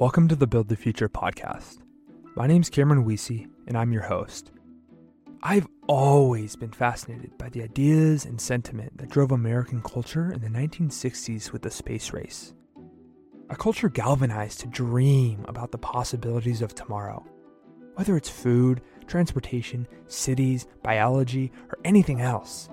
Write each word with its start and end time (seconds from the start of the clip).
Welcome 0.00 0.28
to 0.28 0.34
the 0.34 0.46
Build 0.46 0.68
the 0.68 0.76
Future 0.76 1.10
podcast. 1.10 1.80
My 2.34 2.46
name's 2.46 2.70
Cameron 2.70 3.04
Weesey, 3.04 3.50
and 3.66 3.76
I'm 3.76 3.92
your 3.92 4.04
host. 4.04 4.50
I've 5.42 5.68
always 5.88 6.56
been 6.56 6.72
fascinated 6.72 7.36
by 7.36 7.50
the 7.50 7.62
ideas 7.62 8.24
and 8.24 8.40
sentiment 8.40 8.96
that 8.96 9.10
drove 9.10 9.30
American 9.30 9.82
culture 9.82 10.32
in 10.32 10.40
the 10.40 10.48
1960s 10.48 11.52
with 11.52 11.60
the 11.60 11.70
space 11.70 12.14
race. 12.14 12.54
A 13.50 13.56
culture 13.56 13.90
galvanized 13.90 14.60
to 14.60 14.68
dream 14.68 15.44
about 15.46 15.70
the 15.70 15.76
possibilities 15.76 16.62
of 16.62 16.74
tomorrow, 16.74 17.22
whether 17.96 18.16
it's 18.16 18.30
food, 18.30 18.80
transportation, 19.06 19.86
cities, 20.06 20.66
biology, 20.82 21.52
or 21.68 21.76
anything 21.84 22.22
else. 22.22 22.70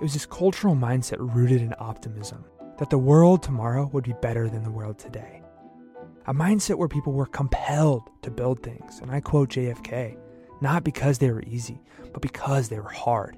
It 0.00 0.02
was 0.02 0.14
this 0.14 0.24
cultural 0.24 0.74
mindset 0.74 1.18
rooted 1.18 1.60
in 1.60 1.74
optimism 1.78 2.46
that 2.78 2.88
the 2.88 2.96
world 2.96 3.42
tomorrow 3.42 3.90
would 3.92 4.04
be 4.04 4.14
better 4.22 4.48
than 4.48 4.62
the 4.62 4.70
world 4.70 4.98
today. 4.98 5.41
A 6.26 6.34
mindset 6.34 6.76
where 6.76 6.88
people 6.88 7.12
were 7.12 7.26
compelled 7.26 8.08
to 8.22 8.30
build 8.30 8.62
things, 8.62 9.00
and 9.00 9.10
I 9.10 9.20
quote 9.20 9.50
JFK, 9.50 10.16
not 10.60 10.84
because 10.84 11.18
they 11.18 11.30
were 11.30 11.42
easy, 11.42 11.80
but 12.12 12.22
because 12.22 12.68
they 12.68 12.78
were 12.78 12.88
hard. 12.88 13.36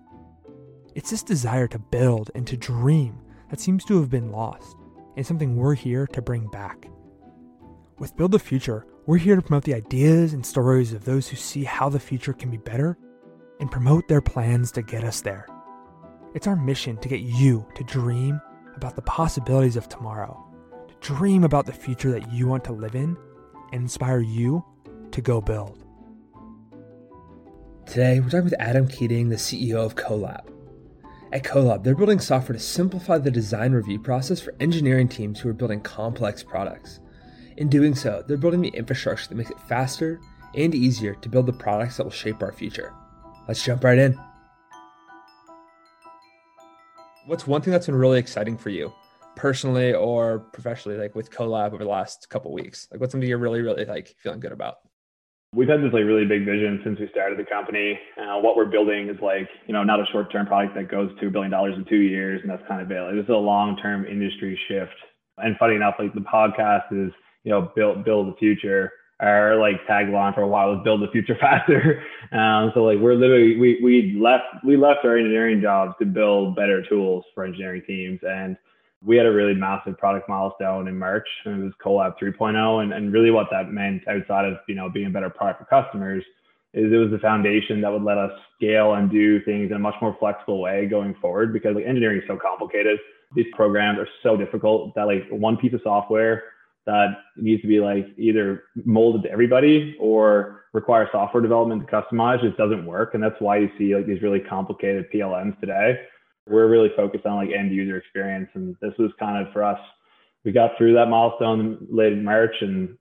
It's 0.94 1.10
this 1.10 1.22
desire 1.22 1.66
to 1.68 1.78
build 1.78 2.30
and 2.34 2.46
to 2.46 2.56
dream 2.56 3.18
that 3.50 3.60
seems 3.60 3.84
to 3.86 3.98
have 4.00 4.10
been 4.10 4.30
lost, 4.30 4.76
and 5.16 5.26
something 5.26 5.56
we're 5.56 5.74
here 5.74 6.06
to 6.08 6.20
bring 6.20 6.46
back. 6.48 6.90
With 7.98 8.16
Build 8.16 8.32
the 8.32 8.38
Future, 8.38 8.86
we're 9.06 9.18
here 9.18 9.36
to 9.36 9.42
promote 9.42 9.64
the 9.64 9.74
ideas 9.74 10.32
and 10.32 10.44
stories 10.44 10.92
of 10.92 11.04
those 11.04 11.28
who 11.28 11.36
see 11.36 11.64
how 11.64 11.88
the 11.88 12.00
future 12.00 12.32
can 12.32 12.50
be 12.50 12.56
better 12.58 12.98
and 13.60 13.70
promote 13.70 14.08
their 14.08 14.20
plans 14.20 14.70
to 14.72 14.82
get 14.82 15.04
us 15.04 15.20
there. 15.20 15.46
It's 16.34 16.46
our 16.46 16.56
mission 16.56 16.96
to 16.98 17.08
get 17.08 17.20
you 17.20 17.66
to 17.76 17.84
dream 17.84 18.40
about 18.76 18.96
the 18.96 19.02
possibilities 19.02 19.76
of 19.76 19.88
tomorrow, 19.88 20.44
to 20.52 20.53
dream 21.04 21.44
about 21.44 21.66
the 21.66 21.72
future 21.72 22.10
that 22.10 22.32
you 22.32 22.48
want 22.48 22.64
to 22.64 22.72
live 22.72 22.94
in, 22.94 23.14
and 23.72 23.82
inspire 23.82 24.20
you 24.20 24.64
to 25.10 25.20
go 25.20 25.38
build. 25.38 25.84
Today, 27.84 28.20
we're 28.20 28.30
talking 28.30 28.44
with 28.44 28.54
Adam 28.58 28.88
Keating, 28.88 29.28
the 29.28 29.36
CEO 29.36 29.84
of 29.84 29.96
Colab. 29.96 30.48
At 31.30 31.44
Colab, 31.44 31.84
they're 31.84 31.94
building 31.94 32.20
software 32.20 32.56
to 32.56 32.62
simplify 32.62 33.18
the 33.18 33.30
design 33.30 33.72
review 33.72 33.98
process 33.98 34.40
for 34.40 34.54
engineering 34.60 35.06
teams 35.06 35.38
who 35.38 35.50
are 35.50 35.54
building 35.54 35.82
complex 35.82 36.42
products. 36.42 37.00
In 37.58 37.68
doing 37.68 37.94
so, 37.94 38.24
they're 38.26 38.38
building 38.38 38.62
the 38.62 38.68
infrastructure 38.68 39.28
that 39.28 39.34
makes 39.34 39.50
it 39.50 39.60
faster 39.68 40.20
and 40.54 40.74
easier 40.74 41.14
to 41.16 41.28
build 41.28 41.44
the 41.44 41.52
products 41.52 41.98
that 41.98 42.04
will 42.04 42.10
shape 42.10 42.42
our 42.42 42.52
future. 42.52 42.94
Let's 43.46 43.62
jump 43.62 43.84
right 43.84 43.98
in. 43.98 44.18
What's 47.26 47.46
one 47.46 47.60
thing 47.60 47.72
that's 47.72 47.86
been 47.86 47.94
really 47.94 48.18
exciting 48.18 48.56
for 48.56 48.70
you, 48.70 48.90
personally 49.36 49.94
or 49.94 50.40
professionally, 50.40 50.98
like 50.98 51.14
with 51.14 51.30
Colab 51.30 51.72
over 51.72 51.84
the 51.84 51.90
last 51.90 52.28
couple 52.28 52.52
weeks? 52.52 52.88
Like, 52.90 53.00
what's 53.00 53.12
something 53.12 53.28
you're 53.28 53.38
really, 53.38 53.62
really 53.62 53.84
like 53.84 54.14
feeling 54.18 54.40
good 54.40 54.52
about? 54.52 54.76
We've 55.54 55.68
had 55.68 55.80
this 55.82 55.92
like 55.92 56.04
really 56.04 56.24
big 56.24 56.44
vision 56.44 56.80
since 56.82 56.98
we 56.98 57.08
started 57.10 57.38
the 57.38 57.44
company. 57.44 57.98
Uh, 58.18 58.40
what 58.40 58.56
we're 58.56 58.64
building 58.64 59.08
is 59.08 59.16
like, 59.22 59.48
you 59.66 59.72
know, 59.72 59.84
not 59.84 60.00
a 60.00 60.06
short-term 60.10 60.46
product 60.46 60.74
that 60.74 60.90
goes 60.90 61.10
to 61.20 61.28
a 61.28 61.30
billion 61.30 61.50
dollars 61.50 61.74
in 61.76 61.84
two 61.84 62.00
years, 62.00 62.40
and 62.42 62.50
that's 62.50 62.66
kind 62.66 62.82
of 62.82 62.90
it. 62.90 63.14
This 63.14 63.24
is 63.24 63.30
a 63.30 63.34
long-term 63.34 64.04
industry 64.06 64.58
shift. 64.66 64.94
And 65.38 65.56
funny 65.58 65.76
enough, 65.76 65.94
like 65.98 66.12
the 66.12 66.20
podcast 66.20 66.92
is, 66.92 67.12
you 67.44 67.52
know, 67.52 67.70
build 67.76 68.04
build 68.04 68.32
the 68.32 68.36
future. 68.36 68.92
Our 69.20 69.54
like 69.60 69.76
tagline 69.88 70.34
for 70.34 70.42
a 70.42 70.48
while 70.48 70.70
was 70.74 70.80
build 70.82 71.02
the 71.02 71.12
future 71.12 71.36
faster. 71.40 72.02
Um, 72.32 72.72
so 72.74 72.82
like 72.82 72.98
we're 72.98 73.14
literally 73.14 73.56
we 73.56 73.80
we 73.82 74.18
left 74.20 74.64
we 74.64 74.76
left 74.76 75.04
our 75.04 75.16
engineering 75.16 75.60
jobs 75.60 75.94
to 76.00 76.04
build 76.04 76.56
better 76.56 76.82
tools 76.88 77.24
for 77.32 77.44
engineering 77.44 77.82
teams 77.86 78.18
and 78.22 78.56
we 79.04 79.16
had 79.16 79.26
a 79.26 79.32
really 79.32 79.54
massive 79.54 79.98
product 79.98 80.28
milestone 80.28 80.88
in 80.88 80.98
March, 80.98 81.28
and 81.44 81.62
it 81.62 81.64
was 81.64 81.72
Colab 81.84 82.14
3.0. 82.18 82.82
And, 82.82 82.92
and 82.92 83.12
really, 83.12 83.30
what 83.30 83.48
that 83.50 83.70
meant 83.70 84.06
outside 84.08 84.46
of 84.46 84.58
you 84.66 84.74
know 84.74 84.88
being 84.88 85.06
a 85.06 85.10
better 85.10 85.30
product 85.30 85.60
for 85.60 85.66
customers 85.66 86.24
is 86.72 86.92
it 86.92 86.96
was 86.96 87.10
the 87.10 87.18
foundation 87.18 87.80
that 87.80 87.92
would 87.92 88.02
let 88.02 88.18
us 88.18 88.32
scale 88.56 88.94
and 88.94 89.10
do 89.10 89.40
things 89.44 89.70
in 89.70 89.76
a 89.76 89.78
much 89.78 89.94
more 90.02 90.16
flexible 90.18 90.60
way 90.60 90.86
going 90.86 91.14
forward. 91.20 91.52
Because 91.52 91.76
like 91.76 91.84
engineering 91.84 92.18
is 92.18 92.24
so 92.26 92.36
complicated, 92.36 92.98
these 93.34 93.46
programs 93.52 93.98
are 93.98 94.08
so 94.22 94.36
difficult 94.36 94.94
that 94.94 95.04
like 95.04 95.24
one 95.30 95.56
piece 95.56 95.72
of 95.72 95.80
software 95.84 96.42
that 96.86 97.16
needs 97.36 97.62
to 97.62 97.68
be 97.68 97.80
like 97.80 98.06
either 98.18 98.64
molded 98.84 99.22
to 99.22 99.30
everybody 99.30 99.96
or 99.98 100.64
require 100.72 101.08
software 101.12 101.42
development 101.42 101.86
to 101.86 101.92
customize 101.92 102.42
just 102.42 102.56
doesn't 102.58 102.84
work. 102.84 103.14
And 103.14 103.22
that's 103.22 103.40
why 103.40 103.58
you 103.58 103.70
see 103.78 103.94
like 103.94 104.06
these 104.06 104.20
really 104.20 104.40
complicated 104.40 105.06
PLMs 105.14 105.58
today 105.60 105.98
we're 106.48 106.68
really 106.68 106.90
focused 106.96 107.26
on 107.26 107.36
like 107.36 107.54
end 107.56 107.72
user 107.72 107.96
experience. 107.96 108.48
And 108.54 108.76
this 108.80 108.92
was 108.98 109.10
kind 109.18 109.44
of 109.44 109.52
for 109.52 109.64
us, 109.64 109.78
we 110.44 110.52
got 110.52 110.72
through 110.76 110.94
that 110.94 111.06
milestone 111.06 111.86
late 111.90 112.12
in 112.12 112.24
March. 112.24 112.54
And 112.60 112.96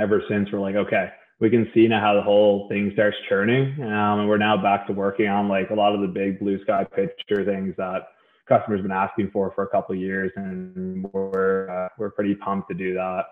ever 0.00 0.22
since 0.28 0.48
we're 0.52 0.60
like, 0.60 0.76
okay, 0.76 1.10
we 1.40 1.50
can 1.50 1.68
see 1.74 1.88
now 1.88 2.00
how 2.00 2.14
the 2.14 2.22
whole 2.22 2.68
thing 2.68 2.90
starts 2.94 3.16
churning. 3.28 3.74
Um, 3.82 4.20
and 4.20 4.28
we're 4.28 4.38
now 4.38 4.56
back 4.56 4.86
to 4.86 4.92
working 4.92 5.28
on 5.28 5.48
like 5.48 5.70
a 5.70 5.74
lot 5.74 5.94
of 5.94 6.00
the 6.00 6.06
big 6.06 6.38
blue 6.38 6.62
sky 6.62 6.84
picture 6.84 7.44
things 7.44 7.74
that 7.76 8.08
customers 8.48 8.80
been 8.80 8.92
asking 8.92 9.30
for 9.32 9.52
for 9.54 9.64
a 9.64 9.68
couple 9.68 9.94
of 9.94 10.00
years. 10.00 10.30
And 10.36 11.04
we're, 11.12 11.68
uh, 11.68 11.88
we're 11.98 12.10
pretty 12.10 12.36
pumped 12.36 12.68
to 12.68 12.74
do 12.74 12.94
that. 12.94 13.24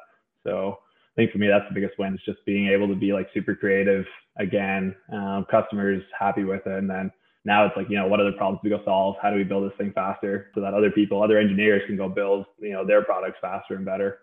So 0.42 0.78
I 1.12 1.14
think 1.16 1.30
for 1.30 1.38
me, 1.38 1.46
that's 1.46 1.64
the 1.68 1.74
biggest 1.74 1.98
win 1.98 2.14
is 2.14 2.20
just 2.26 2.44
being 2.44 2.68
able 2.68 2.88
to 2.88 2.96
be 2.96 3.12
like 3.12 3.28
super 3.32 3.54
creative 3.54 4.04
again, 4.36 4.96
um, 5.12 5.46
customers 5.48 6.02
happy 6.18 6.42
with 6.42 6.66
it. 6.66 6.78
And 6.78 6.90
then 6.90 7.10
now 7.44 7.66
it's 7.66 7.76
like, 7.76 7.90
you 7.90 7.96
know, 7.96 8.06
what 8.06 8.20
other 8.20 8.32
problems 8.32 8.60
do 8.62 8.70
we 8.70 8.76
go 8.76 8.82
solve? 8.84 9.16
How 9.20 9.30
do 9.30 9.36
we 9.36 9.44
build 9.44 9.70
this 9.70 9.76
thing 9.76 9.92
faster 9.92 10.50
so 10.54 10.60
that 10.62 10.72
other 10.72 10.90
people, 10.90 11.22
other 11.22 11.38
engineers 11.38 11.82
can 11.86 11.96
go 11.96 12.08
build, 12.08 12.46
you 12.58 12.72
know, 12.72 12.86
their 12.86 13.04
products 13.04 13.38
faster 13.40 13.74
and 13.74 13.84
better. 13.84 14.18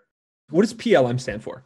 What 0.49 0.61
does 0.61 0.73
PLM 0.73 1.19
stand 1.19 1.43
for? 1.43 1.63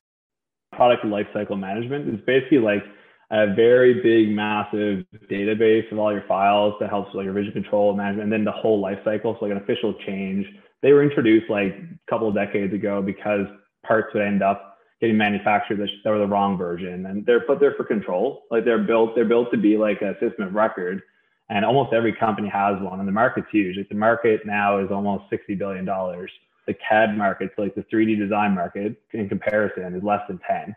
Product 0.74 1.06
lifecycle 1.06 1.58
management 1.58 2.14
is 2.14 2.20
basically 2.26 2.58
like 2.60 2.84
a 3.32 3.54
very 3.54 4.02
big, 4.02 4.36
massive 4.36 5.06
database 5.32 5.90
of 5.92 5.98
all 5.98 6.12
your 6.12 6.26
files 6.28 6.74
that 6.80 6.90
helps 6.90 7.14
with 7.14 7.26
like 7.26 7.34
revision 7.34 7.54
control 7.54 7.96
management 7.96 8.24
and 8.24 8.34
then 8.34 8.44
the 8.44 8.52
whole 8.52 8.84
lifecycle. 8.84 9.40
So 9.40 9.46
like 9.46 9.52
an 9.52 9.58
official 9.58 9.94
change. 10.06 10.46
They 10.82 10.92
were 10.92 11.04
introduced 11.04 11.50
like 11.50 11.74
a 11.74 12.10
couple 12.10 12.28
of 12.28 12.36
decades 12.36 12.74
ago 12.74 13.02
because 13.02 13.48
parts 13.88 14.14
would 14.14 14.24
end 14.24 14.44
up 14.44 14.78
getting 15.00 15.18
manufactured 15.18 15.78
that 15.78 16.10
were 16.10 16.20
the 16.20 16.28
wrong 16.28 16.58
version 16.58 17.06
and 17.06 17.26
they're 17.26 17.42
put 17.42 17.60
there 17.62 17.74
for 17.76 17.86
control. 17.86 18.44
Like 18.52 18.66
they're 18.66 18.84
built, 18.84 19.16
they're 19.16 19.26
built 19.26 19.52
to 19.52 19.58
be 19.58 19.78
like 19.78 20.02
a 20.02 20.14
system 20.20 20.48
of 20.48 20.54
record 20.54 21.02
and 21.50 21.64
almost 21.64 21.94
every 21.94 22.14
company 22.14 22.50
has 22.50 22.82
one 22.82 23.00
and 23.00 23.08
the 23.08 23.12
market's 23.14 23.48
huge. 23.52 23.78
Like 23.78 23.90
the 23.90 23.96
market 23.96 24.42
now 24.46 24.80
is 24.80 24.92
almost 24.92 25.26
60 25.30 25.56
billion 25.56 25.86
dollars. 25.86 26.32
The 26.68 26.76
cad 26.88 27.16
market 27.16 27.52
so 27.56 27.62
like 27.62 27.76
the 27.76 27.86
3d 27.94 28.18
design 28.18 28.56
market 28.56 29.00
in 29.14 29.30
comparison 29.30 29.96
is 29.96 30.04
less 30.04 30.22
than 30.28 30.40
10 30.50 30.76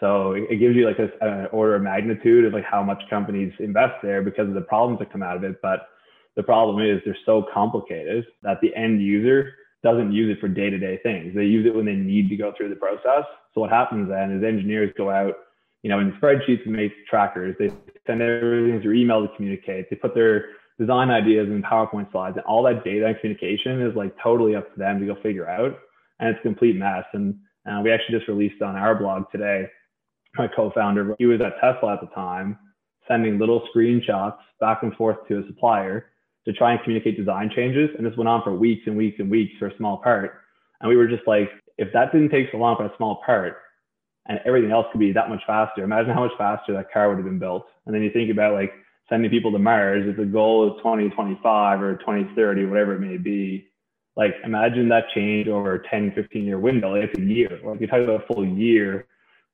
so 0.00 0.32
it 0.32 0.58
gives 0.58 0.76
you 0.76 0.86
like 0.86 0.98
an 0.98 1.46
order 1.52 1.74
of 1.74 1.82
magnitude 1.82 2.44
of 2.44 2.52
like 2.52 2.64
how 2.64 2.82
much 2.82 3.02
companies 3.10 3.52
invest 3.58 3.94
there 4.02 4.22
because 4.22 4.48
of 4.48 4.54
the 4.54 4.60
problems 4.60 5.00
that 5.00 5.12
come 5.12 5.22
out 5.22 5.36
of 5.36 5.44
it. 5.44 5.60
But 5.60 5.88
the 6.36 6.42
problem 6.42 6.84
is 6.84 7.00
they're 7.04 7.16
so 7.26 7.46
complicated 7.52 8.24
that 8.42 8.60
the 8.62 8.74
end 8.76 9.02
user 9.02 9.54
doesn't 9.82 10.12
use 10.12 10.36
it 10.36 10.40
for 10.40 10.48
day-to-day 10.48 11.00
things. 11.02 11.34
They 11.34 11.44
use 11.44 11.66
it 11.66 11.74
when 11.74 11.84
they 11.84 11.94
need 11.94 12.28
to 12.28 12.36
go 12.36 12.52
through 12.56 12.68
the 12.70 12.76
process. 12.76 13.24
So 13.54 13.60
what 13.60 13.70
happens 13.70 14.08
then 14.08 14.36
is 14.36 14.44
engineers 14.44 14.92
go 14.96 15.10
out 15.10 15.34
you 15.82 15.90
know 15.90 16.00
in 16.00 16.12
spreadsheets 16.12 16.64
and 16.64 16.74
make 16.74 16.92
trackers 17.06 17.54
they 17.58 17.70
send 18.08 18.22
everything 18.22 18.80
through 18.80 18.94
email 18.94 19.26
to 19.26 19.34
communicate. 19.36 19.88
They 19.90 19.96
put 19.96 20.14
their 20.14 20.46
design 20.78 21.10
ideas 21.10 21.48
in 21.48 21.62
PowerPoint 21.62 22.10
slides, 22.10 22.36
and 22.36 22.46
all 22.46 22.62
that 22.64 22.84
data 22.84 23.06
and 23.06 23.20
communication 23.20 23.82
is 23.82 23.94
like 23.94 24.14
totally 24.20 24.56
up 24.56 24.72
to 24.72 24.78
them 24.78 24.98
to 24.98 25.06
go 25.06 25.20
figure 25.22 25.48
out. 25.48 25.78
And 26.18 26.30
it's 26.30 26.40
a 26.40 26.42
complete 26.42 26.76
mess. 26.76 27.04
And 27.12 27.36
uh, 27.68 27.80
we 27.82 27.92
actually 27.92 28.18
just 28.18 28.28
released 28.28 28.62
on 28.62 28.74
our 28.74 28.94
blog 28.94 29.24
today. 29.30 29.68
My 30.36 30.48
co-founder, 30.48 31.14
he 31.18 31.26
was 31.26 31.40
at 31.40 31.54
Tesla 31.60 31.94
at 31.94 32.00
the 32.00 32.08
time, 32.14 32.58
sending 33.06 33.38
little 33.38 33.66
screenshots 33.74 34.38
back 34.60 34.82
and 34.82 34.94
forth 34.94 35.16
to 35.28 35.38
a 35.38 35.46
supplier 35.46 36.06
to 36.46 36.52
try 36.52 36.72
and 36.72 36.82
communicate 36.82 37.16
design 37.16 37.50
changes. 37.54 37.90
And 37.96 38.06
this 38.06 38.16
went 38.16 38.28
on 38.28 38.42
for 38.42 38.54
weeks 38.54 38.82
and 38.86 38.96
weeks 38.96 39.16
and 39.18 39.30
weeks 39.30 39.52
for 39.58 39.68
a 39.68 39.76
small 39.76 39.98
part. 39.98 40.40
And 40.80 40.88
we 40.88 40.96
were 40.96 41.08
just 41.08 41.26
like, 41.26 41.50
if 41.76 41.92
that 41.92 42.12
didn't 42.12 42.30
take 42.30 42.48
so 42.52 42.58
long 42.58 42.76
for 42.76 42.86
a 42.86 42.96
small 42.96 43.20
part, 43.24 43.58
and 44.28 44.40
everything 44.44 44.70
else 44.70 44.86
could 44.92 45.00
be 45.00 45.12
that 45.12 45.28
much 45.28 45.42
faster. 45.46 45.82
Imagine 45.82 46.12
how 46.12 46.24
much 46.24 46.36
faster 46.36 46.72
that 46.74 46.92
car 46.92 47.08
would 47.08 47.16
have 47.16 47.24
been 47.24 47.38
built. 47.38 47.66
And 47.86 47.94
then 47.94 48.02
you 48.02 48.10
think 48.10 48.30
about 48.30 48.54
like 48.54 48.72
sending 49.08 49.30
people 49.30 49.50
to 49.52 49.58
Mars, 49.58 50.04
if 50.06 50.16
the 50.16 50.24
goal 50.24 50.68
is 50.68 50.78
2025 50.78 51.82
or 51.82 51.96
2030, 51.96 52.66
whatever 52.66 52.94
it 52.94 53.00
may 53.00 53.16
be, 53.16 53.68
like 54.16 54.34
imagine 54.44 54.88
that 54.90 55.04
change 55.14 55.48
over 55.48 55.74
a 55.74 55.88
10, 55.88 56.12
15 56.14 56.44
year 56.44 56.58
window. 56.58 56.94
It's 56.94 57.16
a 57.18 57.22
year. 57.22 57.60
Like 57.64 57.80
you're 57.80 57.88
talking 57.88 58.04
about 58.04 58.24
a 58.24 58.32
full 58.32 58.44
year 58.44 59.06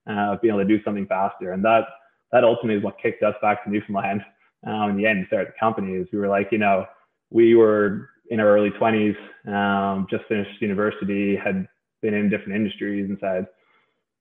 uh, 0.08 0.32
of 0.32 0.40
being 0.40 0.54
able 0.54 0.64
to 0.64 0.68
do 0.68 0.82
something 0.82 1.06
faster. 1.06 1.52
And 1.52 1.64
that 1.64 1.84
that 2.32 2.42
ultimately 2.42 2.78
is 2.78 2.82
what 2.82 3.00
kicked 3.00 3.22
us 3.22 3.34
back 3.40 3.62
to 3.64 3.70
Newfoundland. 3.70 4.22
Um, 4.66 4.90
in 4.90 4.96
the 4.96 5.06
end, 5.06 5.24
started 5.28 5.48
the 5.48 5.60
company 5.60 5.92
is 5.92 6.08
we 6.12 6.18
were 6.18 6.28
like, 6.28 6.48
you 6.50 6.58
know, 6.58 6.86
we 7.30 7.54
were 7.54 8.08
in 8.30 8.40
our 8.40 8.48
early 8.48 8.70
20s, 8.70 9.14
um, 9.46 10.06
just 10.10 10.24
finished 10.26 10.60
university, 10.60 11.36
had 11.36 11.68
been 12.00 12.14
in 12.14 12.30
different 12.30 12.54
industries 12.54 13.08
and 13.08 13.18
said, 13.20 13.46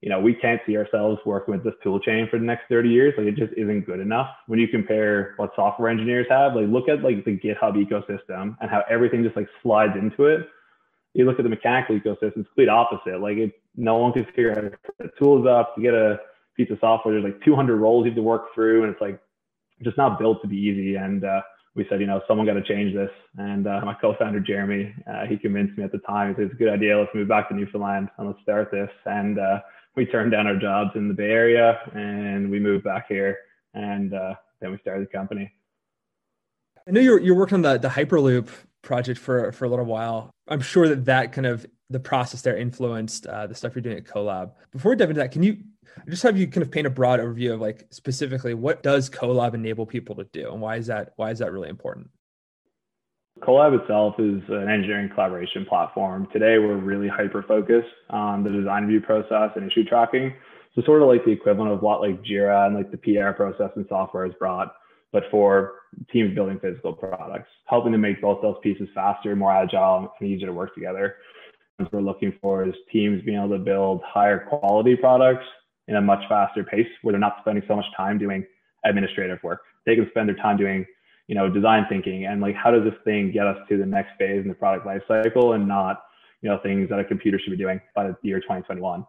you 0.03 0.09
know, 0.09 0.19
we 0.19 0.33
can't 0.33 0.59
see 0.67 0.75
ourselves 0.75 1.21
working 1.25 1.53
with 1.53 1.63
this 1.63 1.75
tool 1.81 1.97
chain 1.97 2.27
for 2.29 2.37
the 2.37 2.43
next 2.43 2.63
30 2.67 2.89
years. 2.89 3.13
Like 3.17 3.25
it 3.25 3.37
just 3.37 3.53
isn't 3.55 3.85
good 3.85 4.01
enough. 4.01 4.27
When 4.47 4.59
you 4.59 4.67
compare 4.67 5.33
what 5.37 5.51
software 5.55 5.89
engineers 5.89 6.27
have, 6.29 6.55
like 6.55 6.67
look 6.67 6.89
at 6.89 7.01
like 7.01 7.23
the 7.23 7.37
GitHub 7.37 7.81
ecosystem 7.81 8.57
and 8.59 8.69
how 8.69 8.83
everything 8.89 9.23
just 9.23 9.37
like 9.37 9.47
slides 9.61 9.93
into 9.95 10.25
it. 10.25 10.41
You 11.13 11.23
look 11.23 11.39
at 11.39 11.43
the 11.43 11.49
mechanical 11.49 11.97
ecosystem, 11.97 12.35
it's 12.35 12.47
complete 12.47 12.67
opposite. 12.67 13.21
Like 13.21 13.37
it 13.37 13.53
no 13.77 13.97
one 13.97 14.11
can 14.11 14.25
figure 14.25 14.51
out 14.51 14.57
how 14.57 14.63
to 14.63 14.69
set 14.71 14.97
the 14.99 15.09
tools 15.17 15.47
up 15.47 15.73
to 15.75 15.81
get 15.81 15.93
a 15.93 16.19
piece 16.57 16.69
of 16.69 16.79
software. 16.81 17.13
There's 17.13 17.33
like 17.33 17.41
200 17.45 17.77
roles 17.77 18.03
you 18.03 18.11
have 18.11 18.17
to 18.17 18.23
work 18.23 18.53
through, 18.53 18.83
and 18.83 18.91
it's 18.91 18.99
like 18.99 19.21
just 19.83 19.95
not 19.95 20.19
built 20.19 20.41
to 20.41 20.49
be 20.49 20.57
easy. 20.57 20.95
And 20.95 21.23
uh, 21.23 21.41
we 21.75 21.85
said, 21.89 22.01
you 22.01 22.07
know, 22.07 22.21
someone 22.27 22.45
got 22.45 22.53
to 22.55 22.63
change 22.63 22.93
this. 22.93 23.09
And 23.37 23.67
uh, 23.67 23.79
my 23.85 23.93
co-founder 23.93 24.41
Jeremy, 24.41 24.93
uh, 25.07 25.27
he 25.27 25.37
convinced 25.37 25.77
me 25.77 25.85
at 25.85 25.93
the 25.93 25.99
time. 25.99 26.29
He 26.29 26.35
said 26.35 26.45
it's 26.45 26.55
a 26.55 26.57
good 26.57 26.73
idea. 26.73 26.99
Let's 26.99 27.15
move 27.15 27.29
back 27.29 27.47
to 27.49 27.55
Newfoundland 27.55 28.09
and 28.17 28.27
let's 28.27 28.41
start 28.41 28.69
this. 28.69 28.89
And 29.05 29.39
uh, 29.39 29.59
we 29.95 30.05
turned 30.05 30.31
down 30.31 30.47
our 30.47 30.57
jobs 30.57 30.91
in 30.95 31.07
the 31.07 31.13
Bay 31.13 31.29
Area 31.29 31.79
and 31.93 32.49
we 32.49 32.59
moved 32.59 32.83
back 32.83 33.07
here. 33.07 33.37
And 33.73 34.13
uh, 34.13 34.35
then 34.59 34.71
we 34.71 34.77
started 34.79 35.07
the 35.07 35.11
company. 35.11 35.51
I 36.87 36.91
know 36.91 37.01
you're 37.01 37.19
you're 37.19 37.35
working 37.35 37.55
on 37.55 37.61
the 37.61 37.77
the 37.77 37.87
Hyperloop 37.87 38.49
project 38.81 39.19
for 39.19 39.51
for 39.51 39.65
a 39.65 39.69
little 39.69 39.85
while. 39.85 40.31
I'm 40.47 40.61
sure 40.61 40.87
that 40.89 41.05
that 41.05 41.31
kind 41.31 41.47
of 41.47 41.65
the 41.89 41.99
process 41.99 42.41
there 42.41 42.57
influenced 42.57 43.25
uh, 43.25 43.47
the 43.47 43.55
stuff 43.55 43.75
you're 43.75 43.81
doing 43.81 43.97
at 43.97 44.05
Colab. 44.05 44.51
Before 44.71 44.91
we 44.91 44.95
dive 44.95 45.09
into 45.09 45.21
that, 45.21 45.31
can 45.31 45.43
you 45.43 45.57
just 46.09 46.23
have 46.23 46.37
you 46.37 46.47
kind 46.47 46.63
of 46.63 46.71
paint 46.71 46.87
a 46.87 46.89
broad 46.89 47.19
overview 47.19 47.53
of 47.53 47.61
like 47.61 47.87
specifically 47.91 48.53
what 48.53 48.83
does 48.83 49.09
Colab 49.09 49.53
enable 49.53 49.85
people 49.85 50.15
to 50.15 50.25
do, 50.25 50.51
and 50.51 50.61
why 50.61 50.75
is 50.75 50.87
that 50.87 51.13
why 51.15 51.31
is 51.31 51.39
that 51.39 51.51
really 51.51 51.69
important? 51.69 52.09
Colab 53.43 53.79
itself 53.79 54.15
is 54.19 54.41
an 54.47 54.69
engineering 54.69 55.09
collaboration 55.13 55.65
platform. 55.65 56.27
Today, 56.31 56.57
we're 56.59 56.77
really 56.77 57.09
hyper 57.09 57.43
focused 57.43 57.93
on 58.09 58.43
the 58.43 58.49
design 58.49 58.83
review 58.83 59.01
process 59.01 59.51
and 59.55 59.69
issue 59.69 59.83
tracking. 59.83 60.33
So 60.75 60.81
sort 60.83 61.01
of 61.01 61.09
like 61.09 61.25
the 61.25 61.31
equivalent 61.31 61.71
of 61.71 61.81
what 61.81 62.01
like 62.01 62.23
Jira 62.23 62.67
and 62.67 62.75
like 62.75 62.89
the 62.89 62.97
PR 62.97 63.31
process 63.31 63.71
and 63.75 63.85
software 63.89 64.25
has 64.25 64.33
brought, 64.39 64.73
but 65.11 65.23
for 65.29 65.73
teams 66.11 66.33
building 66.33 66.57
physical 66.59 66.93
products, 66.93 67.49
helping 67.65 67.91
to 67.91 67.97
make 67.97 68.21
both 68.21 68.41
those 68.41 68.55
pieces 68.63 68.87
faster, 68.95 69.35
more 69.35 69.51
agile, 69.51 70.13
and 70.19 70.29
easier 70.29 70.47
to 70.47 70.53
work 70.53 70.73
together. 70.73 71.17
What 71.77 71.91
we're 71.91 72.01
looking 72.01 72.33
for 72.41 72.65
is 72.65 72.73
teams 72.91 73.21
being 73.23 73.37
able 73.37 73.49
to 73.49 73.59
build 73.59 74.01
higher 74.05 74.39
quality 74.39 74.95
products 74.95 75.45
in 75.89 75.97
a 75.97 76.01
much 76.01 76.23
faster 76.29 76.63
pace 76.63 76.87
where 77.01 77.11
they're 77.11 77.19
not 77.19 77.37
spending 77.41 77.63
so 77.67 77.75
much 77.75 77.85
time 77.95 78.17
doing 78.17 78.45
administrative 78.85 79.39
work. 79.43 79.61
They 79.85 79.95
can 79.95 80.07
spend 80.11 80.29
their 80.29 80.37
time 80.37 80.57
doing, 80.57 80.85
you 81.27 81.35
know, 81.35 81.49
design 81.49 81.85
thinking 81.89 82.25
and 82.25 82.41
like 82.41 82.55
how 82.55 82.71
does 82.71 82.83
this 82.83 82.99
thing 83.03 83.31
get 83.31 83.47
us 83.47 83.57
to 83.69 83.77
the 83.77 83.85
next 83.85 84.11
phase 84.17 84.41
in 84.41 84.47
the 84.47 84.53
product 84.53 84.85
lifecycle 84.85 85.55
and 85.55 85.67
not, 85.67 86.03
you 86.41 86.49
know, 86.49 86.59
things 86.61 86.89
that 86.89 86.99
a 86.99 87.03
computer 87.03 87.39
should 87.39 87.51
be 87.51 87.57
doing 87.57 87.79
by 87.95 88.07
the 88.07 88.15
year 88.21 88.39
2021. 88.39 89.05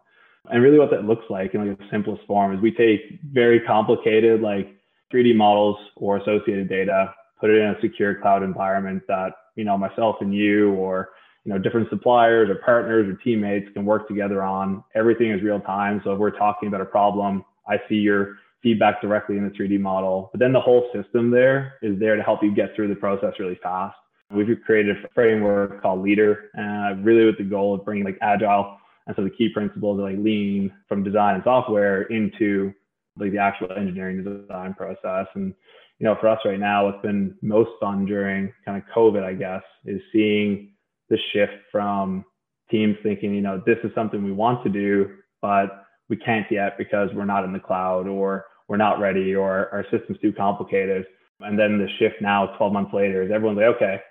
And 0.51 0.61
really 0.61 0.79
what 0.79 0.91
that 0.91 1.05
looks 1.05 1.25
like 1.29 1.53
in 1.53 1.67
like 1.67 1.77
the 1.77 1.85
simplest 1.91 2.25
form 2.25 2.55
is 2.55 2.61
we 2.61 2.71
take 2.71 3.19
very 3.31 3.59
complicated 3.59 4.41
like 4.41 4.75
3D 5.13 5.35
models 5.35 5.77
or 5.95 6.17
associated 6.17 6.69
data, 6.69 7.13
put 7.39 7.49
it 7.49 7.57
in 7.57 7.67
a 7.67 7.81
secure 7.81 8.15
cloud 8.15 8.43
environment 8.43 9.03
that, 9.07 9.31
you 9.55 9.63
know, 9.63 9.77
myself 9.77 10.17
and 10.21 10.33
you 10.33 10.73
or 10.73 11.09
you 11.45 11.53
know, 11.53 11.59
different 11.59 11.87
suppliers 11.89 12.49
or 12.49 12.55
partners 12.55 13.07
or 13.07 13.15
teammates 13.23 13.71
can 13.73 13.85
work 13.85 14.07
together 14.07 14.41
on. 14.41 14.83
Everything 14.95 15.31
is 15.31 15.43
real 15.43 15.59
time. 15.59 16.01
So 16.03 16.11
if 16.11 16.19
we're 16.19 16.31
talking 16.31 16.67
about 16.67 16.81
a 16.81 16.85
problem, 16.85 17.45
I 17.67 17.77
see 17.87 17.95
your 17.95 18.37
feedback 18.65 18.99
directly 18.99 19.37
in 19.37 19.43
the 19.43 19.51
3D 19.51 19.79
model. 19.79 20.29
But 20.31 20.39
then 20.39 20.51
the 20.51 20.59
whole 20.59 20.89
system 20.91 21.29
there 21.29 21.75
is 21.83 21.99
there 21.99 22.15
to 22.15 22.23
help 22.23 22.41
you 22.41 22.53
get 22.53 22.75
through 22.75 22.87
the 22.87 22.95
process 22.95 23.33
really 23.39 23.59
fast. 23.61 23.95
We've 24.31 24.57
created 24.65 24.97
a 25.05 25.07
framework 25.13 25.83
called 25.83 26.01
Leader, 26.01 26.49
uh, 26.57 26.99
really 27.03 27.25
with 27.25 27.37
the 27.37 27.43
goal 27.43 27.75
of 27.75 27.85
bringing 27.85 28.03
like 28.03 28.17
agile 28.21 28.79
and 29.05 29.15
so 29.15 29.23
the 29.23 29.29
key 29.29 29.49
principles 29.49 29.99
like 29.99 30.17
lean 30.17 30.73
from 30.89 31.03
design 31.03 31.35
and 31.35 31.43
software 31.43 32.03
into 32.03 32.73
like 33.17 33.31
the 33.31 33.37
actual 33.37 33.71
engineering 33.71 34.23
design 34.23 34.73
process. 34.73 35.27
And 35.35 35.53
you 35.99 36.05
know, 36.05 36.17
for 36.19 36.27
us 36.27 36.39
right 36.43 36.59
now, 36.59 36.85
what's 36.85 37.01
been 37.03 37.35
most 37.43 37.69
fun 37.79 38.05
during 38.05 38.51
kind 38.65 38.81
of 38.81 38.83
COVID, 38.95 39.23
I 39.23 39.33
guess, 39.33 39.61
is 39.85 40.01
seeing 40.11 40.73
the 41.09 41.19
shift 41.31 41.53
from 41.71 42.25
teams 42.71 42.97
thinking, 43.03 43.35
you 43.35 43.41
know, 43.41 43.61
this 43.63 43.77
is 43.83 43.91
something 43.93 44.23
we 44.23 44.31
want 44.31 44.63
to 44.63 44.69
do, 44.69 45.17
but 45.39 45.85
we 46.09 46.17
can't 46.17 46.45
yet 46.51 46.77
because 46.77 47.09
we're 47.13 47.25
not 47.25 47.45
in 47.45 47.53
the 47.53 47.59
cloud 47.59 48.07
or 48.07 48.45
we're 48.67 48.77
not 48.77 48.99
ready 48.99 49.35
or 49.35 49.69
our 49.71 49.85
system's 49.91 50.19
too 50.19 50.33
complicated. 50.33 51.05
And 51.41 51.59
then 51.59 51.77
the 51.77 51.87
shift 51.99 52.21
now, 52.21 52.47
12 52.57 52.73
months 52.73 52.93
later, 52.93 53.23
is 53.23 53.31
everyone's 53.31 53.57
like, 53.57 53.75
okay, 53.75 54.01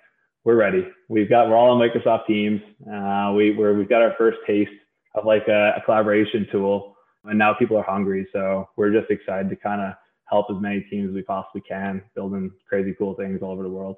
we're 0.43 0.55
ready. 0.55 0.87
We've 1.09 1.29
got, 1.29 1.49
we're 1.49 1.55
all 1.55 1.71
on 1.71 1.79
Microsoft 1.79 2.27
Teams. 2.27 2.61
Uh, 2.81 3.33
we, 3.35 3.55
we're, 3.55 3.73
we've 3.73 3.89
got 3.89 4.01
our 4.01 4.13
first 4.17 4.37
taste 4.45 4.71
of 5.15 5.25
like 5.25 5.47
a, 5.47 5.73
a 5.77 5.81
collaboration 5.83 6.47
tool. 6.51 6.95
And 7.23 7.39
now 7.39 7.53
people 7.53 7.77
are 7.77 7.83
hungry. 7.83 8.27
So 8.31 8.69
we're 8.77 8.91
just 8.91 9.09
excited 9.09 9.49
to 9.49 9.55
kind 9.55 9.81
of 9.81 9.93
help 10.29 10.47
as 10.51 10.57
many 10.59 10.81
teams 10.89 11.09
as 11.09 11.15
we 11.15 11.23
possibly 11.23 11.61
can, 11.61 12.03
building 12.15 12.51
crazy 12.67 12.93
cool 12.97 13.15
things 13.15 13.39
all 13.41 13.51
over 13.51 13.63
the 13.63 13.69
world. 13.69 13.97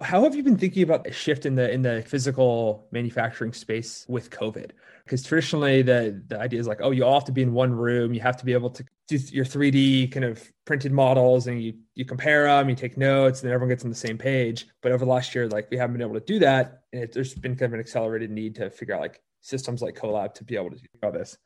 How 0.00 0.22
have 0.22 0.34
you 0.34 0.42
been 0.42 0.56
thinking 0.56 0.82
about 0.82 1.06
a 1.06 1.12
shift 1.12 1.44
in 1.44 1.56
the 1.56 1.70
in 1.70 1.82
the 1.82 2.02
physical 2.06 2.86
manufacturing 2.90 3.52
space 3.52 4.06
with 4.08 4.30
COVID? 4.30 4.70
Because 5.04 5.22
traditionally 5.22 5.82
the 5.82 6.22
the 6.28 6.38
idea 6.38 6.58
is 6.58 6.66
like, 6.66 6.80
oh, 6.82 6.90
you 6.90 7.04
all 7.04 7.14
have 7.14 7.26
to 7.26 7.32
be 7.32 7.42
in 7.42 7.52
one 7.52 7.72
room, 7.72 8.14
you 8.14 8.20
have 8.20 8.36
to 8.38 8.44
be 8.44 8.52
able 8.52 8.70
to 8.70 8.84
do 9.08 9.18
your 9.30 9.44
3D 9.44 10.10
kind 10.12 10.24
of 10.24 10.42
printed 10.64 10.92
models 10.92 11.46
and 11.48 11.62
you 11.62 11.74
you 11.94 12.04
compare 12.04 12.44
them, 12.44 12.68
you 12.70 12.76
take 12.76 12.96
notes, 12.96 13.42
and 13.42 13.52
everyone 13.52 13.68
gets 13.68 13.84
on 13.84 13.90
the 13.90 13.96
same 13.96 14.16
page. 14.16 14.66
But 14.82 14.92
over 14.92 15.04
the 15.04 15.10
last 15.10 15.34
year, 15.34 15.48
like 15.48 15.70
we 15.70 15.76
haven't 15.76 15.94
been 15.94 16.02
able 16.02 16.18
to 16.18 16.26
do 16.26 16.38
that, 16.38 16.84
and 16.92 17.02
it, 17.02 17.12
there's 17.12 17.34
been 17.34 17.56
kind 17.56 17.70
of 17.70 17.74
an 17.74 17.80
accelerated 17.80 18.30
need 18.30 18.54
to 18.56 18.70
figure 18.70 18.94
out 18.94 19.02
like 19.02 19.20
systems 19.40 19.82
like 19.82 19.96
Colab 19.96 20.34
to 20.34 20.44
be 20.44 20.56
able 20.56 20.70
to 20.70 20.76
do 20.76 20.86
all 21.02 21.12
this. 21.12 21.36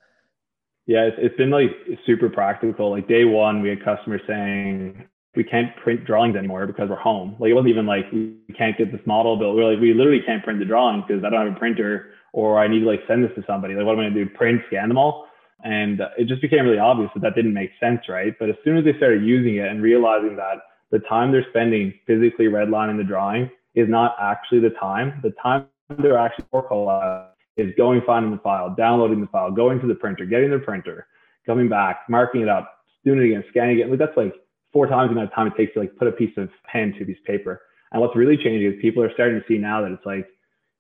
Yeah, 0.87 1.09
it's 1.17 1.37
been 1.37 1.51
like 1.51 1.71
super 2.05 2.29
practical. 2.29 2.91
Like 2.91 3.09
day 3.09 3.25
one, 3.25 3.63
we 3.63 3.71
had 3.71 3.83
customers 3.83 4.21
saying, 4.27 5.09
we 5.37 5.45
can't 5.45 5.75
print 5.77 6.05
drawings 6.05 6.37
anymore 6.37 6.67
because 6.67 6.89
we're 6.89 6.97
home. 6.97 7.37
Like 7.39 7.51
it 7.51 7.55
wasn't 7.55 7.71
even 7.71 7.87
like 7.87 8.11
we 8.13 8.37
can't 8.57 8.77
get 8.79 8.93
this 8.93 9.01
model 9.07 9.37
built. 9.37 9.57
We're 9.57 9.71
like, 9.73 9.81
we 9.81 9.93
literally 9.93 10.23
can't 10.25 10.43
print 10.45 10.59
the 10.59 10.65
drawings 10.65 11.05
because 11.07 11.25
I 11.25 11.31
don't 11.31 11.47
have 11.47 11.57
a 11.57 11.59
printer 11.59 12.11
or 12.33 12.59
I 12.59 12.69
need 12.69 12.81
to 12.81 12.87
like 12.87 13.01
send 13.09 13.25
this 13.25 13.33
to 13.37 13.45
somebody. 13.47 13.75
Like 13.75 13.87
what 13.87 13.93
am 13.93 14.01
I 14.01 14.03
going 14.05 14.15
to 14.15 14.25
do? 14.25 14.31
Print, 14.31 14.63
scan 14.69 14.89
them 14.89 14.99
all? 14.99 15.27
And 15.65 16.01
it 16.19 16.29
just 16.29 16.43
became 16.43 16.65
really 16.65 16.79
obvious 16.79 17.11
that 17.15 17.21
that 17.21 17.35
didn't 17.35 17.55
make 17.55 17.71
sense, 17.81 18.01
right? 18.09 18.35
But 18.39 18.51
as 18.51 18.57
soon 18.65 18.77
as 18.77 18.85
they 18.85 18.93
started 18.97 19.25
using 19.25 19.57
it 19.57 19.69
and 19.69 19.83
realizing 19.83 20.37
that 20.37 20.59
the 20.91 20.99
time 21.01 21.33
they're 21.33 21.47
spending 21.51 21.95
physically 22.07 22.47
redlining 22.47 22.99
the 22.99 23.05
drawing 23.05 23.51
is 23.75 23.89
not 23.89 24.15
actually 24.21 24.61
the 24.61 24.71
time, 24.71 25.21
the 25.23 25.33
time 25.43 25.67
they're 25.99 26.19
actually 26.19 26.45
Colab 26.53 27.29
is 27.57 27.73
going, 27.77 28.03
finding 28.07 28.31
the 28.31 28.39
file, 28.39 28.75
downloading 28.77 29.21
the 29.21 29.27
file, 29.29 29.51
going 29.51 29.81
to 29.81 29.87
the 29.87 29.95
printer, 29.95 30.25
getting 30.25 30.51
the 30.51 30.59
printer, 30.59 31.07
coming 31.47 31.69
back, 31.69 32.01
marking 32.09 32.43
it 32.43 32.49
up, 32.49 32.71
doing 33.05 33.19
it 33.21 33.27
again, 33.27 33.45
scanning 33.51 33.79
it. 33.79 33.89
Like 33.89 33.99
that's 33.99 34.17
like 34.17 34.35
four 34.75 34.87
times 34.87 35.09
the 35.09 35.13
amount 35.13 35.29
of 35.29 35.35
time 35.35 35.47
it 35.47 35.55
takes 35.57 35.73
to 35.73 35.81
like 35.81 35.97
put 35.97 36.09
a 36.09 36.13
piece 36.13 36.37
of 36.37 36.51
pen 36.71 36.93
to 36.99 37.07
piece 37.07 37.17
of 37.17 37.25
paper. 37.25 37.63
And 37.93 38.03
what's 38.03 38.17
really 38.17 38.37
changing 38.37 38.71
is 38.71 38.75
people 38.83 39.03
are 39.03 39.13
starting 39.15 39.41
to 39.41 39.47
see 39.47 39.57
now 39.57 39.81
that 39.81 39.93
it's 39.93 40.05
like, 40.05 40.27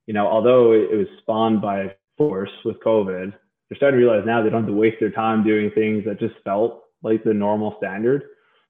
you 0.07 0.13
know, 0.13 0.27
although 0.27 0.73
it 0.73 0.95
was 0.95 1.07
spawned 1.23 1.63
by 1.63 1.95
force 2.19 2.51
with 2.65 2.77
COVID, 2.81 3.33
they're 3.33 3.77
starting 3.77 4.01
to 4.01 4.05
realize 4.05 4.27
now 4.27 4.43
they 4.43 4.51
don't 4.51 4.63
have 4.63 4.69
to 4.69 4.77
waste 4.77 4.97
their 5.01 5.13
time 5.13 5.45
doing 5.45 5.71
things 5.71 6.05
that 6.05 6.19
just 6.19 6.35
felt 6.45 6.83
like 7.03 7.23
the 7.23 7.33
normal 7.33 7.77
standard. 7.79 8.25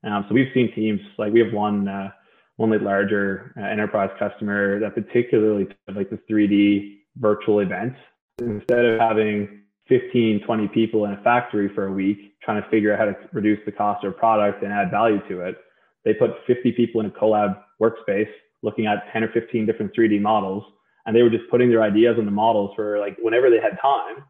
Um, 0.04 0.26
so 0.28 0.34
we've 0.34 0.52
seen 0.52 0.72
teams 0.74 1.00
like 1.16 1.32
we 1.32 1.40
have 1.40 1.52
one 1.52 1.88
uh, 1.88 2.10
one 2.56 2.70
like 2.70 2.82
larger 2.82 3.52
uh, 3.58 3.64
enterprise 3.64 4.10
customer 4.18 4.78
that 4.78 4.94
particularly 4.94 5.66
like 5.94 6.10
the 6.10 6.20
3D 6.30 6.98
virtual 7.16 7.60
events 7.60 7.96
instead 8.38 8.84
of 8.84 9.00
having 9.00 9.63
15, 9.88 10.40
20 10.46 10.68
people 10.68 11.04
in 11.04 11.12
a 11.12 11.22
factory 11.22 11.70
for 11.74 11.86
a 11.86 11.92
week 11.92 12.34
trying 12.42 12.62
to 12.62 12.68
figure 12.70 12.92
out 12.92 12.98
how 12.98 13.04
to 13.04 13.16
reduce 13.32 13.58
the 13.66 13.72
cost 13.72 14.04
of 14.04 14.12
a 14.12 14.14
product 14.14 14.62
and 14.62 14.72
add 14.72 14.90
value 14.90 15.20
to 15.28 15.40
it. 15.40 15.56
They 16.04 16.14
put 16.14 16.30
50 16.46 16.72
people 16.72 17.00
in 17.00 17.06
a 17.06 17.10
Colab 17.10 17.62
workspace 17.80 18.28
looking 18.62 18.86
at 18.86 19.04
10 19.12 19.24
or 19.24 19.28
15 19.28 19.66
different 19.66 19.94
3D 19.96 20.20
models, 20.20 20.64
and 21.06 21.14
they 21.14 21.22
were 21.22 21.30
just 21.30 21.44
putting 21.50 21.68
their 21.68 21.82
ideas 21.82 22.16
on 22.18 22.24
the 22.24 22.30
models 22.30 22.72
for 22.74 22.98
like 22.98 23.16
whenever 23.20 23.50
they 23.50 23.60
had 23.60 23.78
time. 23.80 24.24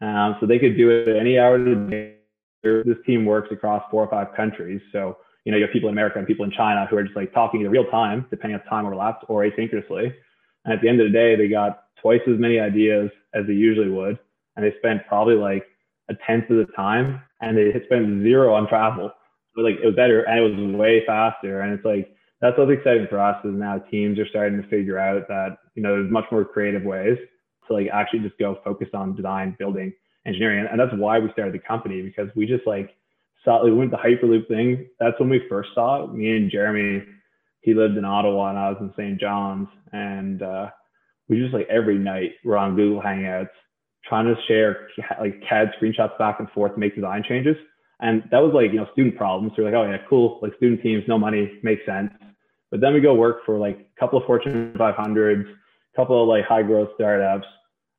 Um, 0.00 0.36
so 0.40 0.46
they 0.46 0.58
could 0.58 0.76
do 0.76 0.90
it 0.90 1.16
any 1.16 1.38
hour 1.38 1.56
of 1.56 1.64
the 1.64 1.74
day. 1.90 2.12
This 2.62 2.96
team 3.06 3.24
works 3.24 3.48
across 3.52 3.84
four 3.90 4.02
or 4.02 4.10
five 4.10 4.34
countries. 4.36 4.80
So, 4.90 5.18
you 5.44 5.52
know, 5.52 5.58
you 5.58 5.64
have 5.64 5.72
people 5.72 5.88
in 5.88 5.94
America 5.94 6.18
and 6.18 6.26
people 6.26 6.44
in 6.44 6.50
China 6.50 6.84
who 6.90 6.96
are 6.96 7.04
just 7.04 7.14
like 7.14 7.32
talking 7.32 7.60
in 7.60 7.70
real 7.70 7.84
time, 7.86 8.26
depending 8.28 8.58
on 8.58 8.66
time 8.66 8.86
overlaps 8.86 9.24
or 9.28 9.44
asynchronously. 9.44 10.12
And 10.64 10.74
at 10.74 10.82
the 10.82 10.88
end 10.88 11.00
of 11.00 11.06
the 11.06 11.12
day, 11.12 11.36
they 11.36 11.46
got 11.46 11.84
twice 12.02 12.20
as 12.26 12.40
many 12.40 12.58
ideas 12.58 13.08
as 13.34 13.46
they 13.46 13.52
usually 13.52 13.88
would 13.88 14.18
and 14.56 14.64
they 14.64 14.74
spent 14.78 15.06
probably 15.06 15.34
like 15.34 15.66
a 16.08 16.14
tenth 16.26 16.50
of 16.50 16.56
the 16.56 16.72
time 16.74 17.20
and 17.40 17.56
they 17.56 17.72
spent 17.84 18.22
zero 18.22 18.54
on 18.54 18.68
travel. 18.68 19.10
So 19.54 19.62
like 19.62 19.76
it 19.82 19.86
was 19.86 19.94
better 19.94 20.22
and 20.22 20.38
it 20.38 20.42
was 20.42 20.76
way 20.76 21.04
faster. 21.06 21.60
And 21.60 21.72
it's 21.72 21.84
like 21.84 22.10
that's 22.40 22.58
what's 22.58 22.70
exciting 22.70 23.06
for 23.08 23.18
us 23.18 23.42
is 23.44 23.52
now 23.54 23.78
teams 23.78 24.18
are 24.18 24.28
starting 24.28 24.60
to 24.60 24.68
figure 24.68 24.98
out 24.98 25.26
that, 25.28 25.56
you 25.74 25.82
know, 25.82 25.94
there's 25.94 26.12
much 26.12 26.26
more 26.30 26.44
creative 26.44 26.82
ways 26.82 27.16
to 27.66 27.72
like 27.72 27.88
actually 27.92 28.20
just 28.20 28.38
go 28.38 28.58
focus 28.64 28.88
on 28.94 29.16
design, 29.16 29.56
building, 29.58 29.92
engineering. 30.26 30.66
And 30.70 30.78
that's 30.78 30.92
why 30.94 31.18
we 31.18 31.30
started 31.32 31.54
the 31.54 31.58
company 31.58 32.02
because 32.02 32.28
we 32.36 32.46
just 32.46 32.66
like 32.66 32.94
saw 33.44 33.64
we 33.64 33.72
went 33.72 33.90
the 33.90 33.96
Hyperloop 33.96 34.48
thing. 34.48 34.86
That's 35.00 35.18
when 35.18 35.30
we 35.30 35.42
first 35.48 35.70
saw 35.74 36.04
it. 36.04 36.14
Me 36.14 36.36
and 36.36 36.50
Jeremy, 36.50 37.04
he 37.60 37.74
lived 37.74 37.96
in 37.96 38.04
Ottawa 38.04 38.50
and 38.50 38.58
I 38.58 38.70
was 38.70 38.78
in 38.80 38.92
St. 38.96 39.20
John's 39.20 39.68
and 39.92 40.42
uh 40.42 40.70
we 41.28 41.40
just 41.40 41.54
like 41.54 41.66
every 41.68 41.98
night 41.98 42.32
we're 42.44 42.56
on 42.56 42.76
Google 42.76 43.02
Hangouts 43.02 43.48
trying 44.08 44.26
to 44.26 44.34
share 44.46 44.88
like 45.20 45.42
CAD 45.48 45.72
screenshots 45.80 46.18
back 46.18 46.36
and 46.38 46.48
forth, 46.50 46.76
make 46.76 46.94
design 46.94 47.22
changes. 47.28 47.56
And 48.00 48.22
that 48.30 48.38
was 48.38 48.52
like, 48.54 48.72
you 48.72 48.78
know, 48.78 48.86
student 48.92 49.16
problems. 49.16 49.52
So 49.56 49.62
we're 49.62 49.70
like, 49.70 49.78
oh 49.78 49.90
yeah, 49.90 49.98
cool. 50.08 50.38
Like 50.42 50.54
student 50.56 50.82
teams, 50.82 51.04
no 51.08 51.18
money, 51.18 51.58
makes 51.62 51.84
sense. 51.86 52.10
But 52.70 52.80
then 52.80 52.92
we 52.94 53.00
go 53.00 53.14
work 53.14 53.44
for 53.46 53.58
like 53.58 53.78
a 53.78 54.00
couple 54.00 54.18
of 54.18 54.26
Fortune 54.26 54.74
500s, 54.76 55.42
a 55.42 55.96
couple 55.96 56.22
of 56.22 56.28
like 56.28 56.44
high 56.44 56.62
growth 56.62 56.90
startups. 56.94 57.46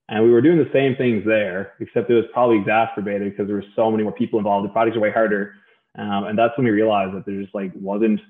And 0.09 0.23
we 0.23 0.31
were 0.31 0.41
doing 0.41 0.57
the 0.57 0.69
same 0.71 0.95
things 0.95 1.23
there, 1.25 1.73
except 1.79 2.09
it 2.09 2.13
was 2.13 2.25
probably 2.31 2.59
exacerbated 2.59 3.31
because 3.31 3.47
there 3.47 3.57
were 3.57 3.65
so 3.75 3.91
many 3.91 4.03
more 4.03 4.13
people 4.13 4.39
involved. 4.39 4.67
The 4.67 4.71
projects 4.71 4.95
are 4.95 5.01
way 5.01 5.11
harder. 5.11 5.53
Um, 5.97 6.25
and 6.25 6.37
that's 6.37 6.55
when 6.57 6.65
we 6.65 6.71
realized 6.71 7.15
that 7.15 7.25
there 7.25 7.41
just 7.41 7.55
like 7.55 7.71
wasn't 7.75 8.21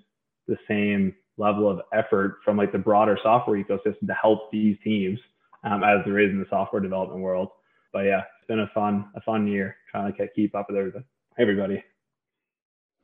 the 0.48 0.57
same 0.67 1.13
level 1.38 1.69
of 1.69 1.81
effort 1.93 2.39
from 2.43 2.57
like 2.57 2.72
the 2.72 2.77
broader 2.79 3.19
software 3.22 3.62
ecosystem 3.62 4.07
to 4.07 4.13
help 4.19 4.51
these 4.51 4.77
teams 4.84 5.19
um, 5.63 5.84
as 5.84 6.00
there 6.05 6.19
is 6.19 6.31
in 6.31 6.39
the 6.39 6.48
software 6.50 6.81
development 6.81 7.22
world. 7.22 7.50
But 7.98 8.06
yeah, 8.06 8.20
it's 8.20 8.48
been 8.48 8.60
a 8.60 8.70
fun, 8.75 9.06
a 9.16 9.22
fun 9.22 9.48
year 9.48 9.75
trying 9.89 10.13
to 10.13 10.27
keep 10.36 10.54
up 10.54 10.68
with 10.70 10.77
everything, 10.77 11.04
everybody. 11.39 11.84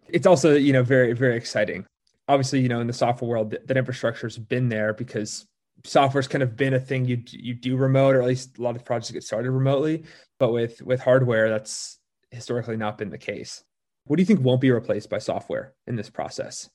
It's 0.07 0.27
also, 0.27 0.53
you 0.53 0.71
know, 0.71 0.83
very, 0.83 1.13
very 1.13 1.35
exciting. 1.35 1.87
Obviously, 2.27 2.59
you 2.59 2.69
know, 2.69 2.79
in 2.79 2.85
the 2.85 2.93
software 2.93 3.27
world, 3.27 3.49
that, 3.49 3.65
that 3.65 3.75
infrastructure 3.75 4.27
has 4.27 4.37
been 4.37 4.69
there 4.69 4.93
because 4.93 5.47
software's 5.83 6.27
kind 6.27 6.43
of 6.43 6.55
been 6.55 6.75
a 6.75 6.79
thing 6.79 7.05
you 7.05 7.23
you 7.31 7.55
do 7.55 7.75
remote, 7.75 8.13
or 8.13 8.21
at 8.21 8.27
least 8.27 8.59
a 8.59 8.61
lot 8.61 8.75
of 8.75 8.85
projects 8.85 9.09
get 9.09 9.23
started 9.23 9.49
remotely. 9.49 10.03
But 10.37 10.51
with 10.51 10.79
with 10.83 10.99
hardware, 11.01 11.49
that's 11.49 11.97
historically 12.29 12.77
not 12.77 12.99
been 12.99 13.09
the 13.09 13.17
case. 13.17 13.63
What 14.05 14.17
do 14.17 14.21
you 14.21 14.27
think 14.27 14.41
won't 14.41 14.61
be 14.61 14.69
replaced 14.69 15.09
by 15.09 15.17
software 15.17 15.73
in 15.87 15.95
this 15.95 16.11
process? 16.11 16.69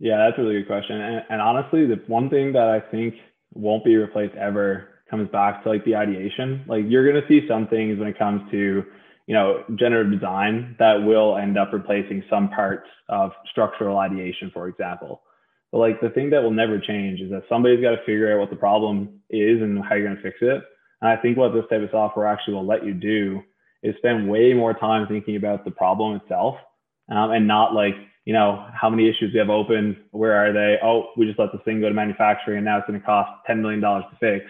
Yeah, 0.00 0.16
that's 0.16 0.36
a 0.38 0.42
really 0.42 0.58
good 0.58 0.66
question. 0.66 1.00
And, 1.00 1.22
and 1.30 1.40
honestly, 1.40 1.86
the 1.86 2.02
one 2.08 2.28
thing 2.28 2.52
that 2.54 2.66
I 2.66 2.80
think 2.80 3.14
won't 3.54 3.84
be 3.84 3.94
replaced 3.94 4.34
ever 4.34 4.97
comes 5.10 5.28
back 5.30 5.62
to 5.62 5.68
like 5.68 5.84
the 5.84 5.96
ideation. 5.96 6.64
Like 6.66 6.84
you're 6.86 7.08
going 7.10 7.20
to 7.20 7.28
see 7.28 7.46
some 7.48 7.66
things 7.68 7.98
when 7.98 8.08
it 8.08 8.18
comes 8.18 8.42
to, 8.50 8.84
you 9.26 9.34
know, 9.34 9.64
generative 9.76 10.12
design 10.12 10.76
that 10.78 11.02
will 11.02 11.36
end 11.36 11.58
up 11.58 11.72
replacing 11.72 12.22
some 12.30 12.48
parts 12.50 12.88
of 13.08 13.32
structural 13.50 13.98
ideation, 13.98 14.50
for 14.52 14.68
example. 14.68 15.22
But 15.72 15.78
like 15.78 16.00
the 16.00 16.10
thing 16.10 16.30
that 16.30 16.42
will 16.42 16.50
never 16.50 16.78
change 16.78 17.20
is 17.20 17.30
that 17.30 17.44
somebody's 17.48 17.82
got 17.82 17.90
to 17.90 18.04
figure 18.06 18.32
out 18.32 18.40
what 18.40 18.50
the 18.50 18.56
problem 18.56 19.20
is 19.30 19.60
and 19.60 19.82
how 19.84 19.94
you're 19.94 20.06
going 20.06 20.16
to 20.16 20.22
fix 20.22 20.38
it. 20.40 20.62
And 21.00 21.10
I 21.10 21.16
think 21.16 21.36
what 21.36 21.52
this 21.52 21.64
type 21.70 21.82
of 21.82 21.90
software 21.90 22.26
actually 22.26 22.54
will 22.54 22.66
let 22.66 22.84
you 22.84 22.94
do 22.94 23.42
is 23.82 23.94
spend 23.98 24.28
way 24.28 24.54
more 24.54 24.74
time 24.74 25.06
thinking 25.06 25.36
about 25.36 25.64
the 25.64 25.70
problem 25.70 26.16
itself 26.16 26.56
um, 27.10 27.30
and 27.30 27.46
not 27.46 27.74
like 27.74 27.94
you 28.28 28.34
know, 28.34 28.66
how 28.78 28.90
many 28.90 29.08
issues 29.08 29.32
we 29.32 29.38
have 29.38 29.48
open, 29.48 29.96
where 30.10 30.34
are 30.34 30.52
they? 30.52 30.76
Oh, 30.84 31.12
we 31.16 31.24
just 31.24 31.38
let 31.38 31.50
this 31.50 31.62
thing 31.64 31.80
go 31.80 31.88
to 31.88 31.94
manufacturing 31.94 32.58
and 32.58 32.66
now 32.66 32.76
it's 32.76 32.86
going 32.86 33.00
to 33.00 33.06
cost 33.06 33.30
$10 33.48 33.62
million 33.62 33.80
to 33.80 34.04
fix. 34.20 34.44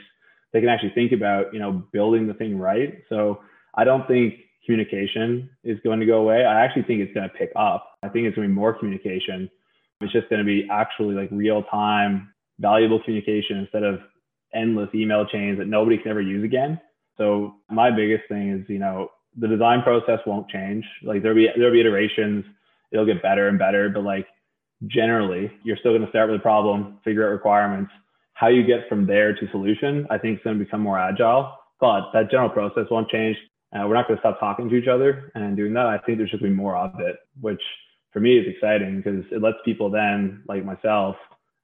They 0.52 0.60
can 0.60 0.68
actually 0.68 0.92
think 0.94 1.12
about, 1.12 1.52
you 1.52 1.60
know, 1.60 1.84
building 1.92 2.26
the 2.26 2.34
thing 2.34 2.58
right. 2.58 3.02
So 3.08 3.40
I 3.74 3.84
don't 3.84 4.06
think 4.08 4.34
communication 4.64 5.50
is 5.64 5.78
going 5.84 6.00
to 6.00 6.06
go 6.06 6.18
away. 6.18 6.44
I 6.44 6.64
actually 6.64 6.82
think 6.82 7.00
it's 7.00 7.12
going 7.12 7.28
to 7.28 7.34
pick 7.34 7.50
up. 7.56 7.96
I 8.02 8.08
think 8.08 8.26
it's 8.26 8.36
going 8.36 8.48
to 8.48 8.52
be 8.52 8.58
more 8.58 8.78
communication. 8.78 9.50
It's 10.00 10.12
just 10.12 10.28
going 10.30 10.40
to 10.40 10.46
be 10.46 10.66
actually 10.70 11.14
like 11.14 11.28
real 11.32 11.62
time, 11.64 12.32
valuable 12.60 13.02
communication 13.02 13.58
instead 13.58 13.82
of 13.82 14.00
endless 14.54 14.88
email 14.94 15.26
chains 15.26 15.58
that 15.58 15.66
nobody 15.66 15.98
can 15.98 16.10
ever 16.10 16.20
use 16.20 16.44
again. 16.44 16.80
So 17.16 17.56
my 17.70 17.90
biggest 17.90 18.24
thing 18.28 18.50
is, 18.50 18.64
you 18.68 18.78
know, 18.78 19.10
the 19.36 19.48
design 19.48 19.82
process 19.82 20.20
won't 20.26 20.48
change. 20.48 20.84
Like 21.02 21.22
there'll 21.22 21.36
be 21.36 21.48
there'll 21.56 21.72
be 21.72 21.80
iterations 21.80 22.44
it'll 22.90 23.06
get 23.06 23.22
better 23.22 23.48
and 23.48 23.58
better. 23.58 23.88
But 23.88 24.04
like 24.04 24.26
generally, 24.86 25.50
you're 25.64 25.76
still 25.76 25.92
going 25.92 26.04
to 26.04 26.10
start 26.10 26.30
with 26.30 26.40
a 26.40 26.42
problem, 26.42 26.98
figure 27.04 27.26
out 27.26 27.32
requirements. 27.32 27.90
How 28.38 28.46
you 28.46 28.62
get 28.62 28.88
from 28.88 29.04
there 29.04 29.34
to 29.34 29.50
solution, 29.50 30.06
I 30.10 30.18
think 30.18 30.38
is 30.38 30.44
going 30.44 30.56
to 30.56 30.64
become 30.64 30.80
more 30.80 30.96
agile. 30.96 31.52
But 31.80 32.12
that 32.12 32.30
general 32.30 32.48
process 32.48 32.84
won't 32.88 33.08
change. 33.08 33.36
Uh, 33.74 33.84
we're 33.88 33.94
not 33.94 34.06
going 34.06 34.16
to 34.16 34.20
stop 34.20 34.38
talking 34.38 34.68
to 34.68 34.76
each 34.76 34.86
other 34.86 35.32
and 35.34 35.56
doing 35.56 35.74
that. 35.74 35.86
I 35.86 35.98
think 35.98 36.18
there's 36.18 36.30
just 36.30 36.40
going 36.40 36.52
to 36.52 36.56
be 36.56 36.62
more 36.62 36.76
of 36.76 37.00
it, 37.00 37.16
which 37.40 37.60
for 38.12 38.20
me 38.20 38.38
is 38.38 38.46
exciting 38.46 38.98
because 38.98 39.24
it 39.32 39.42
lets 39.42 39.56
people 39.64 39.90
then, 39.90 40.44
like 40.46 40.64
myself 40.64 41.16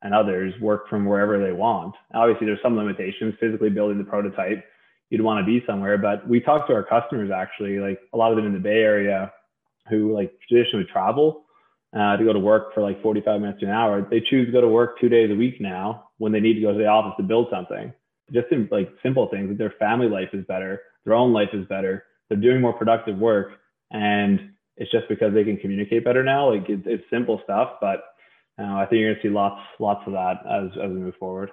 and 0.02 0.12
others, 0.12 0.52
work 0.60 0.88
from 0.88 1.06
wherever 1.06 1.38
they 1.40 1.52
want. 1.52 1.94
Obviously, 2.12 2.46
there's 2.46 2.58
some 2.60 2.76
limitations. 2.76 3.34
Physically 3.38 3.70
building 3.70 3.98
the 3.98 4.04
prototype, 4.04 4.64
you'd 5.10 5.22
want 5.22 5.38
to 5.40 5.46
be 5.46 5.64
somewhere. 5.68 5.96
But 5.96 6.28
we 6.28 6.40
talk 6.40 6.66
to 6.66 6.74
our 6.74 6.82
customers 6.82 7.30
actually, 7.30 7.78
like 7.78 8.00
a 8.12 8.16
lot 8.16 8.32
of 8.32 8.36
them 8.36 8.46
in 8.46 8.52
the 8.52 8.58
Bay 8.58 8.82
Area 8.82 9.32
who 9.88 10.12
like 10.12 10.32
traditionally 10.48 10.86
travel 10.92 11.43
uh, 11.94 12.16
to 12.16 12.24
go 12.24 12.32
to 12.32 12.38
work 12.38 12.74
for 12.74 12.82
like 12.82 13.00
45 13.02 13.40
minutes 13.40 13.60
to 13.60 13.66
an 13.66 13.72
hour, 13.72 14.06
they 14.08 14.20
choose 14.20 14.46
to 14.46 14.52
go 14.52 14.60
to 14.60 14.68
work 14.68 14.98
two 15.00 15.08
days 15.08 15.30
a 15.30 15.34
week 15.34 15.60
now 15.60 16.08
when 16.18 16.32
they 16.32 16.40
need 16.40 16.54
to 16.54 16.60
go 16.60 16.72
to 16.72 16.78
the 16.78 16.86
office 16.86 17.14
to 17.18 17.22
build 17.22 17.48
something. 17.50 17.92
Just 18.32 18.46
in 18.50 18.68
like 18.70 18.90
simple 19.02 19.28
things, 19.28 19.48
like 19.48 19.58
their 19.58 19.74
family 19.78 20.08
life 20.08 20.30
is 20.32 20.44
better, 20.46 20.80
their 21.04 21.14
own 21.14 21.32
life 21.32 21.50
is 21.52 21.66
better, 21.66 22.04
they're 22.28 22.38
doing 22.38 22.60
more 22.60 22.72
productive 22.72 23.18
work, 23.18 23.52
and 23.90 24.50
it's 24.76 24.90
just 24.90 25.08
because 25.08 25.32
they 25.34 25.44
can 25.44 25.56
communicate 25.58 26.04
better 26.04 26.24
now. 26.24 26.52
Like 26.52 26.68
it, 26.68 26.80
it's 26.86 27.04
simple 27.10 27.40
stuff, 27.44 27.74
but 27.80 28.02
uh, 28.58 28.74
I 28.74 28.86
think 28.86 29.00
you're 29.00 29.12
gonna 29.12 29.22
see 29.22 29.28
lots, 29.28 29.60
lots 29.78 30.02
of 30.06 30.14
that 30.14 30.38
as 30.50 30.70
as 30.82 30.90
we 30.90 30.98
move 30.98 31.14
forward. 31.16 31.50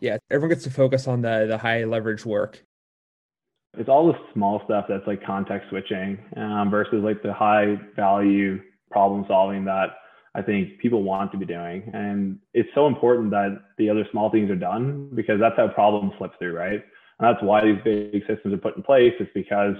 Yeah, 0.00 0.18
everyone 0.30 0.50
gets 0.50 0.64
to 0.64 0.70
focus 0.70 1.06
on 1.06 1.22
the 1.22 1.46
the 1.48 1.58
high 1.58 1.84
leverage 1.84 2.24
work 2.24 2.62
it's 3.76 3.88
all 3.88 4.06
the 4.06 4.18
small 4.32 4.62
stuff 4.66 4.84
that's 4.88 5.04
like 5.04 5.24
context 5.24 5.68
switching 5.68 6.16
um, 6.36 6.70
versus 6.70 7.02
like 7.02 7.22
the 7.24 7.32
high 7.32 7.74
value 7.96 8.60
problem 8.94 9.24
solving 9.26 9.64
that 9.64 9.88
I 10.36 10.42
think 10.42 10.78
people 10.78 11.02
want 11.02 11.32
to 11.32 11.38
be 11.38 11.44
doing. 11.44 11.90
And 11.92 12.38
it's 12.54 12.68
so 12.74 12.86
important 12.86 13.30
that 13.30 13.58
the 13.78 13.90
other 13.90 14.06
small 14.10 14.30
things 14.30 14.50
are 14.50 14.56
done 14.56 15.10
because 15.14 15.38
that's 15.40 15.56
how 15.56 15.68
problems 15.68 16.12
slip 16.18 16.32
through, 16.38 16.56
right? 16.56 16.82
And 17.18 17.28
that's 17.28 17.42
why 17.42 17.64
these 17.64 17.82
big 17.84 18.22
systems 18.26 18.54
are 18.54 18.58
put 18.58 18.76
in 18.76 18.82
place. 18.82 19.14
It's 19.20 19.30
because 19.34 19.74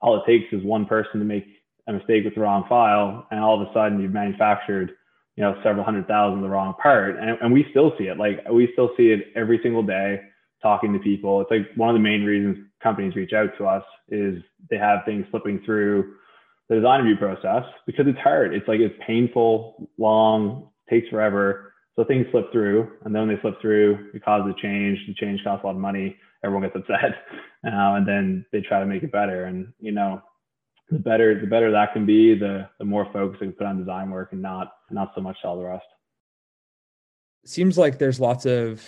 all 0.00 0.16
it 0.16 0.26
takes 0.26 0.52
is 0.52 0.62
one 0.62 0.86
person 0.86 1.20
to 1.20 1.26
make 1.26 1.46
a 1.86 1.92
mistake 1.92 2.24
with 2.24 2.34
the 2.34 2.40
wrong 2.40 2.64
file, 2.68 3.26
and 3.30 3.40
all 3.40 3.60
of 3.60 3.68
a 3.68 3.72
sudden 3.74 4.00
you've 4.00 4.12
manufactured, 4.12 4.92
you 5.36 5.42
know, 5.42 5.58
several 5.62 5.84
hundred 5.84 6.06
thousand 6.06 6.42
the 6.42 6.48
wrong 6.48 6.74
part. 6.82 7.18
And, 7.18 7.36
and 7.42 7.52
we 7.52 7.66
still 7.70 7.92
see 7.98 8.04
it. 8.04 8.16
Like 8.16 8.40
we 8.50 8.68
still 8.72 8.90
see 8.96 9.08
it 9.10 9.32
every 9.34 9.60
single 9.62 9.82
day 9.82 10.20
talking 10.62 10.92
to 10.92 10.98
people. 10.98 11.40
It's 11.40 11.50
like 11.50 11.66
one 11.76 11.88
of 11.88 11.94
the 11.94 12.00
main 12.00 12.24
reasons 12.24 12.58
companies 12.82 13.16
reach 13.16 13.32
out 13.32 13.50
to 13.58 13.66
us 13.66 13.84
is 14.08 14.42
they 14.70 14.78
have 14.78 15.00
things 15.04 15.26
slipping 15.30 15.60
through 15.64 16.14
the 16.70 16.76
design 16.76 17.04
review 17.04 17.16
process 17.16 17.64
because 17.84 18.06
it's 18.06 18.18
hard. 18.20 18.54
It's 18.54 18.66
like 18.68 18.78
it's 18.78 18.94
painful, 19.06 19.90
long, 19.98 20.70
takes 20.88 21.08
forever. 21.08 21.74
So 21.96 22.04
things 22.04 22.26
slip 22.30 22.50
through, 22.52 22.88
and 23.04 23.14
then 23.14 23.26
when 23.26 23.36
they 23.36 23.42
slip 23.42 23.60
through, 23.60 24.10
it 24.14 24.24
causes 24.24 24.54
a 24.56 24.62
change. 24.62 24.96
The 25.06 25.14
change 25.14 25.42
costs 25.42 25.64
a 25.64 25.66
lot 25.66 25.74
of 25.74 25.80
money. 25.80 26.16
Everyone 26.44 26.62
gets 26.62 26.76
upset, 26.76 27.10
uh, 27.66 27.68
and 27.96 28.08
then 28.08 28.46
they 28.52 28.60
try 28.60 28.78
to 28.78 28.86
make 28.86 29.02
it 29.02 29.12
better. 29.12 29.44
And 29.46 29.72
you 29.80 29.90
know, 29.90 30.22
the 30.90 31.00
better 31.00 31.38
the 31.38 31.46
better 31.48 31.72
that 31.72 31.92
can 31.92 32.06
be, 32.06 32.38
the 32.38 32.68
the 32.78 32.84
more 32.84 33.06
focus 33.12 33.38
they 33.40 33.46
can 33.46 33.54
put 33.54 33.66
on 33.66 33.78
design 33.78 34.08
work 34.10 34.32
and 34.32 34.40
not 34.40 34.72
not 34.90 35.10
so 35.16 35.20
much 35.20 35.36
all 35.42 35.58
the 35.58 35.64
rest. 35.66 35.84
Seems 37.44 37.76
like 37.76 37.98
there's 37.98 38.20
lots 38.20 38.46
of 38.46 38.82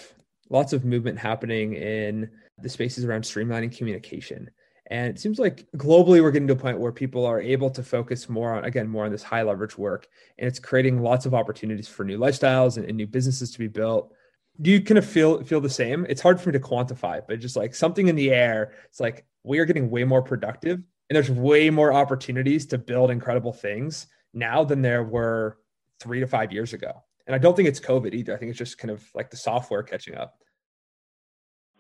lots 0.49 0.73
of 0.73 0.85
movement 0.85 1.19
happening 1.19 1.75
in 1.75 2.31
the 2.59 2.69
spaces 2.69 3.05
around 3.05 3.23
streamlining 3.23 3.77
communication. 3.77 4.49
And 4.93 5.09
it 5.09 5.19
seems 5.19 5.39
like 5.39 5.67
globally, 5.75 6.21
we're 6.21 6.31
getting 6.31 6.49
to 6.49 6.53
a 6.53 6.57
point 6.57 6.79
where 6.79 6.93
people 6.93 7.25
are 7.25 7.41
able 7.41 7.71
to 7.71 7.83
focus 7.83 8.29
more 8.29 8.53
on, 8.53 8.67
again, 8.67 8.87
more 8.87 9.07
on 9.07 9.11
this 9.11 9.23
high 9.23 9.41
leverage 9.41 9.79
work. 9.79 10.07
And 10.37 10.47
it's 10.47 10.59
creating 10.59 11.01
lots 11.01 11.25
of 11.25 11.33
opportunities 11.33 11.89
for 11.89 12.05
new 12.05 12.19
lifestyles 12.19 12.77
and, 12.77 12.85
and 12.85 12.99
new 12.99 13.07
businesses 13.07 13.51
to 13.53 13.59
be 13.59 13.69
built. 13.69 14.13
Do 14.61 14.71
you 14.71 14.83
kind 14.83 14.99
of 14.99 15.07
feel 15.07 15.43
feel 15.45 15.63
the 15.63 15.71
same? 15.71 16.05
It's 16.11 16.21
hard 16.21 16.39
for 16.39 16.51
me 16.51 16.59
to 16.59 16.61
quantify, 16.61 17.23
but 17.27 17.41
just 17.41 17.57
like 17.57 17.75
something 17.75 18.09
in 18.09 18.17
the 18.17 18.33
air, 18.33 18.75
it's 18.85 19.01
like 19.01 19.25
we 19.45 19.61
are 19.61 19.65
getting 19.65 19.89
way 19.89 20.05
more 20.05 20.21
productive 20.21 20.83
and 21.09 21.17
there's 21.17 21.31
way 21.31 21.71
more 21.71 21.95
opportunities 21.95 22.67
to 22.67 22.77
build 22.77 23.11
incredible 23.11 23.55
things 23.55 24.09
now 24.35 24.63
than 24.63 24.83
there 24.83 25.05
were 25.05 25.57
three 26.01 26.21
to 26.21 26.27
five 26.27 26.53
years 26.53 26.75
ago. 26.75 27.03
And 27.27 27.35
I 27.35 27.39
don't 27.39 27.57
think 27.57 27.67
it's 27.67 27.81
COVID 27.81 28.13
either. 28.13 28.35
I 28.35 28.37
think 28.37 28.51
it's 28.51 28.59
just 28.59 28.77
kind 28.77 28.91
of 28.91 29.03
like 29.15 29.31
the 29.31 29.39
software 29.39 29.83
catching 29.83 30.17
up 30.17 30.37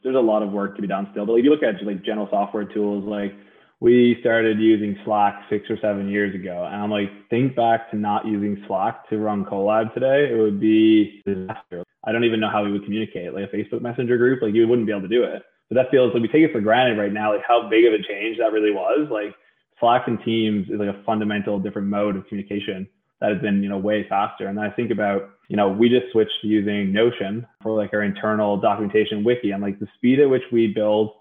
there's 0.02 0.16
a 0.16 0.20
lot 0.20 0.42
of 0.42 0.50
work 0.50 0.76
to 0.76 0.82
be 0.82 0.88
done 0.88 1.08
still. 1.12 1.26
But 1.26 1.34
if 1.34 1.44
you 1.44 1.50
look 1.50 1.62
at 1.62 1.82
like 1.84 2.02
general 2.02 2.28
software 2.30 2.64
tools, 2.64 3.04
like 3.04 3.34
we 3.80 4.16
started 4.20 4.58
using 4.58 4.96
Slack 5.04 5.42
six 5.50 5.68
or 5.70 5.76
seven 5.80 6.08
years 6.08 6.34
ago, 6.34 6.64
and 6.64 6.82
I'm 6.82 6.90
like, 6.90 7.10
think 7.30 7.56
back 7.56 7.90
to 7.90 7.96
not 7.96 8.26
using 8.26 8.62
Slack 8.66 9.08
to 9.10 9.18
run 9.18 9.44
Colab 9.44 9.92
today, 9.94 10.30
it 10.32 10.38
would 10.38 10.60
be 10.60 11.22
disaster. 11.26 11.84
I 12.04 12.12
don't 12.12 12.24
even 12.24 12.40
know 12.40 12.50
how 12.50 12.64
we 12.64 12.72
would 12.72 12.84
communicate, 12.84 13.34
like 13.34 13.50
a 13.52 13.56
Facebook 13.56 13.80
Messenger 13.80 14.16
group, 14.18 14.42
like 14.42 14.54
you 14.54 14.66
wouldn't 14.66 14.86
be 14.86 14.92
able 14.92 15.02
to 15.02 15.08
do 15.08 15.24
it. 15.24 15.42
But 15.68 15.76
that 15.76 15.90
feels 15.90 16.12
like 16.12 16.22
we 16.22 16.28
take 16.28 16.42
it 16.42 16.52
for 16.52 16.60
granted 16.60 16.98
right 16.98 17.12
now, 17.12 17.32
like 17.32 17.44
how 17.46 17.68
big 17.68 17.84
of 17.84 17.92
a 17.92 18.02
change 18.02 18.38
that 18.38 18.52
really 18.52 18.72
was. 18.72 19.08
Like 19.10 19.34
Slack 19.80 20.06
and 20.06 20.22
Teams 20.24 20.68
is 20.68 20.78
like 20.78 20.94
a 20.94 21.02
fundamental 21.04 21.58
different 21.58 21.88
mode 21.88 22.16
of 22.16 22.26
communication 22.26 22.88
that 23.22 23.30
has 23.30 23.40
been, 23.40 23.62
you 23.62 23.68
know, 23.68 23.78
way 23.78 24.04
faster. 24.08 24.48
And 24.48 24.58
I 24.58 24.68
think 24.68 24.90
about, 24.90 25.30
you 25.48 25.56
know, 25.56 25.68
we 25.68 25.88
just 25.88 26.10
switched 26.10 26.40
to 26.42 26.48
using 26.48 26.92
Notion 26.92 27.46
for 27.62 27.76
like 27.76 27.94
our 27.94 28.02
internal 28.02 28.56
documentation 28.56 29.22
wiki. 29.22 29.52
And 29.52 29.62
like 29.62 29.78
the 29.78 29.86
speed 29.94 30.18
at 30.18 30.28
which 30.28 30.42
we 30.50 30.66
build 30.66 31.12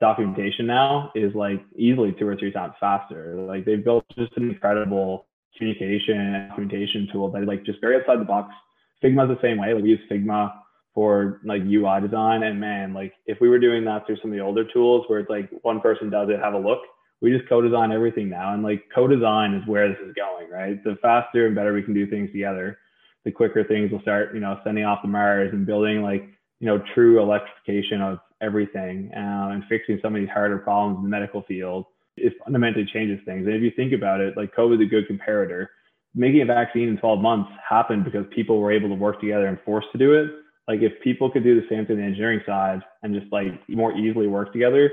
documentation 0.00 0.66
now 0.66 1.10
is 1.16 1.34
like 1.34 1.60
easily 1.74 2.14
two 2.16 2.28
or 2.28 2.36
three 2.36 2.52
times 2.52 2.74
faster. 2.78 3.34
Like 3.34 3.64
they've 3.64 3.84
built 3.84 4.04
just 4.16 4.36
an 4.36 4.48
incredible 4.48 5.26
communication 5.58 6.20
and 6.20 6.48
documentation 6.50 7.08
tool 7.12 7.32
that 7.32 7.44
like 7.46 7.64
just 7.64 7.80
very 7.80 7.96
outside 7.96 8.20
the 8.20 8.24
box. 8.24 8.54
Figma's 9.02 9.28
the 9.28 9.42
same 9.42 9.58
way. 9.58 9.74
Like 9.74 9.82
we 9.82 9.90
use 9.90 10.00
Figma 10.08 10.52
for 10.94 11.40
like 11.44 11.62
UI 11.62 12.00
design. 12.00 12.44
And 12.44 12.60
man, 12.60 12.94
like 12.94 13.12
if 13.26 13.40
we 13.40 13.48
were 13.48 13.58
doing 13.58 13.84
that 13.86 14.06
through 14.06 14.18
some 14.22 14.30
of 14.30 14.36
the 14.36 14.44
older 14.44 14.64
tools 14.72 15.04
where 15.08 15.18
it's 15.18 15.30
like 15.30 15.50
one 15.62 15.80
person 15.80 16.10
does 16.10 16.28
it, 16.28 16.38
have 16.38 16.54
a 16.54 16.58
look, 16.58 16.82
we 17.20 17.30
just 17.30 17.48
co-design 17.48 17.92
everything 17.92 18.28
now 18.28 18.54
and 18.54 18.62
like 18.62 18.84
co-design 18.94 19.54
is 19.54 19.66
where 19.66 19.88
this 19.88 19.98
is 20.06 20.14
going 20.14 20.50
right 20.50 20.82
the 20.84 20.96
faster 21.02 21.46
and 21.46 21.54
better 21.54 21.72
we 21.72 21.82
can 21.82 21.94
do 21.94 22.06
things 22.06 22.30
together 22.32 22.78
the 23.24 23.30
quicker 23.30 23.64
things 23.64 23.90
will 23.90 24.00
start 24.00 24.34
you 24.34 24.40
know 24.40 24.58
sending 24.64 24.84
off 24.84 25.00
the 25.02 25.08
mars 25.08 25.50
and 25.52 25.66
building 25.66 26.02
like 26.02 26.22
you 26.60 26.66
know 26.66 26.82
true 26.94 27.20
electrification 27.22 28.00
of 28.00 28.18
everything 28.40 29.10
um, 29.16 29.52
and 29.52 29.64
fixing 29.68 29.98
some 30.02 30.14
of 30.14 30.20
these 30.20 30.30
harder 30.30 30.58
problems 30.58 30.98
in 30.98 31.02
the 31.02 31.08
medical 31.08 31.42
field, 31.42 31.86
it 32.16 32.32
fundamentally 32.44 32.86
changes 32.92 33.20
things. 33.24 33.46
And 33.46 33.54
if 33.54 33.62
you 33.62 33.70
think 33.74 33.92
about 33.92 34.20
it, 34.20 34.36
like 34.36 34.54
COVID 34.54 34.80
is 34.80 34.86
a 34.86 34.90
good 34.90 35.08
comparator. 35.08 35.66
Making 36.14 36.42
a 36.42 36.46
vaccine 36.46 36.88
in 36.88 36.96
12 36.96 37.20
months 37.20 37.50
happened 37.68 38.04
because 38.04 38.26
people 38.34 38.58
were 38.58 38.72
able 38.72 38.88
to 38.88 38.94
work 38.94 39.20
together 39.20 39.46
and 39.46 39.58
forced 39.64 39.88
to 39.92 39.98
do 39.98 40.14
it. 40.14 40.30
Like 40.66 40.80
if 40.82 40.92
people 41.02 41.30
could 41.30 41.44
do 41.44 41.60
the 41.60 41.66
same 41.68 41.86
thing 41.86 41.96
on 41.96 42.02
the 42.02 42.06
engineering 42.06 42.40
side 42.44 42.82
and 43.02 43.14
just 43.14 43.32
like 43.32 43.46
more 43.68 43.96
easily 43.96 44.26
work 44.26 44.52
together, 44.52 44.90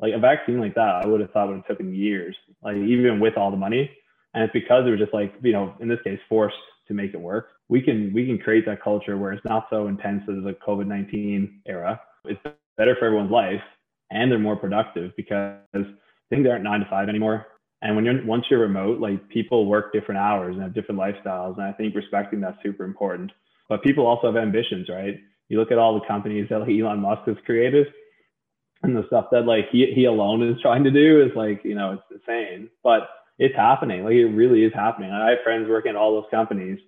like 0.00 0.14
a 0.14 0.18
vaccine 0.18 0.60
like 0.60 0.74
that, 0.74 1.02
I 1.02 1.06
would 1.06 1.20
have 1.20 1.30
thought 1.30 1.48
would 1.48 1.56
have 1.56 1.66
taken 1.66 1.94
years, 1.94 2.36
like 2.62 2.76
even 2.76 3.20
with 3.20 3.36
all 3.36 3.50
the 3.50 3.56
money. 3.56 3.90
And 4.34 4.44
it's 4.44 4.52
because 4.52 4.86
it 4.86 4.90
was 4.90 5.00
just 5.00 5.12
like, 5.12 5.34
you 5.42 5.52
know, 5.52 5.74
in 5.80 5.88
this 5.88 5.98
case, 6.04 6.20
forced 6.28 6.56
to 6.88 6.94
make 6.94 7.14
it 7.14 7.20
work. 7.20 7.48
We 7.68 7.80
can 7.80 8.12
we 8.12 8.26
can 8.26 8.38
create 8.38 8.66
that 8.66 8.82
culture 8.82 9.16
where 9.16 9.32
it's 9.32 9.44
not 9.44 9.66
so 9.70 9.88
intense 9.88 10.22
as 10.24 10.44
a 10.44 10.54
COVID 10.66 10.86
nineteen 10.86 11.60
era. 11.66 12.00
It's 12.24 12.40
better 12.76 12.96
for 12.98 13.06
everyone's 13.06 13.30
life, 13.30 13.62
and 14.10 14.30
they're 14.30 14.38
more 14.38 14.56
productive 14.56 15.12
because 15.16 15.58
things 16.30 16.46
aren't 16.48 16.64
nine 16.64 16.80
to 16.80 16.86
five 16.88 17.08
anymore. 17.08 17.46
And 17.82 17.96
when 17.96 18.04
you're 18.04 18.24
once 18.24 18.44
you're 18.50 18.60
remote, 18.60 19.00
like 19.00 19.28
people 19.28 19.66
work 19.66 19.92
different 19.92 20.20
hours 20.20 20.54
and 20.54 20.62
have 20.62 20.74
different 20.74 21.00
lifestyles, 21.00 21.56
and 21.56 21.64
I 21.64 21.72
think 21.72 21.94
respecting 21.94 22.40
that's 22.40 22.58
super 22.62 22.84
important. 22.84 23.32
But 23.68 23.82
people 23.82 24.06
also 24.06 24.26
have 24.26 24.36
ambitions, 24.36 24.88
right? 24.88 25.18
You 25.48 25.58
look 25.58 25.72
at 25.72 25.78
all 25.78 25.94
the 25.94 26.06
companies 26.06 26.48
that 26.50 26.60
like 26.60 26.70
Elon 26.70 27.00
Musk 27.00 27.22
has 27.26 27.36
created, 27.46 27.86
and 28.82 28.96
the 28.96 29.06
stuff 29.06 29.26
that 29.32 29.46
like 29.46 29.68
he 29.70 29.92
he 29.94 30.04
alone 30.06 30.42
is 30.42 30.60
trying 30.60 30.84
to 30.84 30.90
do 30.90 31.22
is 31.22 31.30
like 31.36 31.62
you 31.64 31.74
know 31.74 31.92
it's 31.92 32.22
insane. 32.26 32.68
But 32.82 33.08
it's 33.38 33.56
happening. 33.56 34.04
Like 34.04 34.14
it 34.14 34.26
really 34.26 34.64
is 34.64 34.72
happening. 34.74 35.10
I 35.10 35.30
have 35.30 35.38
friends 35.42 35.68
working 35.68 35.90
at 35.90 35.96
all 35.96 36.20
those 36.20 36.30
companies 36.30 36.78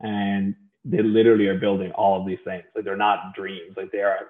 and 0.00 0.54
they 0.84 1.02
literally 1.02 1.48
are 1.48 1.58
building 1.58 1.90
all 1.92 2.20
of 2.20 2.26
these 2.26 2.38
things. 2.44 2.62
Like 2.74 2.84
they're 2.84 2.96
not 2.96 3.34
dreams. 3.34 3.74
Like 3.76 3.90
they 3.90 4.02
are 4.02 4.20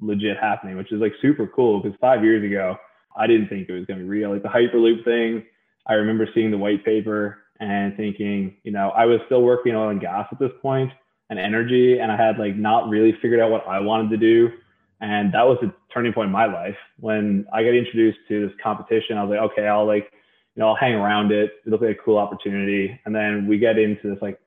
legit 0.00 0.38
happening, 0.38 0.76
which 0.76 0.90
is 0.90 1.00
like 1.00 1.12
super 1.20 1.46
cool 1.46 1.82
because 1.82 1.98
five 2.00 2.24
years 2.24 2.42
ago, 2.44 2.76
I 3.16 3.26
didn't 3.26 3.48
think 3.48 3.68
it 3.68 3.72
was 3.72 3.84
going 3.84 3.98
to 3.98 4.04
be 4.04 4.08
real. 4.08 4.30
Like 4.30 4.42
the 4.42 4.48
Hyperloop 4.48 5.04
thing, 5.04 5.44
I 5.86 5.94
remember 5.94 6.26
seeing 6.34 6.50
the 6.50 6.58
white 6.58 6.84
paper 6.84 7.38
and 7.60 7.94
thinking, 7.96 8.56
you 8.62 8.72
know, 8.72 8.90
I 8.90 9.04
was 9.04 9.20
still 9.26 9.42
working 9.42 9.74
oil 9.74 9.90
and 9.90 10.00
gas 10.00 10.28
at 10.32 10.38
this 10.38 10.52
point 10.62 10.90
and 11.28 11.38
energy, 11.38 11.98
and 11.98 12.10
I 12.10 12.16
had 12.16 12.38
like 12.38 12.56
not 12.56 12.88
really 12.88 13.12
figured 13.20 13.40
out 13.40 13.50
what 13.50 13.66
I 13.66 13.80
wanted 13.80 14.10
to 14.10 14.16
do. 14.16 14.50
And 15.00 15.32
that 15.32 15.46
was 15.46 15.58
a 15.62 15.72
turning 15.92 16.12
point 16.12 16.26
in 16.26 16.32
my 16.32 16.46
life 16.46 16.76
when 16.98 17.46
I 17.52 17.62
got 17.62 17.74
introduced 17.74 18.18
to 18.28 18.48
this 18.48 18.56
competition. 18.62 19.16
I 19.16 19.24
was 19.24 19.30
like, 19.30 19.52
okay, 19.52 19.66
I'll 19.68 19.86
like 19.86 20.10
you 20.58 20.64
know, 20.64 20.70
I'll 20.70 20.74
hang 20.74 20.94
around 20.94 21.30
it. 21.30 21.52
It 21.64 21.70
looks 21.70 21.84
like 21.84 21.96
a 21.96 22.02
cool 22.04 22.18
opportunity. 22.18 22.98
And 23.04 23.14
then 23.14 23.46
we 23.46 23.60
get 23.60 23.78
into 23.78 24.10
this 24.10 24.20
like, 24.20 24.40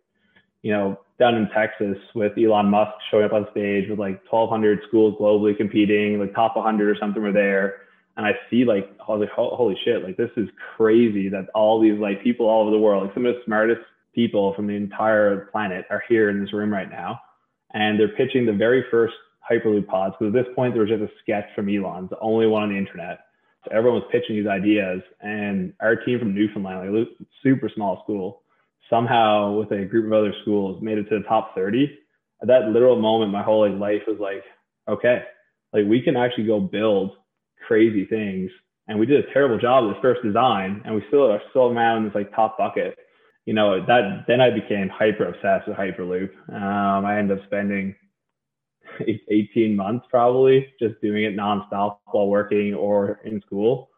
you 0.62 0.74
know, 0.74 1.00
down 1.17 1.36
in 1.36 1.48
Texas 1.55 1.96
with 2.13 2.34
Elon 2.38 2.65
Musk 2.65 2.91
showing 3.10 3.24
up 3.24 3.31
on 3.31 3.48
stage 3.51 3.89
with 3.89 3.98
like 3.98 4.22
1,200 4.29 4.79
schools 4.89 5.15
globally 5.17 5.55
competing, 5.55 6.20
like 6.20 6.36
top 6.36 6.58
100 6.58 6.89
or 6.89 7.00
something 7.00 7.24
were 7.24 7.31
there. 7.31 7.84
And 8.17 8.25
I 8.25 8.31
see 8.50 8.65
like, 8.65 8.93
I 9.08 9.12
was 9.13 9.22
like, 9.22 9.29
holy 9.29 9.77
shit, 9.86 10.03
like 10.03 10.17
this 10.17 10.31
is 10.36 10.50
crazy 10.75 11.29
that 11.29 11.48
all 11.55 11.79
these 11.79 11.98
like 11.98 12.22
people 12.22 12.46
all 12.46 12.63
over 12.63 12.72
the 12.72 12.77
world, 12.77 13.05
like 13.05 13.13
some 13.13 13.25
of 13.25 13.34
the 13.34 13.41
smartest 13.46 13.79
people 14.13 14.53
from 14.53 14.67
the 14.67 14.75
entire 14.75 15.46
planet 15.53 15.86
are 15.89 16.03
here 16.10 16.29
in 16.29 16.41
this 16.41 16.51
room 16.51 16.74
right 16.74 16.89
now. 16.89 17.22
And 17.74 17.98
they're 17.98 18.10
pitching 18.17 18.46
the 18.46 18.51
very 18.51 18.84
first 18.91 19.13
Hyperloop 19.50 19.88
pods. 19.88 20.15
Because 20.19 20.36
at 20.36 20.43
this 20.43 20.53
point, 20.55 20.74
there 20.74 20.81
was 20.81 20.89
just 20.89 21.03
a 21.03 21.10
sketch 21.21 21.45
from 21.55 21.69
Elon, 21.69 22.07
the 22.10 22.19
only 22.19 22.48
one 22.48 22.63
on 22.63 22.69
the 22.69 22.77
internet 22.77 23.19
so 23.63 23.71
everyone 23.75 24.01
was 24.01 24.10
pitching 24.12 24.36
these 24.36 24.48
ideas, 24.48 25.01
and 25.21 25.74
our 25.81 25.95
team 25.95 26.17
from 26.19 26.33
Newfoundland, 26.33 26.95
like 26.95 27.07
super 27.43 27.69
small 27.74 28.01
school, 28.03 28.41
somehow 28.89 29.51
with 29.53 29.71
a 29.71 29.86
group 29.86 30.07
of 30.07 30.13
other 30.13 30.33
schools 30.41 30.81
made 30.81 30.98
it 30.98 31.07
to 31.10 31.19
the 31.19 31.25
top 31.25 31.53
30. 31.53 31.98
At 32.41 32.48
that 32.48 32.69
literal 32.69 33.00
moment, 33.00 33.31
my 33.31 33.43
whole 33.43 33.69
like, 33.69 33.79
life 33.79 34.01
was 34.07 34.17
like, 34.19 34.43
okay, 34.89 35.24
like 35.74 35.86
we 35.86 36.01
can 36.01 36.17
actually 36.17 36.47
go 36.47 36.60
build 36.60 37.12
crazy 37.67 38.06
things. 38.06 38.49
And 38.88 38.99
we 38.99 39.06
did 39.06 39.23
a 39.23 39.32
terrible 39.32 39.60
job 39.60 39.88
this 39.88 40.01
first 40.01 40.23
design, 40.23 40.82
and 40.84 40.95
we 40.95 41.04
still 41.08 41.32
are 41.32 41.41
still 41.51 41.71
now 41.71 41.97
in 41.97 42.06
this 42.06 42.15
like 42.15 42.34
top 42.36 42.58
bucket. 42.58 42.97
You 43.45 43.54
know, 43.54 43.86
that 43.86 44.25
then 44.27 44.41
I 44.41 44.49
became 44.49 44.89
hyper 44.89 45.25
obsessed 45.25 45.67
with 45.67 45.77
Hyperloop. 45.77 46.30
Um, 46.49 47.06
I 47.06 47.19
ended 47.19 47.38
up 47.38 47.45
spending 47.45 47.95
18 49.30 49.76
months 49.76 50.06
probably 50.10 50.74
just 50.80 51.00
doing 51.02 51.24
it 51.24 51.36
nonstop 51.36 51.98
while 52.06 52.28
working 52.28 52.74
or 52.74 53.20
in 53.24 53.42
school. 53.42 53.90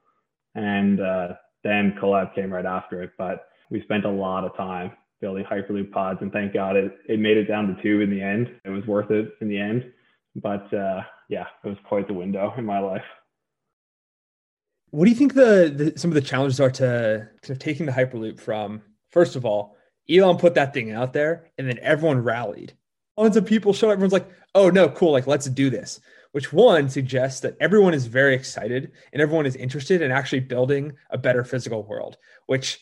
And 0.55 0.99
uh, 0.99 1.29
then 1.63 1.95
Colab 2.01 2.35
came 2.35 2.51
right 2.51 2.65
after 2.65 3.01
it. 3.01 3.11
But 3.17 3.47
we 3.69 3.81
spent 3.83 4.05
a 4.05 4.09
lot 4.09 4.43
of 4.43 4.55
time 4.55 4.91
building 5.21 5.45
Hyperloop 5.45 5.91
pods, 5.91 6.19
and 6.21 6.31
thank 6.31 6.53
God 6.53 6.75
it, 6.75 6.97
it 7.07 7.19
made 7.19 7.37
it 7.37 7.45
down 7.45 7.67
to 7.67 7.81
two 7.81 8.01
in 8.01 8.09
the 8.09 8.21
end. 8.21 8.49
It 8.65 8.69
was 8.69 8.85
worth 8.85 9.09
it 9.09 9.33
in 9.41 9.47
the 9.47 9.57
end. 9.57 9.91
But 10.35 10.71
uh, 10.73 11.01
yeah, 11.29 11.45
it 11.63 11.67
was 11.67 11.77
quite 11.85 12.07
the 12.07 12.13
window 12.13 12.53
in 12.57 12.65
my 12.65 12.79
life. 12.79 13.03
What 14.91 15.05
do 15.05 15.09
you 15.09 15.15
think 15.15 15.33
the, 15.33 15.73
the 15.93 15.99
some 15.99 16.11
of 16.11 16.15
the 16.15 16.21
challenges 16.21 16.59
are 16.59 16.69
to 16.71 17.29
kind 17.41 17.51
of 17.51 17.59
taking 17.59 17.85
the 17.85 17.91
Hyperloop 17.91 18.39
from? 18.39 18.81
First 19.11 19.35
of 19.35 19.45
all, 19.45 19.75
Elon 20.09 20.37
put 20.37 20.55
that 20.55 20.73
thing 20.73 20.91
out 20.91 21.13
there, 21.13 21.51
and 21.57 21.67
then 21.67 21.79
everyone 21.81 22.23
rallied 22.23 22.73
tons 23.17 23.37
of 23.37 23.45
people 23.45 23.73
show 23.73 23.89
up. 23.89 23.93
Everyone's 23.93 24.13
like, 24.13 24.29
oh 24.55 24.69
no, 24.69 24.89
cool, 24.89 25.11
like 25.11 25.27
let's 25.27 25.45
do 25.47 25.69
this. 25.69 25.99
Which 26.31 26.51
one 26.51 26.89
suggests 26.89 27.41
that 27.41 27.55
everyone 27.59 27.93
is 27.93 28.07
very 28.07 28.33
excited 28.33 28.91
and 29.11 29.21
everyone 29.21 29.45
is 29.45 29.55
interested 29.55 30.01
in 30.01 30.11
actually 30.11 30.39
building 30.39 30.93
a 31.11 31.17
better 31.17 31.43
physical 31.43 31.83
world, 31.83 32.17
which 32.47 32.79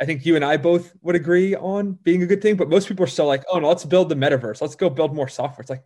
I 0.00 0.04
think 0.04 0.26
you 0.26 0.36
and 0.36 0.44
I 0.44 0.56
both 0.56 0.92
would 1.02 1.14
agree 1.14 1.54
on 1.54 1.92
being 2.02 2.22
a 2.22 2.26
good 2.26 2.42
thing. 2.42 2.56
But 2.56 2.68
most 2.68 2.88
people 2.88 3.04
are 3.04 3.08
still 3.08 3.26
like, 3.26 3.44
oh 3.50 3.58
no, 3.58 3.68
let's 3.68 3.84
build 3.84 4.08
the 4.08 4.14
metaverse. 4.14 4.60
Let's 4.60 4.74
go 4.76 4.90
build 4.90 5.14
more 5.14 5.28
software. 5.28 5.62
It's 5.62 5.70
like, 5.70 5.84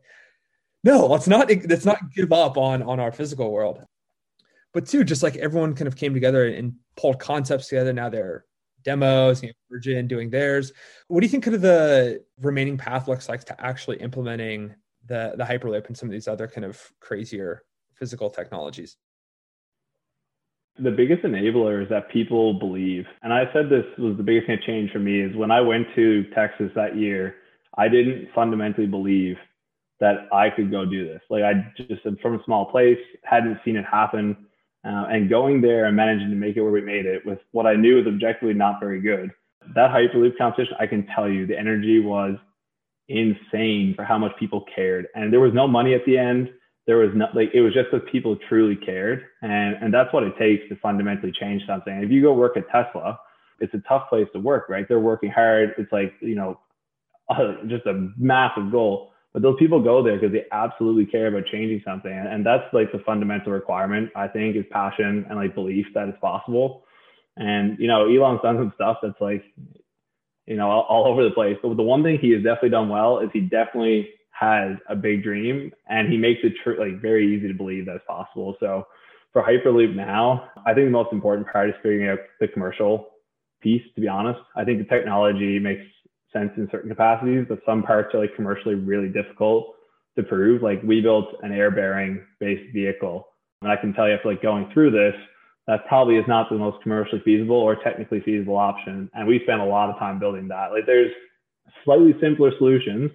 no, 0.83 1.07
let's 1.07 1.27
not 1.27 1.49
let's 1.69 1.85
not 1.85 2.13
give 2.15 2.33
up 2.33 2.57
on 2.57 2.83
on 2.83 3.01
our 3.01 3.13
physical 3.13 3.51
world. 3.51 3.85
But 4.73 4.87
two, 4.87 5.05
just 5.05 5.23
like 5.23 5.37
everyone 5.37 5.75
kind 5.75 5.89
of 5.89 5.97
came 5.97 6.15
together 6.15 6.47
and 6.47 6.75
pulled 6.97 7.21
concepts 7.21 7.69
together. 7.69 7.93
Now 7.93 8.09
they're 8.09 8.45
demos, 8.85 9.43
you 9.43 9.49
know, 9.49 9.55
Virgin 9.71 10.07
doing 10.07 10.31
theirs. 10.31 10.73
What 11.09 11.21
do 11.21 11.27
you 11.27 11.31
think 11.31 11.45
kind 11.45 11.55
of 11.55 11.63
the 11.63 12.23
remaining 12.41 12.79
path 12.79 13.09
looks 13.09 13.29
like 13.29 13.45
to 13.45 13.61
actually 13.61 13.97
implementing 13.97 14.75
the 15.07 15.35
the 15.37 15.45
Hyperloop 15.45 15.87
and 15.87 15.97
some 15.97 16.09
of 16.09 16.13
these 16.13 16.29
other 16.29 16.47
kind 16.47 16.65
of 16.65 16.81
crazier 17.01 17.63
physical 17.95 18.31
technologies? 18.31 18.97
The 20.79 20.91
biggest 20.91 21.23
enabler 21.23 21.83
is 21.83 21.89
that 21.91 22.11
people 22.11 22.55
believe. 22.59 23.07
And 23.23 23.33
I 23.33 23.45
said 23.53 23.69
this 23.69 23.85
was 23.97 24.17
the 24.17 24.25
biggest 24.25 24.49
change 24.67 24.91
for 24.91 24.99
me 24.99 25.21
is 25.21 25.37
when 25.37 25.51
I 25.51 25.61
went 25.61 25.87
to 25.95 26.25
Texas 26.35 26.71
that 26.75 26.97
year, 26.97 27.37
I 27.77 27.89
didn't 27.89 28.29
fundamentally 28.35 28.87
believe 28.87 29.37
that 30.01 30.27
I 30.33 30.51
could 30.51 30.73
go 30.73 30.85
do 30.85 31.07
this. 31.07 31.21
Like 31.31 31.45
I 31.45 31.73
just 31.77 32.03
from 32.21 32.35
a 32.35 32.45
small 32.45 32.67
place, 32.67 32.99
hadn't 33.23 33.59
seen 33.65 33.77
it 33.77 33.85
happen 33.85 34.44
uh, 34.85 35.07
and 35.11 35.31
going 35.31 35.61
there 35.61 35.87
and 35.87 35.97
managing 35.97 36.31
to 36.31 36.37
make 36.37 36.57
it 36.57 36.63
where 36.63 36.73
we 36.73 36.81
made 36.81 37.07
it 37.07 37.25
with 37.25 37.39
what 37.53 37.67
I 37.67 37.75
knew 37.75 37.97
was 37.97 38.07
objectively 38.07 38.55
not 38.55 38.81
very 38.81 39.01
good. 39.01 39.31
That 39.75 39.91
Hyperloop 39.91 40.37
competition, 40.37 40.75
I 40.79 40.87
can 40.87 41.07
tell 41.07 41.29
you, 41.29 41.47
the 41.47 41.59
energy 41.59 42.01
was 42.01 42.37
insane 43.09 43.95
for 43.97 44.05
how 44.05 44.19
much 44.19 44.33
people 44.39 44.65
cared. 44.75 45.07
And 45.15 45.33
there 45.33 45.41
was 45.41 45.55
no 45.55 45.67
money 45.67 45.95
at 45.95 46.05
the 46.05 46.19
end. 46.19 46.51
There 46.87 46.99
was 46.99 47.11
not 47.15 47.35
like 47.35 47.51
it 47.55 47.63
was 47.63 47.73
just 47.73 47.91
that 47.93 48.07
people 48.13 48.37
truly 48.47 48.77
cared. 48.77 49.25
And 49.41 49.77
and 49.81 49.93
that's 49.93 50.13
what 50.13 50.23
it 50.23 50.37
takes 50.39 50.69
to 50.69 50.77
fundamentally 50.77 51.33
change 51.33 51.63
something. 51.67 51.95
If 52.03 52.11
you 52.11 52.21
go 52.21 52.35
work 52.35 52.59
at 52.59 52.69
Tesla, 52.69 53.19
it's 53.61 53.73
a 53.73 53.83
tough 53.89 54.11
place 54.11 54.27
to 54.35 54.39
work, 54.39 54.69
right? 54.69 54.87
They're 54.87 55.01
working 55.01 55.31
hard. 55.31 55.75
It's 55.79 55.93
like, 55.93 56.13
you 56.21 56.35
know, 56.35 56.61
just 57.69 57.87
a 57.87 58.11
massive 58.19 58.71
goal 58.71 59.14
but 59.35 59.43
those 59.43 59.57
people 59.59 59.83
go 59.83 60.03
there 60.03 60.15
because 60.19 60.33
they 60.33 60.47
absolutely 60.53 61.05
care 61.05 61.27
about 61.27 61.45
changing 61.47 61.83
something 61.85 62.11
and, 62.11 62.29
and 62.29 62.47
that's 62.47 62.73
like 62.73 62.91
the 62.93 63.01
fundamental 63.01 63.53
requirement 63.53 64.11
i 64.17 64.27
think 64.27 64.57
is 64.57 64.65
passion 64.71 65.27
and 65.29 65.37
like 65.37 65.55
belief 65.55 65.87
that 65.95 66.09
it's 66.09 66.19
possible. 66.21 66.85
And 67.37 67.79
you 67.79 67.89
know 67.89 68.09
elon's 68.09 68.41
done 68.43 68.57
some 68.57 68.73
stuff 68.77 68.99
that's 69.03 69.21
like 69.21 69.45
you 70.47 70.57
know 70.57 70.71
all, 70.71 70.87
all 70.89 71.13
over 71.13 71.25
the 71.25 71.35
place 71.35 71.59
but 71.63 71.77
the 71.77 71.83
one 71.83 72.03
thing 72.03 72.19
he 72.19 72.31
has 72.31 72.43
definitely 72.43 72.71
done 72.71 72.89
well 72.89 73.19
is 73.19 73.29
he 73.33 73.41
definitely 73.41 74.09
has 74.31 74.77
a 74.89 74.97
big 74.97 75.23
dream 75.23 75.73
and 75.89 76.11
he 76.11 76.17
makes 76.17 76.41
it 76.45 76.53
tr- 76.63 76.81
like 76.81 77.03
very 77.03 77.37
easy 77.37 77.47
to 77.47 77.55
believe 77.55 77.87
that's 77.87 78.05
possible. 78.07 78.57
So 78.59 78.87
for 79.33 79.43
hyperloop 79.43 79.97
now 79.97 80.49
i 80.65 80.73
think 80.73 80.87
the 80.87 80.91
most 80.91 81.13
important 81.13 81.47
part 81.49 81.69
is 81.69 81.75
figuring 81.83 82.09
out 82.09 82.21
the 82.41 82.47
commercial 82.47 83.11
piece 83.65 83.83
to 83.97 84.01
be 84.01 84.07
honest. 84.07 84.39
I 84.55 84.65
think 84.65 84.79
the 84.79 84.85
technology 84.85 85.59
makes 85.59 85.83
sense 86.35 86.51
in 86.57 86.69
certain 86.71 86.91
capacities, 86.91 87.47
but 87.49 87.61
some 87.65 87.83
parts 87.83 88.15
are 88.15 88.21
like 88.21 88.37
commercially 88.37 88.75
really 88.75 89.09
difficult 89.09 89.75
to 90.17 90.23
prove. 90.23 90.63
Like 90.63 90.83
we 90.83 91.01
built 91.01 91.27
an 91.43 91.53
air 91.53 91.71
bearing 91.71 92.23
based 92.41 92.73
vehicle. 92.75 93.29
And 93.63 93.71
I 93.73 93.77
can 93.77 93.95
tell 93.95 94.07
you, 94.07 94.15
after 94.15 94.29
like 94.29 94.43
going 94.43 94.71
through 94.75 94.91
this, 94.91 95.15
that 95.67 95.87
probably 95.89 96.17
is 96.17 96.29
not 96.29 96.51
the 96.51 96.59
most 96.59 96.83
commercially 96.83 97.23
feasible 97.25 97.57
or 97.57 97.77
technically 97.77 98.21
feasible 98.21 98.57
option. 98.57 99.11
And 99.15 99.27
we 99.27 99.41
spent 99.45 99.63
a 99.63 99.65
lot 99.65 99.89
of 99.89 99.99
time 99.99 100.19
building 100.19 100.49
that. 100.49 100.73
Like 100.73 100.85
there's 100.85 101.11
slightly 101.85 102.15
simpler 102.21 102.53
solutions 102.59 103.11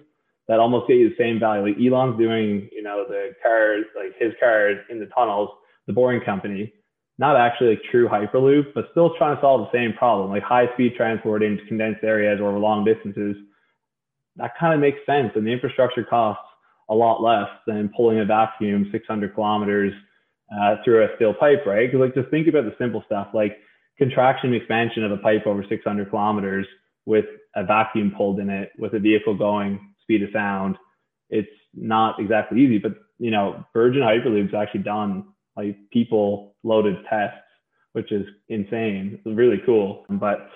that 0.48 0.58
almost 0.58 0.88
get 0.88 0.96
you 0.96 1.10
the 1.10 1.14
same 1.16 1.38
value. 1.38 1.62
Like 1.62 1.76
Elon's 1.80 2.18
doing, 2.18 2.68
you 2.72 2.82
know, 2.82 3.04
the 3.08 3.30
cars, 3.40 3.84
like 3.94 4.18
his 4.18 4.32
cars 4.40 4.78
in 4.90 4.98
the 4.98 5.06
tunnels, 5.06 5.50
the 5.86 5.92
boring 5.92 6.20
company 6.20 6.72
not 7.20 7.36
actually 7.36 7.68
like 7.68 7.82
true 7.90 8.08
Hyperloop, 8.08 8.72
but 8.74 8.86
still 8.92 9.14
trying 9.18 9.36
to 9.36 9.42
solve 9.42 9.68
the 9.70 9.78
same 9.78 9.92
problem, 9.92 10.30
like 10.30 10.42
high 10.42 10.72
speed 10.72 10.94
transport 10.96 11.42
into 11.42 11.62
condensed 11.66 12.02
areas 12.02 12.40
or 12.40 12.58
long 12.58 12.82
distances. 12.82 13.36
That 14.36 14.52
kind 14.58 14.72
of 14.72 14.80
makes 14.80 15.04
sense. 15.04 15.30
And 15.34 15.46
the 15.46 15.52
infrastructure 15.52 16.02
costs 16.02 16.42
a 16.88 16.94
lot 16.94 17.22
less 17.22 17.48
than 17.66 17.90
pulling 17.94 18.20
a 18.20 18.24
vacuum 18.24 18.88
600 18.90 19.34
kilometers 19.34 19.92
uh, 20.58 20.76
through 20.82 21.04
a 21.04 21.08
steel 21.16 21.34
pipe, 21.34 21.66
right? 21.66 21.92
Because 21.92 22.00
like 22.00 22.14
just 22.14 22.30
think 22.30 22.48
about 22.48 22.64
the 22.64 22.74
simple 22.78 23.02
stuff 23.04 23.28
like 23.34 23.58
contraction 23.98 24.54
expansion 24.54 25.04
of 25.04 25.12
a 25.12 25.18
pipe 25.18 25.46
over 25.46 25.62
600 25.68 26.08
kilometers 26.08 26.66
with 27.04 27.26
a 27.54 27.62
vacuum 27.62 28.14
pulled 28.16 28.40
in 28.40 28.48
it 28.48 28.72
with 28.78 28.94
a 28.94 28.98
vehicle 28.98 29.36
going 29.36 29.92
speed 30.00 30.22
of 30.22 30.30
sound. 30.32 30.78
It's 31.28 31.50
not 31.74 32.18
exactly 32.18 32.62
easy, 32.62 32.78
but 32.78 32.94
you 33.18 33.30
know, 33.30 33.62
Virgin 33.74 34.00
Hyperloop's 34.00 34.54
actually 34.54 34.84
done 34.84 35.26
like 35.54 35.76
people 35.92 36.49
loaded 36.62 36.96
tests, 37.08 37.38
which 37.92 38.12
is 38.12 38.26
insane. 38.48 39.20
Really 39.24 39.60
cool. 39.64 40.04
But 40.08 40.48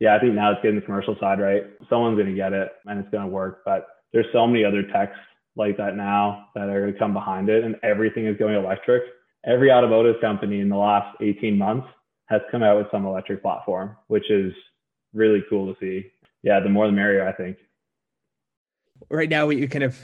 yeah, 0.00 0.14
I 0.14 0.20
think 0.20 0.34
now 0.34 0.52
it's 0.52 0.62
getting 0.62 0.78
the 0.78 0.86
commercial 0.86 1.16
side 1.20 1.40
right. 1.40 1.64
Someone's 1.90 2.16
going 2.16 2.28
to 2.28 2.34
get 2.34 2.52
it 2.52 2.68
and 2.86 2.98
it's 2.98 3.10
going 3.10 3.24
to 3.24 3.30
work. 3.30 3.62
But 3.64 3.86
there's 4.12 4.26
so 4.32 4.46
many 4.46 4.64
other 4.64 4.82
techs 4.82 5.16
like 5.56 5.76
that 5.76 5.96
now 5.96 6.46
that 6.54 6.68
are 6.68 6.80
going 6.80 6.92
to 6.92 6.98
come 6.98 7.12
behind 7.12 7.48
it, 7.48 7.64
and 7.64 7.76
everything 7.82 8.26
is 8.26 8.36
going 8.36 8.54
electric. 8.54 9.02
Every 9.44 9.72
automotive 9.72 10.20
company 10.20 10.60
in 10.60 10.68
the 10.68 10.76
last 10.76 11.16
18 11.20 11.58
months 11.58 11.88
has 12.26 12.40
come 12.50 12.62
out 12.62 12.76
with 12.76 12.86
some 12.92 13.06
electric 13.06 13.42
platform, 13.42 13.96
which 14.06 14.30
is 14.30 14.52
really 15.14 15.42
cool 15.50 15.72
to 15.72 15.78
see. 15.80 16.10
Yeah, 16.42 16.60
the 16.60 16.68
more 16.68 16.86
the 16.86 16.92
merrier, 16.92 17.26
I 17.26 17.32
think. 17.32 17.56
Right 19.10 19.28
now, 19.28 19.46
we 19.46 19.66
kind 19.66 19.84
of 19.84 19.98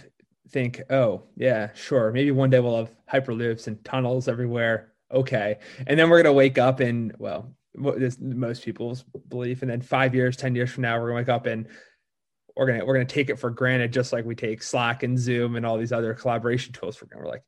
think, 0.48 0.80
oh, 0.90 1.22
yeah, 1.36 1.70
sure. 1.74 2.10
Maybe 2.12 2.30
one 2.30 2.50
day 2.50 2.60
we'll 2.60 2.78
have 2.78 2.92
hyperloops 3.12 3.66
and 3.66 3.82
tunnels 3.84 4.28
everywhere. 4.28 4.93
Okay. 5.12 5.58
And 5.86 5.98
then 5.98 6.10
we're 6.10 6.22
going 6.22 6.32
to 6.32 6.36
wake 6.36 6.58
up 6.58 6.80
and, 6.80 7.14
well, 7.18 7.54
this 7.74 8.18
most 8.20 8.64
people's 8.64 9.04
belief. 9.28 9.62
And 9.62 9.70
then 9.70 9.80
five 9.80 10.14
years, 10.14 10.36
10 10.36 10.54
years 10.54 10.70
from 10.70 10.82
now, 10.82 10.98
we're 10.98 11.10
going 11.10 11.24
to 11.24 11.30
wake 11.30 11.36
up 11.36 11.46
and 11.46 11.66
we're 12.56 12.66
going 12.66 12.80
to, 12.80 12.86
we're 12.86 12.94
going 12.94 13.06
to 13.06 13.14
take 13.14 13.30
it 13.30 13.38
for 13.38 13.50
granted, 13.50 13.92
just 13.92 14.12
like 14.12 14.24
we 14.24 14.34
take 14.34 14.62
Slack 14.62 15.02
and 15.02 15.18
Zoom 15.18 15.56
and 15.56 15.66
all 15.66 15.78
these 15.78 15.92
other 15.92 16.14
collaboration 16.14 16.72
tools 16.72 16.96
for 16.96 17.06
granted. 17.06 17.24
We're 17.24 17.32
like, 17.32 17.44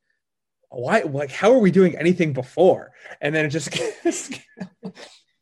why, 0.69 1.01
like, 1.01 1.31
how 1.31 1.53
are 1.53 1.59
we 1.59 1.71
doing 1.71 1.97
anything 1.97 2.33
before? 2.33 2.93
And 3.21 3.35
then 3.35 3.47
it 3.47 3.51
just 3.51 3.79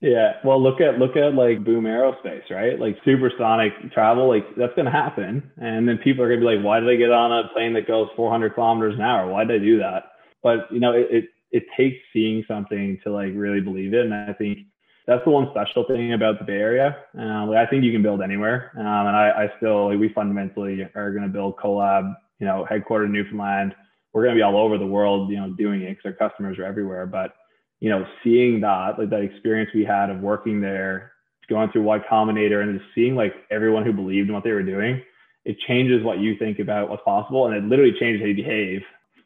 Yeah, 0.04 0.34
well, 0.44 0.62
look 0.62 0.82
at 0.82 0.98
look 0.98 1.16
at 1.16 1.32
like 1.32 1.64
Boom 1.64 1.84
Aerospace, 1.84 2.50
right? 2.50 2.78
Like 2.78 2.98
supersonic 3.06 3.72
travel, 3.94 4.28
like 4.28 4.44
that's 4.54 4.74
gonna 4.76 4.90
happen, 4.90 5.50
and 5.56 5.88
then 5.88 5.96
people 5.96 6.22
are 6.22 6.28
gonna 6.28 6.40
be 6.40 6.56
like, 6.56 6.62
"Why 6.62 6.78
did 6.78 6.90
I 6.90 6.96
get 6.96 7.10
on 7.10 7.32
a 7.32 7.48
plane 7.54 7.72
that 7.72 7.86
goes 7.86 8.10
400 8.14 8.54
kilometers 8.54 8.96
an 8.96 9.00
hour? 9.00 9.30
Why 9.30 9.44
did 9.44 9.62
I 9.62 9.64
do 9.64 9.78
that?" 9.78 10.02
But 10.42 10.70
you 10.70 10.78
know, 10.78 10.92
it, 10.92 11.06
it 11.10 11.24
it 11.54 11.64
takes 11.76 11.98
seeing 12.12 12.44
something 12.46 12.98
to 13.04 13.10
like 13.10 13.32
really 13.34 13.60
believe 13.60 13.94
it, 13.94 14.04
and 14.04 14.14
I 14.14 14.32
think 14.32 14.58
that's 15.06 15.24
the 15.24 15.30
one 15.30 15.48
special 15.50 15.84
thing 15.84 16.12
about 16.12 16.38
the 16.38 16.44
Bay 16.44 16.60
Area. 16.70 16.96
Um, 17.16 17.50
I 17.50 17.66
think 17.66 17.84
you 17.84 17.92
can 17.92 18.02
build 18.02 18.22
anywhere, 18.22 18.72
um, 18.76 19.06
and 19.08 19.16
I, 19.16 19.26
I 19.44 19.52
still 19.58 19.88
like, 19.88 19.98
we 19.98 20.08
fundamentally 20.08 20.88
are 20.94 21.10
going 21.12 21.24
to 21.24 21.28
build 21.28 21.56
Colab, 21.56 22.14
you 22.38 22.46
know, 22.46 22.66
headquartered 22.70 23.06
in 23.06 23.12
Newfoundland. 23.12 23.74
We're 24.12 24.24
going 24.24 24.34
to 24.34 24.38
be 24.38 24.42
all 24.42 24.56
over 24.56 24.78
the 24.78 24.86
world, 24.86 25.30
you 25.30 25.36
know, 25.36 25.52
doing 25.54 25.82
it 25.82 25.96
because 25.96 26.06
our 26.20 26.28
customers 26.28 26.58
are 26.58 26.64
everywhere. 26.64 27.06
But 27.06 27.34
you 27.80 27.90
know, 27.90 28.06
seeing 28.22 28.60
that, 28.62 28.98
like 28.98 29.10
that 29.10 29.20
experience 29.20 29.70
we 29.74 29.84
had 29.84 30.08
of 30.08 30.20
working 30.20 30.60
there, 30.60 31.12
going 31.50 31.70
through 31.70 31.82
Y 31.82 31.98
Combinator 32.10 32.62
and 32.62 32.78
just 32.78 32.90
seeing 32.94 33.14
like 33.14 33.34
everyone 33.50 33.84
who 33.84 33.92
believed 33.92 34.28
in 34.28 34.34
what 34.34 34.42
they 34.42 34.52
were 34.52 34.62
doing, 34.62 35.02
it 35.44 35.58
changes 35.68 36.02
what 36.02 36.18
you 36.18 36.38
think 36.38 36.58
about 36.60 36.88
what's 36.88 37.02
possible. 37.04 37.46
And 37.46 37.54
it 37.54 37.64
literally 37.64 37.92
changes 38.00 38.22
how 38.22 38.28
you 38.28 38.34
behave. 38.34 38.80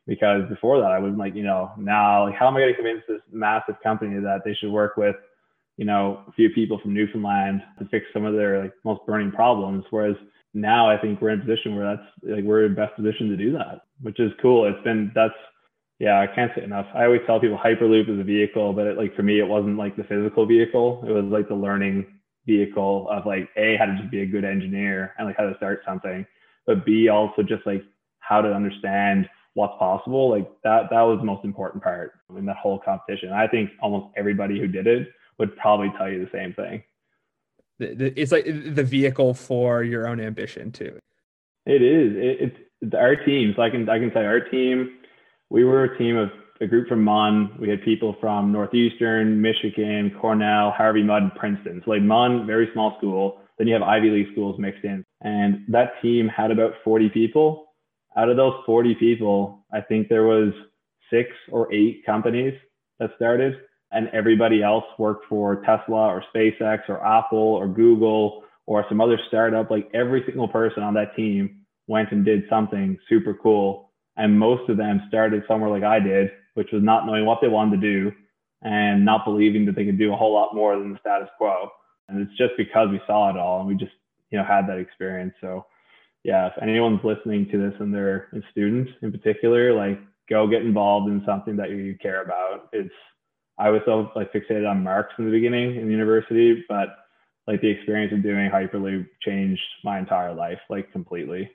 Because 0.08 0.48
before 0.48 0.80
that, 0.80 0.90
I 0.90 0.98
was 0.98 1.12
like, 1.16 1.34
you 1.34 1.44
know, 1.44 1.70
now, 1.76 2.24
like, 2.24 2.34
how 2.34 2.48
am 2.48 2.56
I 2.56 2.60
going 2.60 2.72
to 2.72 2.76
convince 2.76 3.02
this 3.06 3.20
massive 3.30 3.76
company 3.82 4.18
that 4.18 4.40
they 4.42 4.54
should 4.54 4.72
work 4.72 4.96
with, 4.96 5.14
you 5.76 5.84
know, 5.84 6.24
a 6.26 6.32
few 6.32 6.48
people 6.48 6.80
from 6.80 6.94
Newfoundland 6.94 7.62
to 7.78 7.84
fix 7.90 8.06
some 8.14 8.24
of 8.24 8.32
their 8.32 8.62
like 8.62 8.72
most 8.84 9.02
burning 9.06 9.30
problems? 9.30 9.84
Whereas 9.90 10.16
now 10.54 10.88
I 10.88 10.96
think 10.96 11.20
we're 11.20 11.30
in 11.30 11.40
a 11.40 11.44
position 11.44 11.76
where 11.76 11.94
that's 11.94 12.08
like 12.22 12.44
we're 12.44 12.64
in 12.64 12.74
best 12.74 12.96
position 12.96 13.28
to 13.28 13.36
do 13.36 13.52
that, 13.52 13.82
which 14.00 14.18
is 14.18 14.32
cool. 14.40 14.64
It's 14.64 14.82
been 14.82 15.12
that's 15.14 15.34
yeah, 15.98 16.20
I 16.20 16.26
can't 16.34 16.52
say 16.56 16.64
enough. 16.64 16.86
I 16.94 17.04
always 17.04 17.20
tell 17.26 17.38
people 17.38 17.58
Hyperloop 17.58 18.08
is 18.08 18.18
a 18.18 18.24
vehicle, 18.24 18.72
but 18.72 18.86
it, 18.86 18.96
like 18.96 19.14
for 19.14 19.22
me, 19.22 19.40
it 19.40 19.46
wasn't 19.46 19.76
like 19.76 19.94
the 19.96 20.04
physical 20.04 20.46
vehicle. 20.46 21.04
It 21.06 21.10
was 21.10 21.24
like 21.24 21.48
the 21.48 21.54
learning 21.54 22.06
vehicle 22.46 23.08
of 23.10 23.26
like 23.26 23.50
a 23.56 23.76
how 23.76 23.84
to 23.84 23.96
just 23.98 24.10
be 24.10 24.22
a 24.22 24.26
good 24.26 24.44
engineer 24.44 25.14
and 25.18 25.26
like 25.26 25.36
how 25.36 25.48
to 25.48 25.56
start 25.58 25.82
something, 25.86 26.26
but 26.66 26.86
b 26.86 27.10
also 27.10 27.42
just 27.42 27.66
like 27.66 27.84
how 28.20 28.40
to 28.40 28.54
understand 28.54 29.28
what's 29.58 29.76
possible. 29.78 30.30
Like 30.30 30.48
that 30.62 30.88
that 30.90 31.02
was 31.02 31.18
the 31.18 31.24
most 31.24 31.44
important 31.44 31.82
part 31.82 32.12
in 32.36 32.46
that 32.46 32.56
whole 32.56 32.78
competition. 32.78 33.32
I 33.32 33.48
think 33.48 33.70
almost 33.82 34.06
everybody 34.16 34.58
who 34.60 34.68
did 34.68 34.86
it 34.86 35.08
would 35.38 35.56
probably 35.56 35.92
tell 35.98 36.08
you 36.08 36.24
the 36.24 36.30
same 36.30 36.54
thing. 36.54 36.82
It's 37.80 38.32
like 38.32 38.44
the 38.46 38.84
vehicle 38.84 39.34
for 39.34 39.82
your 39.82 40.08
own 40.08 40.20
ambition 40.20 40.70
too. 40.72 40.98
It 41.66 41.82
is. 41.82 42.16
It, 42.16 42.56
it's 42.80 42.94
our 42.94 43.16
team. 43.16 43.52
So 43.56 43.62
I 43.62 43.70
can 43.70 43.88
I 43.88 43.98
can 43.98 44.12
say 44.14 44.24
our 44.24 44.40
team 44.40 44.98
we 45.50 45.64
were 45.64 45.84
a 45.84 45.98
team 45.98 46.16
of 46.16 46.30
a 46.60 46.66
group 46.66 46.88
from 46.88 47.02
MUN. 47.02 47.56
We 47.58 47.68
had 47.68 47.82
people 47.82 48.16
from 48.20 48.52
Northeastern, 48.52 49.40
Michigan, 49.40 50.14
Cornell, 50.20 50.70
Harvey 50.70 51.02
Mudd, 51.02 51.22
and 51.22 51.34
Princeton. 51.34 51.82
So 51.84 51.92
like 51.92 52.02
MUN, 52.02 52.46
very 52.46 52.68
small 52.72 52.96
school. 52.98 53.40
Then 53.56 53.66
you 53.66 53.74
have 53.74 53.82
Ivy 53.82 54.10
League 54.10 54.32
schools 54.32 54.58
mixed 54.58 54.84
in. 54.84 55.04
And 55.22 55.64
that 55.68 56.00
team 56.02 56.28
had 56.28 56.50
about 56.50 56.74
40 56.84 57.08
people. 57.08 57.67
Out 58.18 58.28
of 58.28 58.36
those 58.36 58.54
40 58.66 58.96
people, 58.96 59.64
I 59.72 59.80
think 59.80 60.08
there 60.08 60.24
was 60.24 60.52
six 61.08 61.30
or 61.52 61.72
eight 61.72 62.04
companies 62.04 62.54
that 62.98 63.10
started 63.14 63.54
and 63.92 64.08
everybody 64.12 64.60
else 64.60 64.84
worked 64.98 65.26
for 65.28 65.62
Tesla 65.62 66.08
or 66.08 66.24
SpaceX 66.34 66.80
or 66.88 67.06
Apple 67.06 67.38
or 67.38 67.68
Google 67.68 68.42
or 68.66 68.84
some 68.88 69.00
other 69.00 69.20
startup. 69.28 69.70
Like 69.70 69.88
every 69.94 70.24
single 70.26 70.48
person 70.48 70.82
on 70.82 70.94
that 70.94 71.14
team 71.14 71.60
went 71.86 72.10
and 72.10 72.24
did 72.24 72.42
something 72.50 72.98
super 73.08 73.34
cool 73.34 73.92
and 74.16 74.36
most 74.36 74.68
of 74.68 74.76
them 74.76 75.00
started 75.06 75.44
somewhere 75.46 75.70
like 75.70 75.84
I 75.84 76.00
did, 76.00 76.32
which 76.54 76.70
was 76.72 76.82
not 76.82 77.06
knowing 77.06 77.24
what 77.24 77.38
they 77.40 77.46
wanted 77.46 77.80
to 77.80 77.82
do 77.82 78.12
and 78.62 79.04
not 79.04 79.24
believing 79.24 79.64
that 79.66 79.76
they 79.76 79.84
could 79.84 79.98
do 79.98 80.12
a 80.12 80.16
whole 80.16 80.34
lot 80.34 80.56
more 80.56 80.76
than 80.76 80.92
the 80.92 80.98
status 80.98 81.28
quo. 81.38 81.70
And 82.08 82.20
it's 82.20 82.36
just 82.36 82.54
because 82.56 82.88
we 82.90 83.00
saw 83.06 83.30
it 83.30 83.36
all 83.36 83.60
and 83.60 83.68
we 83.68 83.76
just, 83.76 83.92
you 84.30 84.38
know, 84.38 84.44
had 84.44 84.66
that 84.68 84.78
experience. 84.78 85.34
So 85.40 85.66
yeah, 86.24 86.48
if 86.48 86.52
anyone's 86.62 87.00
listening 87.04 87.48
to 87.50 87.58
this 87.58 87.74
and 87.80 87.92
they're 87.92 88.28
a 88.32 88.40
student 88.50 88.88
in 89.02 89.12
particular, 89.12 89.74
like 89.74 89.98
go 90.28 90.46
get 90.46 90.62
involved 90.62 91.08
in 91.08 91.22
something 91.24 91.56
that 91.56 91.70
you 91.70 91.96
care 92.00 92.22
about. 92.22 92.68
It's 92.72 92.94
I 93.58 93.70
was 93.70 93.82
so 93.86 94.10
like 94.14 94.32
fixated 94.32 94.68
on 94.68 94.82
marks 94.82 95.14
in 95.18 95.24
the 95.24 95.30
beginning 95.30 95.76
in 95.76 95.90
university, 95.90 96.64
but 96.68 96.88
like 97.46 97.60
the 97.60 97.70
experience 97.70 98.12
of 98.12 98.22
doing 98.22 98.50
Hyperloop 98.50 99.06
changed 99.22 99.62
my 99.82 99.98
entire 99.98 100.34
life, 100.34 100.60
like 100.68 100.92
completely. 100.92 101.50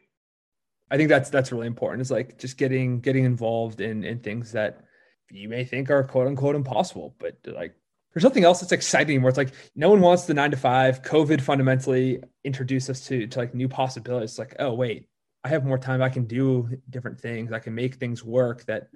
I 0.92 0.98
think 0.98 1.10
that's 1.10 1.30
that's 1.30 1.52
really 1.52 1.68
important. 1.68 2.02
It's 2.02 2.12
like 2.12 2.38
just 2.38 2.58
getting 2.58 3.00
getting 3.00 3.26
involved 3.26 3.80
in 3.80 4.04
in 4.04 4.20
things 4.20 4.52
that 4.52 4.84
you 5.32 5.50
may 5.50 5.64
think 5.64 5.90
are 5.90 6.04
quote 6.04 6.28
unquote 6.28 6.56
impossible, 6.56 7.16
but 7.20 7.38
like 7.46 7.76
there's 8.14 8.24
nothing 8.24 8.44
else 8.44 8.62
that's 8.62 8.72
exciting 8.72 9.22
where 9.22 9.30
it's 9.30 9.38
like 9.38 9.54
no 9.76 9.90
one 9.90 10.02
wants 10.02 10.26
the 10.26 10.34
nine 10.34 10.52
to 10.52 10.58
five. 10.58 11.02
COVID 11.02 11.42
fundamentally 11.42 12.22
introduced 12.44 12.90
us 12.90 13.06
to 13.08 13.28
to 13.28 13.40
like 13.40 13.56
new 13.56 13.68
possibilities. 13.68 14.32
It's 14.32 14.40
like, 14.40 14.56
oh 14.60 14.74
wait, 14.74 15.08
I 15.44 15.50
have 15.50 15.66
more 15.66 15.78
time. 15.78 16.02
I 16.02 16.10
can 16.10 16.26
do 16.26 16.70
different 16.90 17.20
things. 17.20 17.52
I 17.52 17.60
can 17.60 17.74
make 17.76 17.96
things 17.96 18.24
work 18.24 18.66
that 18.66 18.90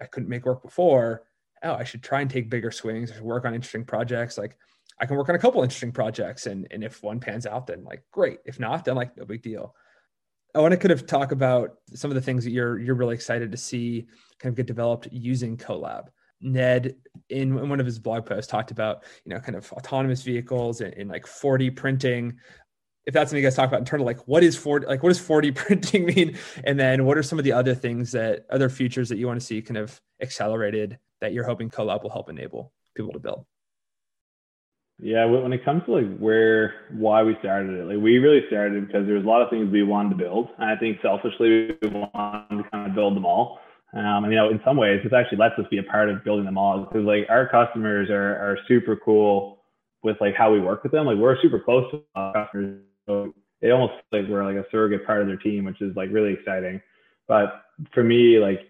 I 0.00 0.06
couldn't 0.06 0.28
make 0.28 0.46
work 0.46 0.62
before. 0.62 1.24
Oh, 1.62 1.74
I 1.74 1.84
should 1.84 2.02
try 2.02 2.20
and 2.20 2.30
take 2.30 2.50
bigger 2.50 2.70
swings. 2.70 3.10
I 3.10 3.14
should 3.14 3.22
work 3.22 3.44
on 3.44 3.54
interesting 3.54 3.84
projects. 3.84 4.38
Like 4.38 4.56
I 5.00 5.06
can 5.06 5.16
work 5.16 5.28
on 5.28 5.34
a 5.34 5.38
couple 5.38 5.62
interesting 5.62 5.92
projects, 5.92 6.46
and 6.46 6.66
and 6.70 6.82
if 6.82 7.02
one 7.02 7.20
pans 7.20 7.46
out, 7.46 7.66
then 7.66 7.84
like 7.84 8.04
great. 8.10 8.38
If 8.46 8.58
not, 8.58 8.84
then 8.84 8.94
like 8.94 9.16
no 9.16 9.24
big 9.24 9.42
deal. 9.42 9.74
I 10.54 10.60
want 10.60 10.72
to 10.72 10.78
kind 10.78 10.92
of 10.92 11.06
talk 11.06 11.32
about 11.32 11.74
some 11.94 12.10
of 12.10 12.14
the 12.14 12.22
things 12.22 12.44
that 12.44 12.50
you're 12.50 12.78
you're 12.78 12.94
really 12.94 13.14
excited 13.14 13.52
to 13.52 13.58
see 13.58 14.06
kind 14.38 14.50
of 14.52 14.56
get 14.56 14.66
developed 14.66 15.08
using 15.12 15.58
Colab. 15.58 16.06
Ned, 16.40 16.96
in, 17.28 17.68
one 17.68 17.80
of 17.80 17.86
his 17.86 17.98
blog 17.98 18.26
posts, 18.26 18.50
talked 18.50 18.70
about 18.70 19.04
you 19.24 19.34
know 19.34 19.40
kind 19.40 19.56
of 19.56 19.72
autonomous 19.72 20.22
vehicles 20.22 20.80
and, 20.80 20.94
and 20.94 21.10
like 21.10 21.26
4D 21.26 21.76
printing. 21.76 22.38
If 23.06 23.14
that's 23.14 23.30
something 23.30 23.42
you 23.42 23.46
guys 23.46 23.54
talk 23.54 23.68
about 23.68 23.88
in 23.88 24.00
of 24.00 24.06
like 24.06 24.26
what 24.26 24.42
is 24.42 24.56
4 24.56 24.80
like 24.80 25.02
what 25.02 25.10
does 25.10 25.20
4D 25.20 25.54
printing 25.54 26.06
mean, 26.06 26.38
and 26.64 26.78
then 26.78 27.04
what 27.04 27.16
are 27.16 27.22
some 27.22 27.38
of 27.38 27.44
the 27.44 27.52
other 27.52 27.74
things 27.74 28.12
that 28.12 28.46
other 28.50 28.68
features 28.68 29.08
that 29.08 29.18
you 29.18 29.26
want 29.26 29.40
to 29.40 29.46
see 29.46 29.62
kind 29.62 29.78
of 29.78 30.00
accelerated 30.20 30.98
that 31.20 31.32
you're 31.32 31.44
hoping 31.44 31.70
Colab 31.70 32.02
will 32.02 32.10
help 32.10 32.28
enable 32.28 32.72
people 32.94 33.12
to 33.12 33.18
build. 33.18 33.46
Yeah, 34.98 35.26
when 35.26 35.52
it 35.52 35.62
comes 35.62 35.82
to 35.84 35.92
like 35.92 36.18
where 36.18 36.74
why 36.90 37.22
we 37.22 37.36
started 37.40 37.78
it, 37.78 37.84
like 37.84 38.02
we 38.02 38.16
really 38.16 38.46
started 38.46 38.86
because 38.86 39.06
there's 39.06 39.24
a 39.24 39.28
lot 39.28 39.42
of 39.42 39.50
things 39.50 39.70
we 39.70 39.82
wanted 39.82 40.10
to 40.10 40.16
build, 40.16 40.48
and 40.58 40.70
I 40.70 40.76
think 40.76 40.98
selfishly 41.02 41.76
we 41.82 41.88
wanted 41.88 42.62
to 42.62 42.70
kind 42.70 42.88
of 42.88 42.94
build 42.94 43.14
them 43.14 43.26
all. 43.26 43.58
Um, 43.96 44.24
and 44.24 44.32
you 44.32 44.38
know, 44.38 44.50
in 44.50 44.60
some 44.62 44.76
ways, 44.76 45.00
this 45.02 45.12
actually 45.14 45.38
lets 45.38 45.58
us 45.58 45.64
be 45.70 45.78
a 45.78 45.82
part 45.82 46.10
of 46.10 46.22
building 46.22 46.44
them 46.44 46.58
all 46.58 46.80
because 46.80 47.04
like 47.04 47.26
our 47.30 47.48
customers 47.48 48.10
are 48.10 48.36
are 48.36 48.58
super 48.68 48.94
cool 48.94 49.62
with 50.02 50.18
like 50.20 50.34
how 50.34 50.52
we 50.52 50.60
work 50.60 50.82
with 50.82 50.92
them. 50.92 51.06
Like 51.06 51.16
we're 51.16 51.40
super 51.40 51.58
close 51.58 51.90
to 51.90 52.02
our 52.14 52.44
customers, 52.44 52.82
so 53.06 53.32
it 53.62 53.70
almost 53.70 53.94
like 54.12 54.26
we're 54.28 54.44
like 54.44 54.62
a 54.62 54.68
surrogate 54.70 55.06
part 55.06 55.22
of 55.22 55.28
their 55.28 55.38
team, 55.38 55.64
which 55.64 55.80
is 55.80 55.96
like 55.96 56.10
really 56.12 56.34
exciting. 56.34 56.82
But 57.26 57.62
for 57.94 58.04
me, 58.04 58.38
like 58.38 58.60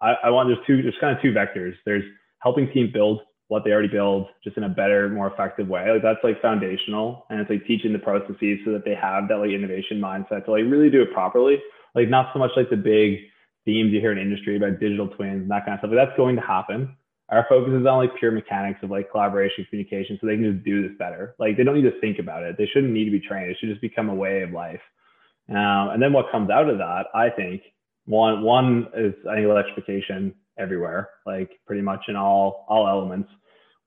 I, 0.00 0.14
I 0.24 0.30
want 0.30 0.48
there's 0.48 0.64
two 0.68 0.82
there's 0.82 0.94
kind 1.00 1.16
of 1.16 1.20
two 1.20 1.32
vectors. 1.32 1.74
There's 1.84 2.04
helping 2.38 2.70
team 2.72 2.90
build 2.92 3.22
what 3.48 3.64
they 3.64 3.70
already 3.70 3.88
build 3.88 4.28
just 4.42 4.56
in 4.56 4.64
a 4.64 4.68
better, 4.68 5.08
more 5.08 5.32
effective 5.32 5.68
way. 5.68 5.90
Like 5.90 6.02
that's 6.02 6.22
like 6.22 6.40
foundational. 6.40 7.26
And 7.30 7.40
it's 7.40 7.50
like 7.50 7.66
teaching 7.66 7.92
the 7.92 7.98
processes 7.98 8.58
so 8.64 8.72
that 8.72 8.84
they 8.84 8.94
have 8.94 9.28
that 9.28 9.36
like 9.36 9.50
innovation 9.50 10.00
mindset 10.00 10.44
to 10.44 10.52
like 10.52 10.64
really 10.64 10.90
do 10.90 11.02
it 11.02 11.12
properly. 11.12 11.58
Like 11.94 12.08
not 12.08 12.30
so 12.32 12.38
much 12.38 12.50
like 12.56 12.70
the 12.70 12.76
big 12.76 13.20
themes 13.66 13.92
you 13.92 14.00
hear 14.00 14.12
in 14.12 14.18
industry 14.18 14.56
about 14.56 14.80
digital 14.80 15.08
twins 15.08 15.42
and 15.42 15.50
that 15.50 15.66
kind 15.66 15.74
of 15.74 15.80
stuff. 15.80 15.90
But 15.90 15.96
that's 15.96 16.16
going 16.16 16.36
to 16.36 16.42
happen. 16.42 16.96
Our 17.28 17.44
focus 17.48 17.74
is 17.74 17.86
on 17.86 17.98
like 17.98 18.16
pure 18.18 18.30
mechanics 18.30 18.80
of 18.82 18.90
like 18.90 19.10
collaboration, 19.10 19.66
communication, 19.68 20.16
so 20.18 20.26
they 20.26 20.36
can 20.36 20.54
just 20.54 20.64
do 20.64 20.88
this 20.88 20.96
better. 20.96 21.34
Like 21.38 21.58
they 21.58 21.64
don't 21.64 21.74
need 21.74 21.90
to 21.90 22.00
think 22.00 22.18
about 22.18 22.44
it. 22.44 22.56
They 22.56 22.70
shouldn't 22.72 22.92
need 22.92 23.04
to 23.04 23.10
be 23.10 23.20
trained. 23.20 23.50
It 23.50 23.58
should 23.60 23.68
just 23.68 23.82
become 23.82 24.08
a 24.08 24.14
way 24.14 24.42
of 24.42 24.52
life. 24.52 24.80
Um, 25.48 25.90
and 25.90 26.02
then 26.02 26.12
what 26.12 26.30
comes 26.30 26.50
out 26.50 26.70
of 26.70 26.78
that, 26.78 27.06
I 27.14 27.30
think, 27.30 27.62
one 28.06 28.42
one 28.42 28.86
is 28.96 29.14
I 29.28 29.34
think 29.34 29.46
electrification 29.46 30.34
everywhere, 30.58 31.10
like 31.26 31.50
pretty 31.66 31.82
much 31.82 32.04
in 32.08 32.16
all 32.16 32.64
all 32.68 32.88
elements. 32.88 33.28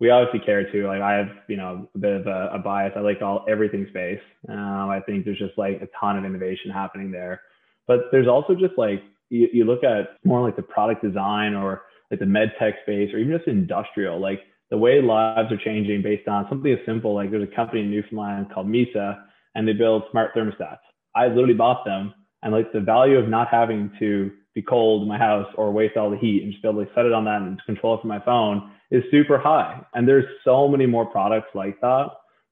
We 0.01 0.09
obviously 0.09 0.45
care 0.45 0.69
too. 0.71 0.87
Like 0.87 1.01
I 1.01 1.13
have, 1.13 1.29
you 1.47 1.57
know, 1.57 1.89
a 1.95 1.97
bit 1.97 2.21
of 2.21 2.27
a, 2.27 2.51
a 2.53 2.59
bias. 2.59 2.93
I 2.95 2.99
like 2.99 3.21
all 3.21 3.45
everything 3.49 3.87
space. 3.89 4.21
Um, 4.47 4.89
I 4.89 4.99
think 5.05 5.23
there's 5.23 5.39
just 5.39 5.57
like 5.57 5.81
a 5.81 5.87
ton 5.99 6.17
of 6.17 6.25
innovation 6.25 6.71
happening 6.71 7.11
there. 7.11 7.41
But 7.87 8.05
there's 8.11 8.27
also 8.27 8.53
just 8.53 8.77
like 8.77 9.01
you, 9.29 9.47
you 9.53 9.65
look 9.65 9.83
at 9.83 10.17
more 10.23 10.41
like 10.41 10.55
the 10.55 10.61
product 10.61 11.03
design 11.03 11.53
or 11.53 11.83
like 12.11 12.19
the 12.19 12.25
med 12.25 12.53
tech 12.59 12.75
space 12.83 13.13
or 13.13 13.19
even 13.19 13.35
just 13.35 13.47
industrial, 13.47 14.19
like 14.19 14.41
the 14.69 14.77
way 14.77 15.01
lives 15.01 15.51
are 15.51 15.57
changing 15.57 16.01
based 16.01 16.27
on 16.27 16.45
something 16.49 16.71
as 16.71 16.79
simple 16.85 17.13
like 17.13 17.31
there's 17.31 17.47
a 17.47 17.55
company 17.55 17.81
in 17.81 17.91
Newfoundland 17.91 18.51
called 18.53 18.67
Mysa 18.67 19.23
and 19.55 19.67
they 19.67 19.73
build 19.73 20.03
smart 20.11 20.33
thermostats. 20.35 20.79
I 21.15 21.27
literally 21.27 21.53
bought 21.53 21.85
them 21.85 22.13
and 22.43 22.53
like 22.53 22.71
the 22.71 22.79
value 22.79 23.17
of 23.17 23.27
not 23.27 23.47
having 23.49 23.91
to 23.99 24.31
be 24.55 24.61
cold 24.61 25.03
in 25.03 25.07
my 25.07 25.17
house 25.17 25.47
or 25.55 25.71
waste 25.71 25.97
all 25.97 26.09
the 26.09 26.17
heat 26.17 26.43
and 26.43 26.51
just 26.51 26.61
be 26.61 26.69
able 26.69 26.83
to 26.83 26.91
set 26.95 27.05
it 27.05 27.13
on 27.13 27.25
that 27.25 27.41
and 27.41 27.61
control 27.65 27.95
it 27.95 28.01
from 28.01 28.09
my 28.09 28.19
phone 28.19 28.71
is 28.91 29.03
super 29.11 29.37
high. 29.37 29.81
And 29.93 30.07
there's 30.07 30.25
so 30.43 30.67
many 30.67 30.85
more 30.85 31.05
products 31.05 31.49
like 31.53 31.79
that 31.81 32.07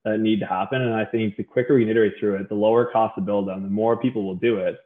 that 0.05 0.19
need 0.19 0.39
to 0.39 0.45
happen. 0.45 0.81
And 0.81 0.93
I 0.93 1.05
think 1.05 1.35
the 1.35 1.43
quicker 1.43 1.75
we 1.75 1.89
iterate 1.89 2.13
through 2.19 2.35
it, 2.35 2.49
the 2.49 2.55
lower 2.55 2.85
cost 2.91 3.15
to 3.15 3.21
build 3.21 3.47
them, 3.47 3.63
the 3.63 3.69
more 3.69 3.97
people 3.97 4.23
will 4.23 4.35
do 4.35 4.57
it. 4.57 4.77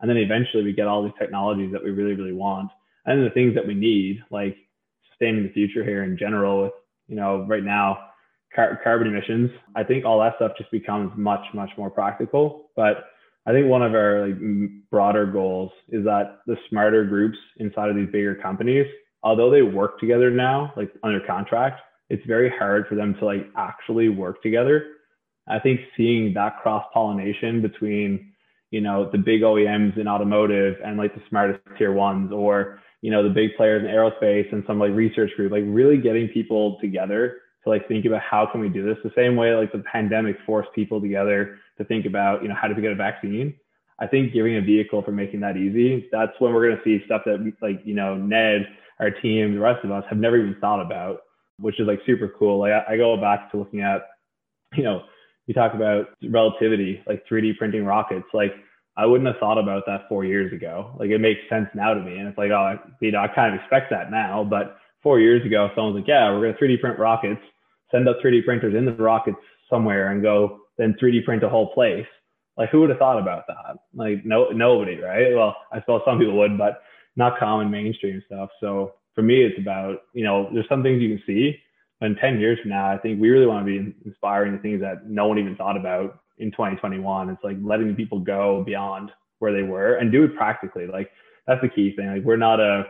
And 0.00 0.08
then 0.08 0.16
eventually 0.16 0.64
we 0.64 0.72
get 0.72 0.86
all 0.86 1.02
these 1.02 1.12
technologies 1.18 1.72
that 1.72 1.82
we 1.82 1.90
really, 1.90 2.14
really 2.14 2.32
want. 2.32 2.70
And 3.06 3.24
the 3.24 3.30
things 3.30 3.54
that 3.54 3.66
we 3.66 3.74
need, 3.74 4.22
like 4.30 4.56
sustaining 5.10 5.42
the 5.44 5.52
future 5.52 5.84
here 5.84 6.04
in 6.04 6.16
general 6.18 6.62
with, 6.62 6.72
you 7.08 7.16
know, 7.16 7.44
right 7.48 7.64
now, 7.64 7.98
car- 8.54 8.80
carbon 8.82 9.08
emissions, 9.08 9.50
I 9.74 9.82
think 9.82 10.04
all 10.04 10.20
that 10.20 10.36
stuff 10.36 10.52
just 10.58 10.70
becomes 10.70 11.12
much, 11.16 11.44
much 11.54 11.70
more 11.76 11.90
practical. 11.90 12.70
But 12.76 13.06
I 13.46 13.52
think 13.52 13.66
one 13.66 13.82
of 13.82 13.94
our 13.94 14.28
like 14.28 14.38
broader 14.90 15.26
goals 15.26 15.72
is 15.88 16.04
that 16.04 16.40
the 16.46 16.56
smarter 16.68 17.04
groups 17.04 17.38
inside 17.56 17.88
of 17.88 17.96
these 17.96 18.10
bigger 18.12 18.34
companies, 18.34 18.86
although 19.22 19.50
they 19.50 19.62
work 19.62 19.98
together 19.98 20.30
now, 20.30 20.72
like 20.76 20.92
under 21.02 21.20
contract, 21.20 21.80
it's 22.10 22.24
very 22.26 22.50
hard 22.50 22.86
for 22.86 22.94
them 22.94 23.14
to 23.18 23.24
like 23.24 23.48
actually 23.56 24.10
work 24.10 24.42
together. 24.42 24.84
I 25.48 25.58
think 25.58 25.80
seeing 25.96 26.34
that 26.34 26.60
cross 26.62 26.84
pollination 26.92 27.62
between, 27.62 28.32
you 28.70 28.80
know, 28.80 29.10
the 29.10 29.18
big 29.18 29.42
OEMs 29.42 29.98
in 29.98 30.08
automotive 30.08 30.76
and 30.84 30.98
like 30.98 31.14
the 31.14 31.22
smartest 31.28 31.60
tier 31.78 31.92
ones, 31.92 32.32
or 32.32 32.80
you 33.00 33.10
know, 33.10 33.22
the 33.22 33.30
big 33.30 33.56
players 33.56 33.82
in 33.82 33.88
aerospace 33.88 34.52
and 34.52 34.64
some 34.66 34.78
like 34.78 34.92
research 34.92 35.30
group, 35.36 35.52
like 35.52 35.64
really 35.66 35.98
getting 35.98 36.28
people 36.28 36.78
together 36.80 37.38
to 37.64 37.70
like 37.70 37.86
think 37.88 38.04
about 38.04 38.22
how 38.22 38.46
can 38.50 38.60
we 38.60 38.68
do 38.68 38.84
this. 38.84 38.96
The 39.02 39.12
same 39.16 39.36
way 39.36 39.54
like 39.54 39.72
the 39.72 39.82
pandemic 39.90 40.36
forced 40.44 40.72
people 40.74 41.00
together 41.00 41.58
to 41.78 41.84
think 41.84 42.06
about 42.06 42.42
you 42.42 42.48
know 42.48 42.56
how 42.60 42.68
do 42.68 42.74
we 42.74 42.82
get 42.82 42.92
a 42.92 42.96
vaccine. 42.96 43.54
I 44.00 44.06
think 44.06 44.32
giving 44.32 44.56
a 44.56 44.60
vehicle 44.60 45.02
for 45.02 45.12
making 45.12 45.40
that 45.40 45.56
easy 45.56 46.08
that's 46.12 46.32
when 46.38 46.52
we're 46.52 46.68
going 46.68 46.78
to 46.78 46.84
see 46.84 47.04
stuff 47.04 47.22
that 47.26 47.42
we 47.42 47.52
like 47.60 47.80
you 47.84 47.94
know 47.94 48.16
ned 48.16 48.68
our 49.00 49.10
team 49.10 49.54
the 49.54 49.60
rest 49.60 49.84
of 49.84 49.90
us 49.90 50.04
have 50.08 50.18
never 50.18 50.36
even 50.36 50.56
thought 50.60 50.80
about 50.80 51.20
which 51.58 51.80
is 51.80 51.86
like 51.86 52.00
super 52.06 52.32
cool. 52.38 52.58
Like 52.60 52.72
i, 52.72 52.94
I 52.94 52.96
go 52.96 53.16
back 53.16 53.50
to 53.50 53.56
looking 53.56 53.80
at 53.80 54.02
you 54.76 54.82
know 54.82 55.02
you 55.48 55.54
talk 55.54 55.74
about 55.74 56.10
relativity 56.30 57.02
like 57.08 57.24
3d 57.26 57.58
printing 57.58 57.84
rockets 57.84 58.26
like 58.32 58.52
I 58.98 59.06
wouldn't 59.06 59.28
have 59.28 59.38
thought 59.38 59.58
about 59.58 59.84
that 59.86 60.08
four 60.08 60.24
years 60.24 60.52
ago. 60.52 60.90
Like 60.98 61.10
it 61.10 61.20
makes 61.20 61.40
sense 61.48 61.68
now 61.72 61.94
to 61.94 62.00
me. 62.00 62.18
And 62.18 62.26
it's 62.26 62.36
like, 62.36 62.50
oh, 62.50 62.76
you 63.00 63.12
know, 63.12 63.20
I 63.20 63.28
kind 63.28 63.54
of 63.54 63.60
expect 63.60 63.90
that 63.90 64.10
now. 64.10 64.42
But 64.42 64.76
four 65.04 65.20
years 65.20 65.46
ago, 65.46 65.70
someone's 65.76 65.94
like, 65.94 66.08
yeah, 66.08 66.32
we're 66.32 66.40
going 66.40 66.54
to 66.54 66.60
3D 66.60 66.80
print 66.80 66.98
rockets, 66.98 67.40
send 67.92 68.08
up 68.08 68.16
3D 68.18 68.44
printers 68.44 68.74
in 68.74 68.84
the 68.84 68.92
rockets 68.92 69.38
somewhere 69.70 70.10
and 70.10 70.20
go 70.20 70.58
then 70.78 70.96
3D 71.00 71.24
print 71.24 71.44
a 71.44 71.48
whole 71.48 71.72
place. 71.72 72.06
Like 72.56 72.70
who 72.70 72.80
would 72.80 72.90
have 72.90 72.98
thought 72.98 73.20
about 73.20 73.44
that? 73.46 73.76
Like 73.94 74.24
no, 74.24 74.48
nobody, 74.48 74.96
right? 74.96 75.32
Well, 75.32 75.56
I 75.72 75.78
suppose 75.78 76.02
some 76.04 76.18
people 76.18 76.36
would, 76.36 76.58
but 76.58 76.82
not 77.14 77.38
common 77.38 77.70
mainstream 77.70 78.20
stuff. 78.26 78.50
So 78.58 78.94
for 79.14 79.22
me, 79.22 79.44
it's 79.44 79.58
about, 79.60 79.98
you 80.12 80.24
know, 80.24 80.50
there's 80.52 80.68
some 80.68 80.82
things 80.82 81.00
you 81.00 81.16
can 81.16 81.22
see, 81.24 81.56
in 82.00 82.14
10 82.16 82.38
years 82.38 82.58
from 82.60 82.70
now, 82.70 82.90
I 82.90 82.98
think 82.98 83.20
we 83.20 83.30
really 83.30 83.46
want 83.46 83.66
to 83.66 83.82
be 83.82 83.94
inspiring 84.04 84.52
the 84.52 84.58
things 84.58 84.80
that 84.80 85.08
no 85.08 85.26
one 85.26 85.38
even 85.38 85.56
thought 85.56 85.76
about 85.76 86.20
in 86.38 86.50
2021. 86.52 87.30
It's 87.30 87.42
like 87.42 87.56
letting 87.62 87.94
people 87.94 88.20
go 88.20 88.62
beyond 88.64 89.10
where 89.40 89.52
they 89.52 89.62
were 89.62 89.94
and 89.94 90.12
do 90.12 90.24
it 90.24 90.36
practically. 90.36 90.86
Like 90.86 91.10
that's 91.46 91.60
the 91.60 91.68
key 91.68 91.94
thing. 91.96 92.08
Like 92.08 92.24
we're 92.24 92.36
not 92.36 92.60
a, 92.60 92.84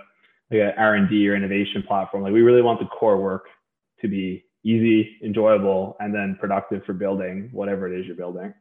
like 0.51 0.61
an 0.61 0.73
R&D 0.77 1.29
or 1.29 1.37
innovation 1.37 1.83
platform. 1.83 2.23
Like 2.23 2.33
we 2.33 2.42
really 2.42 2.62
want 2.62 2.81
the 2.81 2.87
core 2.87 3.21
work 3.21 3.47
to 4.01 4.09
be 4.09 4.44
easy, 4.64 5.16
enjoyable, 5.23 5.97
and 6.01 6.14
then 6.14 6.37
productive 6.40 6.85
for 6.85 6.92
building 6.92 7.49
whatever 7.53 7.92
it 7.92 7.99
is 7.99 8.07
you're 8.07 8.16
building. 8.16 8.53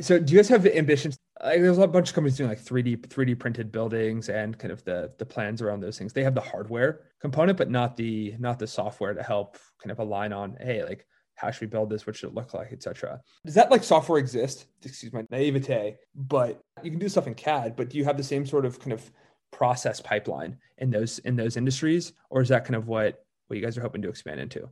So 0.00 0.18
do 0.18 0.32
you 0.32 0.38
guys 0.38 0.48
have 0.48 0.62
the 0.62 0.76
ambitions? 0.76 1.18
Like 1.42 1.60
there's 1.60 1.78
a 1.78 1.86
bunch 1.86 2.08
of 2.08 2.14
companies 2.14 2.36
doing 2.36 2.48
like 2.48 2.60
3D 2.62 3.06
3D 3.08 3.38
printed 3.38 3.70
buildings 3.70 4.28
and 4.28 4.58
kind 4.58 4.72
of 4.72 4.82
the 4.84 5.12
the 5.18 5.26
plans 5.26 5.60
around 5.60 5.80
those 5.80 5.98
things. 5.98 6.12
They 6.12 6.24
have 6.24 6.34
the 6.34 6.40
hardware 6.40 7.02
component, 7.20 7.58
but 7.58 7.70
not 7.70 7.96
the 7.96 8.34
not 8.38 8.58
the 8.58 8.66
software 8.66 9.14
to 9.14 9.22
help 9.22 9.58
kind 9.82 9.90
of 9.90 9.98
align 9.98 10.32
on, 10.32 10.56
hey, 10.60 10.82
like 10.82 11.06
how 11.34 11.50
should 11.50 11.60
we 11.60 11.66
build 11.66 11.90
this? 11.90 12.06
What 12.06 12.16
should 12.16 12.30
it 12.30 12.34
look 12.34 12.54
like, 12.54 12.72
etc. 12.72 13.20
Does 13.44 13.54
that 13.54 13.70
like 13.70 13.84
software 13.84 14.18
exist? 14.18 14.66
Excuse 14.82 15.12
my 15.12 15.24
naivete, 15.30 15.96
but 16.14 16.60
you 16.82 16.90
can 16.90 16.98
do 16.98 17.08
stuff 17.08 17.26
in 17.26 17.34
CAD, 17.34 17.76
but 17.76 17.90
do 17.90 17.98
you 17.98 18.04
have 18.04 18.16
the 18.16 18.24
same 18.24 18.46
sort 18.46 18.64
of 18.64 18.80
kind 18.80 18.92
of 18.92 19.10
process 19.52 20.00
pipeline 20.00 20.56
in 20.78 20.90
those 20.90 21.18
in 21.20 21.36
those 21.36 21.56
industries, 21.56 22.12
or 22.30 22.40
is 22.40 22.48
that 22.48 22.64
kind 22.64 22.76
of 22.76 22.88
what 22.88 23.22
what 23.46 23.56
you 23.56 23.62
guys 23.62 23.76
are 23.76 23.82
hoping 23.82 24.02
to 24.02 24.08
expand 24.08 24.40
into? 24.40 24.68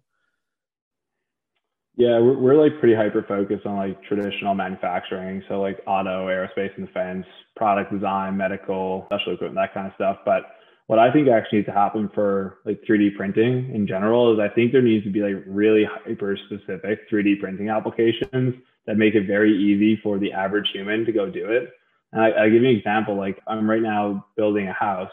Yeah, 1.96 2.18
we're, 2.18 2.38
we're 2.38 2.60
like 2.60 2.80
pretty 2.80 2.94
hyper 2.94 3.22
focused 3.22 3.66
on 3.66 3.76
like 3.76 4.02
traditional 4.02 4.54
manufacturing, 4.54 5.42
so 5.48 5.60
like 5.60 5.80
auto, 5.86 6.26
aerospace 6.26 6.76
and 6.76 6.86
defense, 6.86 7.24
product 7.54 7.92
design, 7.92 8.36
medical, 8.36 9.06
special 9.06 9.34
equipment, 9.34 9.54
that 9.56 9.74
kind 9.74 9.86
of 9.86 9.94
stuff. 9.94 10.18
But 10.24 10.42
what 10.86 10.98
I 10.98 11.12
think 11.12 11.28
actually 11.28 11.58
needs 11.58 11.68
to 11.68 11.72
happen 11.72 12.10
for 12.14 12.58
like 12.64 12.82
3D 12.88 13.16
printing 13.16 13.72
in 13.74 13.86
general 13.86 14.34
is 14.34 14.40
I 14.40 14.52
think 14.52 14.72
there 14.72 14.82
needs 14.82 15.04
to 15.04 15.10
be 15.10 15.20
like 15.20 15.42
really 15.46 15.84
hyper 15.84 16.36
specific 16.46 17.08
3D 17.10 17.40
printing 17.40 17.68
applications 17.68 18.56
that 18.86 18.96
make 18.96 19.14
it 19.14 19.26
very 19.26 19.56
easy 19.56 19.98
for 20.02 20.18
the 20.18 20.32
average 20.32 20.70
human 20.72 21.06
to 21.06 21.12
go 21.12 21.30
do 21.30 21.50
it. 21.50 21.70
And 22.12 22.20
I, 22.20 22.44
I 22.44 22.48
give 22.48 22.62
you 22.62 22.68
an 22.68 22.76
example. 22.76 23.16
Like 23.16 23.40
I'm 23.46 23.70
right 23.70 23.80
now 23.80 24.26
building 24.36 24.68
a 24.68 24.72
house, 24.72 25.12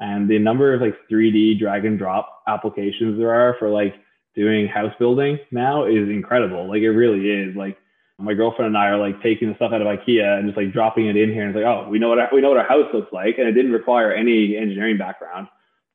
and 0.00 0.28
the 0.28 0.38
number 0.38 0.74
of 0.74 0.80
like 0.80 0.96
3D 1.10 1.58
drag 1.58 1.84
and 1.84 1.98
drop 1.98 2.42
applications 2.48 3.18
there 3.18 3.32
are 3.32 3.54
for 3.58 3.68
like 3.68 3.94
doing 4.34 4.66
house 4.66 4.92
building 4.98 5.38
now 5.50 5.84
is 5.84 6.08
incredible. 6.08 6.68
Like 6.68 6.82
it 6.82 6.90
really 6.90 7.30
is. 7.30 7.56
Like 7.56 7.78
my 8.18 8.34
girlfriend 8.34 8.68
and 8.68 8.78
I 8.78 8.86
are 8.88 8.98
like 8.98 9.22
taking 9.22 9.48
the 9.48 9.54
stuff 9.56 9.72
out 9.72 9.82
of 9.82 9.86
IKEA 9.86 10.38
and 10.38 10.46
just 10.46 10.56
like 10.56 10.72
dropping 10.72 11.06
it 11.06 11.16
in 11.16 11.30
here, 11.32 11.46
and 11.46 11.54
it's 11.54 11.62
like, 11.62 11.66
oh, 11.66 11.88
we 11.88 11.98
know 11.98 12.08
what 12.08 12.18
our, 12.18 12.28
we 12.32 12.40
know 12.40 12.50
what 12.50 12.58
our 12.58 12.68
house 12.68 12.88
looks 12.94 13.12
like, 13.12 13.38
and 13.38 13.48
it 13.48 13.52
didn't 13.52 13.72
require 13.72 14.12
any 14.12 14.56
engineering 14.56 14.98
background. 14.98 15.48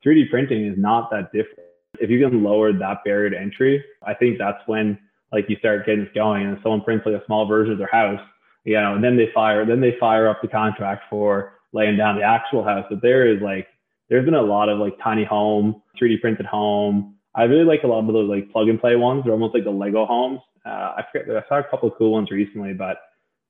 3D 0.06 0.30
printing 0.30 0.66
is 0.66 0.78
not 0.78 1.10
that 1.12 1.32
different. 1.32 1.70
If 2.00 2.10
you 2.10 2.20
can 2.20 2.44
lower 2.44 2.72
that 2.74 2.98
barrier 3.04 3.30
to 3.30 3.40
entry, 3.40 3.84
I 4.06 4.14
think 4.14 4.38
that's 4.38 4.60
when 4.68 5.00
like 5.32 5.50
you 5.50 5.56
start 5.58 5.86
getting 5.86 6.04
this 6.04 6.14
going, 6.14 6.46
and 6.46 6.58
if 6.58 6.64
someone 6.64 6.82
prints 6.82 7.06
like 7.06 7.16
a 7.16 7.26
small 7.26 7.48
version 7.48 7.72
of 7.72 7.78
their 7.78 7.90
house 7.92 8.22
you 8.68 8.74
know, 8.74 8.96
and 8.96 9.04
then 9.04 9.16
they 9.16 9.32
fire, 9.34 9.66
then 9.66 9.80
they 9.80 9.96
fire 9.98 10.28
up 10.28 10.42
the 10.42 10.48
contract 10.50 11.06
for 11.10 11.54
laying 11.72 11.96
down 11.96 12.18
the 12.18 12.24
actual 12.24 12.66
house. 12.66 12.86
But 12.90 13.02
there 13.02 13.26
is 13.26 13.42
like, 13.42 13.66
there's 14.10 14.26
been 14.26 14.34
a 14.34 14.42
lot 14.42 14.68
of 14.68 14.78
like 14.78 14.94
tiny 15.02 15.24
home, 15.24 15.82
3D 16.00 16.20
printed 16.20 16.46
home. 16.46 17.16
I 17.38 17.44
really 17.44 17.66
like 17.66 17.84
a 17.84 17.88
lot 17.88 18.00
of 18.00 18.08
those 18.08 18.28
like 18.28 18.52
plug 18.52 18.68
and 18.68 18.82
play 18.82 18.96
ones. 18.96 19.24
They're 19.24 19.34
almost 19.34 19.54
like 19.54 19.64
the 19.64 19.70
Lego 19.70 20.06
homes. 20.06 20.40
Uh, 20.66 20.96
I 20.98 21.04
forget, 21.12 21.30
I 21.30 21.48
saw 21.48 21.60
a 21.60 21.64
couple 21.70 21.90
of 21.90 21.98
cool 21.98 22.12
ones 22.12 22.32
recently, 22.32 22.74
but 22.74 22.98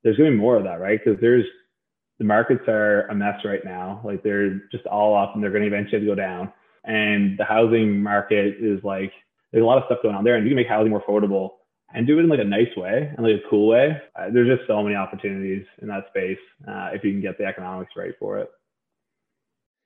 there's 0.04 0.17
going 0.17 0.30
to 0.30 0.36
be 0.36 0.41
more 0.41 0.58
of 0.58 0.65
that, 0.65 0.82
right? 0.82 1.00
Because 1.04 1.19
there's 1.21 1.45
the 2.19 2.26
markets 2.26 2.67
are 2.67 3.08
a 3.08 3.15
mess 3.15 3.39
right 3.45 3.63
now. 3.63 4.02
Like 4.04 4.23
they're 4.23 4.62
just 4.71 4.86
all 4.88 5.17
up 5.17 5.34
and 5.34 5.43
they're 5.43 5.52
going 5.52 5.62
to 5.62 5.67
eventually 5.67 6.06
go 6.06 6.15
down. 6.15 6.52
And 6.84 7.38
the 7.39 7.45
housing 7.45 8.02
market 8.02 8.56
is 8.60 8.84
like, 8.84 9.12
there's 9.52 9.63
a 9.63 9.65
lot 9.65 9.78
of 9.78 9.86
stuff 9.86 10.00
going 10.04 10.15
on 10.15 10.23
there. 10.23 10.36
And 10.36 10.43
you 10.43 10.50
can 10.50 10.58
make 10.58 10.67
housing 10.67 10.89
more 10.89 11.02
affordable 11.02 11.52
and 11.93 12.06
do 12.06 12.19
it 12.19 12.23
in 12.23 12.30
like 12.30 12.39
a 12.39 12.43
nice 12.43 12.76
way 12.76 13.12
and 13.15 13.26
like 13.26 13.36
a 13.36 13.50
cool 13.50 13.67
way. 13.67 14.02
Uh, 14.15 14.30
there's 14.34 14.47
just 14.47 14.67
so 14.67 14.84
many 14.84 14.95
opportunities 14.95 15.65
in 15.82 15.88
that 15.88 16.08
space 16.10 16.39
uh, 16.67 16.89
if 16.91 17.04
you 17.04 17.12
can 17.12 17.21
get 17.21 17.38
the 17.38 17.45
economics 17.45 17.91
right 17.95 18.13
for 18.19 18.38
it. 18.39 18.50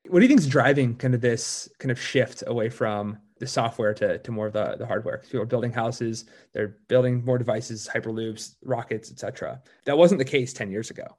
What 0.07 0.19
do 0.19 0.25
you 0.25 0.27
think 0.27 0.39
is 0.39 0.47
driving 0.47 0.95
kind 0.95 1.13
of 1.13 1.21
this 1.21 1.69
kind 1.77 1.91
of 1.91 2.01
shift 2.01 2.43
away 2.47 2.69
from 2.69 3.19
the 3.41 3.47
software 3.47 3.93
to, 3.95 4.19
to 4.19 4.31
more 4.31 4.47
of 4.47 4.53
the, 4.53 4.75
the 4.77 4.85
hardware? 4.85 5.17
People 5.17 5.41
are 5.41 5.45
building 5.45 5.73
houses, 5.73 6.25
they're 6.53 6.77
building 6.87 7.25
more 7.25 7.37
devices, 7.37 7.89
hyperloops, 7.93 8.55
rockets, 8.63 9.11
etc. 9.11 9.61
That 9.85 9.97
wasn't 9.97 10.19
the 10.19 10.25
case 10.25 10.53
10 10.53 10.71
years 10.71 10.89
ago. 10.89 11.17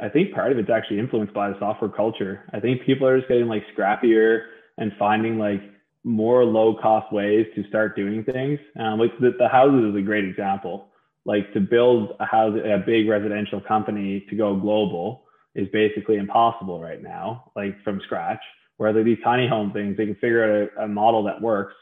I 0.00 0.08
think 0.08 0.32
part 0.32 0.52
of 0.52 0.58
it's 0.58 0.70
actually 0.70 0.98
influenced 0.98 1.34
by 1.34 1.50
the 1.50 1.58
software 1.58 1.90
culture. 1.90 2.44
I 2.52 2.60
think 2.60 2.82
people 2.86 3.06
are 3.06 3.18
just 3.18 3.28
getting 3.28 3.48
like 3.48 3.62
scrappier 3.76 4.44
and 4.78 4.92
finding 4.98 5.38
like 5.38 5.60
more 6.04 6.44
low 6.44 6.76
cost 6.80 7.12
ways 7.12 7.46
to 7.54 7.66
start 7.68 7.96
doing 7.96 8.24
things. 8.24 8.58
Um, 8.78 8.98
like 8.98 9.18
the, 9.18 9.32
the 9.38 9.48
houses 9.48 9.90
is 9.90 9.96
a 9.96 10.02
great 10.02 10.24
example. 10.24 10.88
Like 11.26 11.52
to 11.54 11.60
build 11.60 12.12
a 12.20 12.24
house, 12.24 12.56
a 12.64 12.78
big 12.84 13.08
residential 13.08 13.60
company 13.60 14.24
to 14.30 14.36
go 14.36 14.56
global, 14.56 15.24
is 15.54 15.68
basically 15.72 16.16
impossible 16.16 16.80
right 16.80 17.02
now, 17.02 17.50
like 17.56 17.82
from 17.82 18.00
scratch. 18.04 18.40
Like 18.88 19.04
these 19.04 19.18
tiny 19.22 19.46
home 19.46 19.72
things, 19.72 19.96
they 19.96 20.06
can 20.06 20.14
figure 20.16 20.44
out 20.44 20.70
a, 20.78 20.84
a 20.84 20.88
model 20.88 21.22
that 21.24 21.40
works 21.40 21.74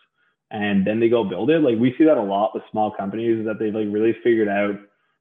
and 0.50 0.86
then 0.86 0.98
they 0.98 1.08
go 1.08 1.24
build 1.24 1.50
it. 1.50 1.60
Like 1.60 1.78
we 1.78 1.94
see 1.98 2.04
that 2.04 2.16
a 2.16 2.22
lot 2.22 2.54
with 2.54 2.64
small 2.70 2.90
companies 2.90 3.40
is 3.40 3.46
that 3.46 3.58
they've 3.58 3.74
like 3.74 3.86
really 3.90 4.16
figured 4.24 4.48
out 4.48 4.76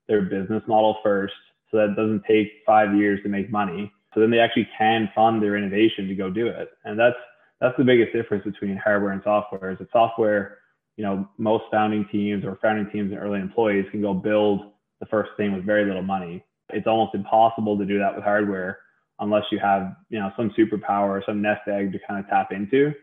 their 0.07 0.21
business 0.21 0.63
model 0.67 0.97
first 1.03 1.33
so 1.69 1.77
that 1.77 1.89
it 1.89 1.95
doesn't 1.95 2.23
take 2.27 2.47
five 2.65 2.95
years 2.95 3.21
to 3.23 3.29
make 3.29 3.51
money. 3.51 3.91
So 4.13 4.21
then 4.21 4.31
they 4.31 4.39
actually 4.39 4.67
can 4.77 5.09
fund 5.13 5.43
their 5.43 5.55
innovation 5.57 6.07
to 6.07 6.15
go 6.15 6.29
do 6.29 6.47
it. 6.47 6.69
And 6.85 6.97
that's 6.97 7.17
that's 7.59 7.77
the 7.77 7.83
biggest 7.83 8.13
difference 8.13 8.43
between 8.43 8.77
hardware 8.77 9.11
and 9.11 9.21
software 9.23 9.71
is 9.71 9.79
that 9.79 9.91
software, 9.91 10.59
you 10.95 11.03
know, 11.03 11.27
most 11.37 11.65
founding 11.71 12.05
teams 12.11 12.45
or 12.45 12.57
founding 12.61 12.89
teams 12.91 13.11
and 13.11 13.19
early 13.19 13.39
employees 13.39 13.85
can 13.91 14.01
go 14.01 14.13
build 14.13 14.71
the 14.99 15.07
first 15.07 15.31
thing 15.37 15.53
with 15.53 15.65
very 15.65 15.85
little 15.85 16.03
money. 16.03 16.43
It's 16.69 16.87
almost 16.87 17.15
impossible 17.15 17.77
to 17.77 17.85
do 17.85 17.99
that 17.99 18.15
with 18.15 18.23
hardware 18.23 18.79
unless 19.19 19.43
you 19.51 19.59
have, 19.59 19.95
you 20.09 20.19
know, 20.19 20.31
some 20.37 20.51
superpower 20.51 21.09
or 21.09 21.23
some 21.25 21.41
nest 21.41 21.61
egg 21.67 21.91
to 21.91 21.99
kind 22.07 22.19
of 22.19 22.29
tap 22.29 22.51
into. 22.51 22.93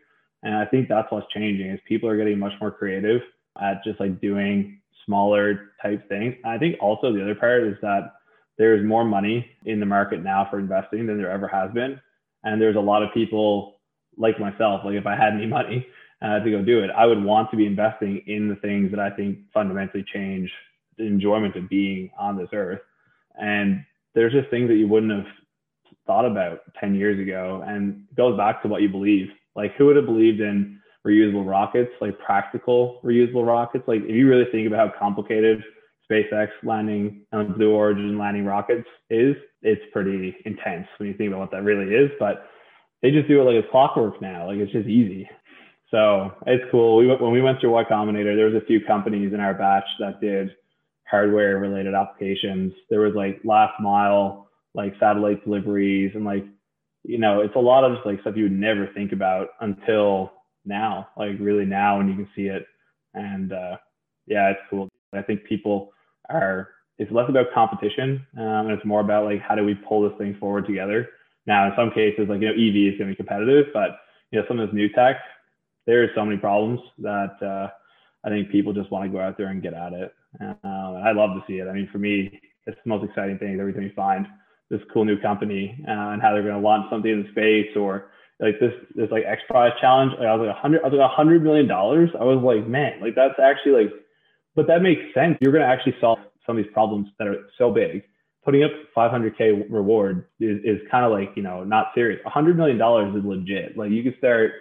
And 0.42 0.54
I 0.54 0.66
think 0.66 0.88
that's 0.88 1.10
what's 1.10 1.32
changing 1.32 1.70
is 1.70 1.80
people 1.88 2.08
are 2.08 2.16
getting 2.16 2.38
much 2.38 2.52
more 2.60 2.70
creative 2.70 3.22
at 3.60 3.82
just 3.84 3.98
like 4.00 4.20
doing 4.20 4.80
smaller 5.06 5.72
type 5.82 6.08
things. 6.08 6.34
And 6.44 6.52
I 6.52 6.58
think 6.58 6.76
also 6.80 7.12
the 7.12 7.22
other 7.22 7.34
part 7.34 7.64
is 7.64 7.76
that 7.82 8.12
there's 8.58 8.86
more 8.86 9.04
money 9.04 9.46
in 9.64 9.80
the 9.80 9.86
market 9.86 10.22
now 10.22 10.46
for 10.50 10.58
investing 10.58 11.06
than 11.06 11.18
there 11.18 11.30
ever 11.30 11.48
has 11.48 11.72
been. 11.72 12.00
And 12.44 12.60
there's 12.60 12.76
a 12.76 12.80
lot 12.80 13.02
of 13.02 13.12
people 13.12 13.76
like 14.16 14.38
myself, 14.38 14.82
like 14.84 14.94
if 14.94 15.06
I 15.06 15.16
had 15.16 15.32
any 15.32 15.46
money 15.46 15.86
uh, 16.22 16.38
to 16.40 16.50
go 16.50 16.62
do 16.62 16.82
it, 16.82 16.90
I 16.96 17.06
would 17.06 17.22
want 17.22 17.50
to 17.50 17.56
be 17.56 17.66
investing 17.66 18.22
in 18.26 18.48
the 18.48 18.56
things 18.56 18.90
that 18.90 19.00
I 19.00 19.10
think 19.10 19.38
fundamentally 19.52 20.04
change 20.12 20.50
the 20.96 21.04
enjoyment 21.04 21.56
of 21.56 21.68
being 21.68 22.10
on 22.18 22.36
this 22.36 22.50
earth. 22.52 22.80
And 23.40 23.84
there's 24.14 24.32
just 24.32 24.50
things 24.50 24.68
that 24.68 24.76
you 24.76 24.86
wouldn't 24.86 25.12
have 25.12 25.32
thought 26.06 26.24
about 26.24 26.60
10 26.78 26.94
years 26.94 27.20
ago. 27.20 27.62
And 27.66 28.04
goes 28.16 28.36
back 28.36 28.62
to 28.62 28.68
what 28.68 28.82
you 28.82 28.88
believe. 28.88 29.28
Like, 29.56 29.74
who 29.76 29.86
would 29.86 29.96
have 29.96 30.06
believed 30.06 30.40
in 30.40 30.80
reusable 31.06 31.48
rockets, 31.48 31.90
like 32.00 32.18
practical 32.18 33.00
reusable 33.04 33.46
rockets? 33.46 33.84
Like, 33.86 34.02
if 34.02 34.10
you 34.10 34.28
really 34.28 34.50
think 34.50 34.66
about 34.66 34.88
how 34.88 34.98
complicated 34.98 35.62
SpaceX 36.10 36.48
landing 36.62 37.24
on 37.32 37.54
Blue 37.54 37.72
Origin 37.72 38.18
landing 38.18 38.44
rockets 38.44 38.86
is, 39.10 39.36
it's 39.62 39.82
pretty 39.92 40.36
intense 40.44 40.86
when 40.98 41.08
you 41.08 41.14
think 41.16 41.28
about 41.28 41.40
what 41.40 41.50
that 41.52 41.62
really 41.62 41.94
is. 41.94 42.10
But 42.18 42.46
they 43.02 43.10
just 43.10 43.28
do 43.28 43.40
it 43.40 43.44
like 43.44 43.56
it's 43.56 43.70
clockwork 43.70 44.20
now. 44.20 44.46
Like, 44.46 44.58
it's 44.58 44.72
just 44.72 44.88
easy. 44.88 45.28
So 45.90 46.32
it's 46.46 46.64
cool. 46.72 46.96
We, 46.96 47.06
when 47.06 47.30
we 47.30 47.40
went 47.40 47.60
through 47.60 47.70
Y 47.70 47.84
Combinator, 47.84 48.34
there 48.34 48.46
was 48.46 48.60
a 48.60 48.66
few 48.66 48.80
companies 48.84 49.32
in 49.32 49.38
our 49.38 49.54
batch 49.54 49.84
that 50.00 50.20
did 50.20 50.50
hardware 51.08 51.58
related 51.58 51.94
applications. 51.94 52.72
There 52.90 53.00
was 53.00 53.14
like 53.14 53.40
last 53.44 53.74
mile, 53.80 54.43
like 54.74 54.94
satellite 54.98 55.44
deliveries 55.44 56.12
and 56.14 56.24
like 56.24 56.44
you 57.04 57.18
know, 57.18 57.40
it's 57.40 57.54
a 57.54 57.60
lot 57.60 57.84
of 57.84 57.94
just 57.94 58.06
like 58.06 58.20
stuff 58.22 58.34
you 58.36 58.44
would 58.44 58.52
never 58.52 58.88
think 58.94 59.12
about 59.12 59.48
until 59.60 60.32
now, 60.64 61.08
like 61.16 61.36
really 61.38 61.66
now 61.66 61.98
when 61.98 62.08
you 62.08 62.14
can 62.14 62.28
see 62.34 62.46
it. 62.46 62.66
And 63.12 63.52
uh, 63.52 63.76
yeah, 64.26 64.50
it's 64.50 64.60
cool. 64.70 64.88
I 65.12 65.22
think 65.22 65.44
people 65.44 65.92
are, 66.30 66.70
it's 66.98 67.12
less 67.12 67.28
about 67.28 67.52
competition 67.54 68.26
um, 68.38 68.66
and 68.66 68.70
it's 68.70 68.84
more 68.84 69.00
about 69.00 69.26
like, 69.26 69.40
how 69.40 69.54
do 69.54 69.64
we 69.64 69.74
pull 69.74 70.08
this 70.08 70.16
thing 70.18 70.36
forward 70.40 70.66
together? 70.66 71.10
Now, 71.46 71.66
in 71.66 71.72
some 71.76 71.90
cases, 71.90 72.26
like, 72.28 72.40
you 72.40 72.48
know, 72.48 72.54
EV 72.54 72.94
is 72.94 72.98
going 72.98 73.10
to 73.10 73.12
be 73.12 73.16
competitive, 73.16 73.66
but, 73.74 73.98
you 74.30 74.40
know, 74.40 74.46
some 74.48 74.58
of 74.58 74.68
this 74.68 74.74
new 74.74 74.88
tech, 74.88 75.16
there's 75.86 76.08
so 76.14 76.24
many 76.24 76.38
problems 76.38 76.80
that 76.98 77.36
uh, 77.42 77.68
I 78.24 78.30
think 78.30 78.50
people 78.50 78.72
just 78.72 78.90
want 78.90 79.04
to 79.04 79.12
go 79.14 79.22
out 79.22 79.36
there 79.36 79.48
and 79.48 79.62
get 79.62 79.74
at 79.74 79.92
it. 79.92 80.14
Um, 80.40 80.56
and 80.64 81.06
I 81.06 81.12
love 81.12 81.30
to 81.34 81.44
see 81.46 81.58
it. 81.58 81.68
I 81.68 81.72
mean, 81.74 81.88
for 81.92 81.98
me, 81.98 82.40
it's 82.66 82.78
the 82.82 82.88
most 82.88 83.04
exciting 83.04 83.36
thing 83.36 83.60
every 83.60 83.74
time 83.74 83.82
you 83.82 83.92
find 83.94 84.26
this 84.70 84.80
cool 84.92 85.04
new 85.04 85.20
company 85.20 85.76
uh, 85.86 86.10
and 86.12 86.22
how 86.22 86.32
they're 86.32 86.42
going 86.42 86.54
to 86.54 86.60
launch 86.60 86.86
something 86.90 87.10
in 87.10 87.28
space 87.30 87.76
or 87.76 88.10
like 88.40 88.58
this 88.60 88.72
this 88.94 89.10
like 89.10 89.24
X 89.26 89.42
Prize 89.48 89.72
challenge. 89.80 90.12
Like 90.18 90.28
I 90.28 90.34
was 90.34 90.46
like 90.46 90.56
a 90.56 90.60
hundred, 90.60 90.80
I 90.82 90.88
was 90.88 90.98
like 90.98 91.10
a 91.10 91.14
hundred 91.14 91.42
million 91.42 91.68
dollars. 91.68 92.10
I 92.18 92.24
was 92.24 92.42
like, 92.42 92.66
man, 92.66 93.00
like 93.00 93.14
that's 93.14 93.38
actually 93.42 93.84
like, 93.84 93.92
but 94.54 94.66
that 94.66 94.82
makes 94.82 95.02
sense. 95.14 95.36
You're 95.40 95.52
going 95.52 95.64
to 95.64 95.70
actually 95.70 95.96
solve 96.00 96.18
some 96.46 96.58
of 96.58 96.64
these 96.64 96.72
problems 96.72 97.08
that 97.18 97.28
are 97.28 97.46
so 97.58 97.72
big. 97.72 98.02
Putting 98.44 98.62
up 98.62 98.72
500k 98.94 99.70
reward 99.70 100.26
is, 100.38 100.58
is 100.64 100.78
kind 100.90 101.06
of 101.06 101.12
like 101.12 101.30
you 101.36 101.42
know 101.42 101.64
not 101.64 101.88
serious. 101.94 102.20
100 102.24 102.56
million 102.56 102.76
dollars 102.76 103.14
is 103.14 103.24
legit. 103.24 103.76
Like 103.76 103.90
you 103.90 104.02
could 104.02 104.18
start, 104.18 104.52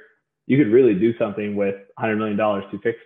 you 0.46 0.58
could 0.58 0.72
really 0.72 0.94
do 0.94 1.18
something 1.18 1.56
with 1.56 1.76
100 1.98 2.16
million 2.18 2.38
dollars 2.38 2.64
to 2.72 2.80
fix 2.80 2.98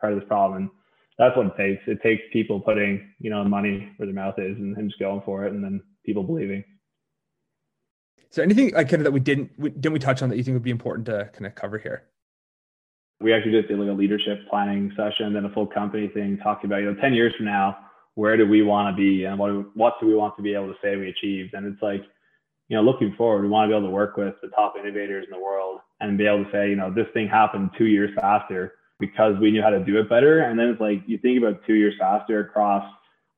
part 0.00 0.12
of 0.12 0.20
this 0.20 0.28
problem. 0.28 0.62
And 0.62 0.70
that's 1.18 1.36
what 1.36 1.46
it 1.46 1.56
takes. 1.56 1.82
It 1.86 2.02
takes 2.02 2.22
people 2.32 2.60
putting 2.60 3.12
you 3.18 3.30
know 3.30 3.42
money 3.44 3.90
where 3.96 4.06
their 4.06 4.14
mouth 4.14 4.38
is 4.38 4.56
and, 4.56 4.76
and 4.76 4.90
just 4.90 5.00
going 5.00 5.22
for 5.24 5.46
it, 5.46 5.52
and 5.52 5.64
then 5.64 5.82
people 6.04 6.22
believing. 6.22 6.64
So 8.30 8.42
anything 8.42 8.72
like 8.74 8.88
kind 8.88 9.00
of 9.00 9.04
that 9.04 9.12
we 9.12 9.20
didn't 9.20 9.50
we, 9.58 9.70
didn't 9.70 9.92
we 9.92 9.98
touch 9.98 10.22
on 10.22 10.28
that 10.28 10.36
you 10.36 10.44
think 10.44 10.54
would 10.54 10.62
be 10.62 10.70
important 10.70 11.06
to 11.06 11.30
kind 11.32 11.46
of 11.46 11.54
cover 11.54 11.78
here? 11.78 12.04
We 13.20 13.34
actually 13.34 13.52
just 13.52 13.68
did 13.68 13.78
like 13.78 13.88
a 13.88 13.92
leadership 13.92 14.48
planning 14.48 14.92
session, 14.96 15.34
then 15.34 15.44
a 15.44 15.50
full 15.50 15.66
company 15.66 16.08
thing, 16.08 16.38
talking 16.38 16.70
about 16.70 16.78
you 16.78 16.92
know 16.92 17.00
ten 17.00 17.12
years 17.12 17.34
from 17.36 17.46
now, 17.46 17.76
where 18.14 18.36
do 18.36 18.46
we 18.46 18.62
want 18.62 18.94
to 18.94 19.00
be, 19.00 19.24
and 19.24 19.38
what 19.38 19.76
what 19.76 19.94
do 20.00 20.06
we 20.06 20.14
want 20.14 20.36
to 20.36 20.42
be 20.42 20.54
able 20.54 20.68
to 20.68 20.78
say 20.82 20.96
we 20.96 21.08
achieved? 21.08 21.54
And 21.54 21.66
it's 21.66 21.82
like, 21.82 22.02
you 22.68 22.76
know, 22.76 22.82
looking 22.82 23.14
forward, 23.16 23.42
we 23.42 23.48
want 23.48 23.68
to 23.68 23.74
be 23.74 23.76
able 23.76 23.88
to 23.88 23.92
work 23.94 24.16
with 24.16 24.34
the 24.42 24.48
top 24.48 24.74
innovators 24.78 25.24
in 25.24 25.36
the 25.36 25.44
world 25.44 25.80
and 26.00 26.16
be 26.16 26.26
able 26.26 26.44
to 26.44 26.50
say, 26.52 26.70
you 26.70 26.76
know, 26.76 26.92
this 26.92 27.08
thing 27.12 27.28
happened 27.28 27.70
two 27.76 27.86
years 27.86 28.10
faster 28.14 28.74
because 29.00 29.36
we 29.40 29.50
knew 29.50 29.62
how 29.62 29.70
to 29.70 29.84
do 29.84 29.98
it 29.98 30.08
better. 30.08 30.40
And 30.40 30.58
then 30.58 30.68
it's 30.68 30.80
like 30.80 31.02
you 31.06 31.18
think 31.18 31.42
about 31.42 31.66
two 31.66 31.74
years 31.74 31.94
faster 31.98 32.40
across 32.40 32.84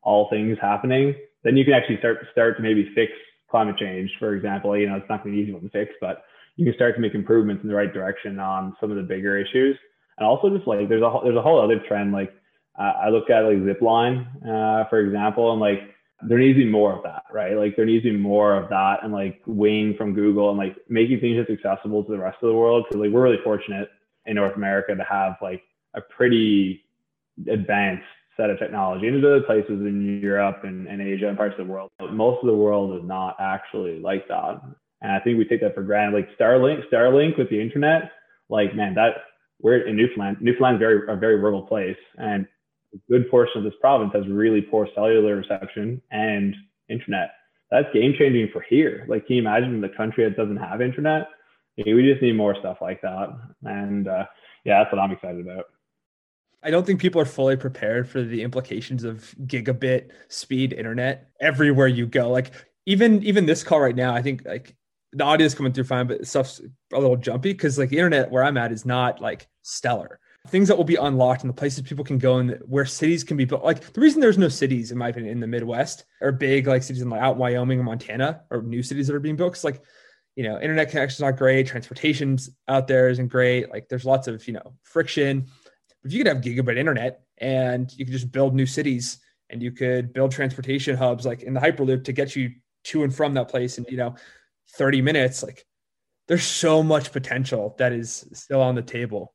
all 0.02 0.28
things 0.28 0.58
happening 0.60 1.14
then 1.44 1.56
you 1.56 1.64
can 1.64 1.74
actually 1.74 1.98
start 1.98 2.18
start 2.32 2.56
to 2.56 2.62
maybe 2.62 2.90
fix 2.94 3.12
climate 3.50 3.76
change, 3.78 4.10
for 4.18 4.34
example. 4.34 4.76
You 4.76 4.88
know, 4.88 4.96
it's 4.96 5.08
not 5.08 5.22
going 5.22 5.34
to 5.34 5.36
be 5.36 5.42
easy 5.42 5.52
one 5.52 5.62
to 5.62 5.70
fix, 5.70 5.92
but 6.00 6.24
you 6.56 6.64
can 6.64 6.74
start 6.74 6.94
to 6.96 7.00
make 7.00 7.14
improvements 7.14 7.62
in 7.62 7.68
the 7.68 7.74
right 7.74 7.92
direction 7.92 8.38
on 8.38 8.76
some 8.80 8.90
of 8.90 8.96
the 8.96 9.02
bigger 9.02 9.38
issues. 9.38 9.76
And 10.18 10.26
also 10.26 10.50
just 10.54 10.66
like 10.66 10.88
there's 10.88 11.02
a 11.02 11.20
there's 11.24 11.36
a 11.36 11.42
whole 11.42 11.60
other 11.60 11.80
trend. 11.88 12.12
Like 12.12 12.32
uh, 12.78 12.92
I 13.02 13.08
look 13.08 13.30
at 13.30 13.40
like 13.40 13.58
Zipline, 13.58 14.26
uh, 14.44 14.88
for 14.88 15.00
example, 15.00 15.52
and 15.52 15.60
like 15.60 15.80
there 16.28 16.38
needs 16.38 16.58
to 16.58 16.64
be 16.64 16.70
more 16.70 16.96
of 16.96 17.02
that, 17.02 17.24
right? 17.32 17.56
Like 17.56 17.76
there 17.76 17.86
needs 17.86 18.04
to 18.04 18.12
be 18.12 18.18
more 18.18 18.56
of 18.56 18.68
that, 18.70 18.98
and 19.02 19.12
like 19.12 19.40
Wing 19.46 19.94
from 19.96 20.14
Google, 20.14 20.50
and 20.50 20.58
like 20.58 20.76
making 20.88 21.20
things 21.20 21.36
just 21.36 21.50
accessible 21.50 22.04
to 22.04 22.12
the 22.12 22.18
rest 22.18 22.38
of 22.42 22.48
the 22.48 22.54
world. 22.54 22.84
Because 22.88 23.00
like 23.00 23.10
we're 23.12 23.22
really 23.22 23.42
fortunate 23.42 23.88
in 24.26 24.36
North 24.36 24.56
America 24.56 24.94
to 24.94 25.04
have 25.04 25.36
like 25.42 25.62
a 25.94 26.00
pretty 26.00 26.84
advanced 27.50 28.04
set 28.36 28.50
of 28.50 28.58
technology. 28.58 29.06
And 29.06 29.22
there's 29.22 29.42
other 29.42 29.46
places 29.46 29.80
in 29.86 30.20
Europe 30.22 30.60
and, 30.64 30.86
and 30.86 31.00
Asia 31.00 31.28
and 31.28 31.36
parts 31.36 31.54
of 31.58 31.66
the 31.66 31.72
world. 31.72 31.90
But 31.98 32.12
most 32.12 32.40
of 32.42 32.46
the 32.46 32.56
world 32.56 32.98
is 32.98 33.06
not 33.06 33.36
actually 33.40 34.00
like 34.00 34.26
that. 34.28 34.60
And 35.02 35.12
I 35.12 35.20
think 35.20 35.38
we 35.38 35.44
take 35.44 35.60
that 35.60 35.74
for 35.74 35.82
granted. 35.82 36.16
Like 36.16 36.38
Starlink, 36.38 36.88
Starlink 36.90 37.36
with 37.36 37.50
the 37.50 37.60
internet, 37.60 38.12
like 38.48 38.74
man, 38.74 38.94
that 38.94 39.14
we're 39.60 39.86
in 39.86 39.96
Newfoundland. 39.96 40.38
Newfoundland's 40.40 40.80
very 40.80 41.00
a 41.08 41.16
very 41.16 41.36
rural 41.36 41.62
place, 41.62 41.96
and 42.18 42.46
a 42.94 42.98
good 43.10 43.30
portion 43.30 43.58
of 43.58 43.64
this 43.64 43.78
province 43.80 44.12
has 44.14 44.26
really 44.28 44.60
poor 44.60 44.88
cellular 44.94 45.36
reception 45.36 46.00
and 46.10 46.54
internet. 46.88 47.30
That's 47.70 47.92
game 47.92 48.14
changing 48.18 48.50
for 48.52 48.60
here. 48.68 49.06
Like, 49.08 49.26
can 49.26 49.36
you 49.36 49.42
imagine 49.42 49.80
the 49.80 49.88
country 49.88 50.24
that 50.24 50.36
doesn't 50.36 50.58
have 50.58 50.82
internet? 50.82 51.28
We 51.78 52.10
just 52.10 52.22
need 52.22 52.36
more 52.36 52.54
stuff 52.60 52.78
like 52.82 53.00
that. 53.00 53.28
And 53.64 54.06
uh, 54.06 54.26
yeah, 54.64 54.82
that's 54.82 54.92
what 54.92 55.00
I'm 55.00 55.10
excited 55.10 55.40
about. 55.40 55.66
I 56.62 56.70
don't 56.70 56.86
think 56.86 57.00
people 57.00 57.20
are 57.20 57.26
fully 57.26 57.56
prepared 57.56 58.08
for 58.08 58.22
the 58.22 58.42
implications 58.42 59.04
of 59.04 59.34
gigabit 59.46 60.10
speed 60.28 60.72
internet 60.72 61.30
everywhere 61.40 61.88
you 61.88 62.06
go. 62.06 62.30
Like 62.30 62.52
even 62.86 63.22
even 63.24 63.46
this 63.46 63.64
call 63.64 63.80
right 63.80 63.96
now, 63.96 64.14
I 64.14 64.22
think 64.22 64.44
like 64.44 64.74
the 65.12 65.24
audio 65.24 65.44
is 65.44 65.54
coming 65.54 65.72
through 65.72 65.84
fine, 65.84 66.06
but 66.06 66.26
stuff's 66.26 66.60
a 66.92 66.98
little 66.98 67.16
jumpy 67.16 67.52
because 67.52 67.78
like 67.78 67.90
the 67.90 67.98
internet 67.98 68.30
where 68.30 68.44
I'm 68.44 68.56
at 68.56 68.72
is 68.72 68.86
not 68.86 69.20
like 69.20 69.48
stellar. 69.62 70.20
Things 70.48 70.68
that 70.68 70.76
will 70.76 70.84
be 70.84 70.96
unlocked 70.96 71.42
and 71.42 71.50
the 71.50 71.54
places 71.54 71.82
people 71.82 72.04
can 72.04 72.18
go 72.18 72.38
and 72.38 72.58
where 72.66 72.84
cities 72.84 73.22
can 73.22 73.36
be 73.36 73.44
built. 73.44 73.62
Like 73.62 73.92
the 73.92 74.00
reason 74.00 74.20
there's 74.20 74.38
no 74.38 74.48
cities, 74.48 74.90
in 74.90 74.98
my 74.98 75.08
opinion, 75.08 75.32
in 75.32 75.40
the 75.40 75.46
Midwest 75.46 76.04
or 76.20 76.32
big 76.32 76.66
like 76.66 76.82
cities 76.82 77.02
in 77.02 77.10
like 77.10 77.20
out 77.20 77.36
Wyoming 77.36 77.78
and 77.78 77.86
Montana 77.86 78.42
or 78.50 78.62
new 78.62 78.82
cities 78.82 79.06
that 79.06 79.14
are 79.14 79.20
being 79.20 79.36
built. 79.36 79.62
Like, 79.62 79.82
you 80.34 80.42
know, 80.44 80.60
internet 80.60 80.90
connection's 80.90 81.20
not 81.20 81.36
great, 81.36 81.66
transportation's 81.66 82.50
out 82.66 82.88
there 82.88 83.08
isn't 83.08 83.28
great. 83.28 83.70
Like 83.70 83.88
there's 83.88 84.04
lots 84.04 84.26
of, 84.26 84.46
you 84.48 84.54
know, 84.54 84.74
friction 84.82 85.46
if 86.04 86.12
you 86.12 86.22
could 86.22 86.34
have 86.34 86.42
gigabit 86.42 86.76
internet 86.76 87.22
and 87.38 87.92
you 87.96 88.04
could 88.04 88.12
just 88.12 88.32
build 88.32 88.54
new 88.54 88.66
cities 88.66 89.18
and 89.50 89.62
you 89.62 89.70
could 89.70 90.12
build 90.12 90.32
transportation 90.32 90.96
hubs 90.96 91.26
like 91.26 91.42
in 91.42 91.54
the 91.54 91.60
hyperloop 91.60 92.04
to 92.04 92.12
get 92.12 92.34
you 92.34 92.50
to 92.84 93.04
and 93.04 93.14
from 93.14 93.34
that 93.34 93.48
place 93.48 93.78
in 93.78 93.84
you 93.88 93.96
know 93.96 94.14
30 94.76 95.02
minutes 95.02 95.42
like 95.42 95.64
there's 96.28 96.44
so 96.44 96.82
much 96.82 97.12
potential 97.12 97.74
that 97.78 97.92
is 97.92 98.24
still 98.32 98.60
on 98.60 98.74
the 98.74 98.82
table. 98.82 99.34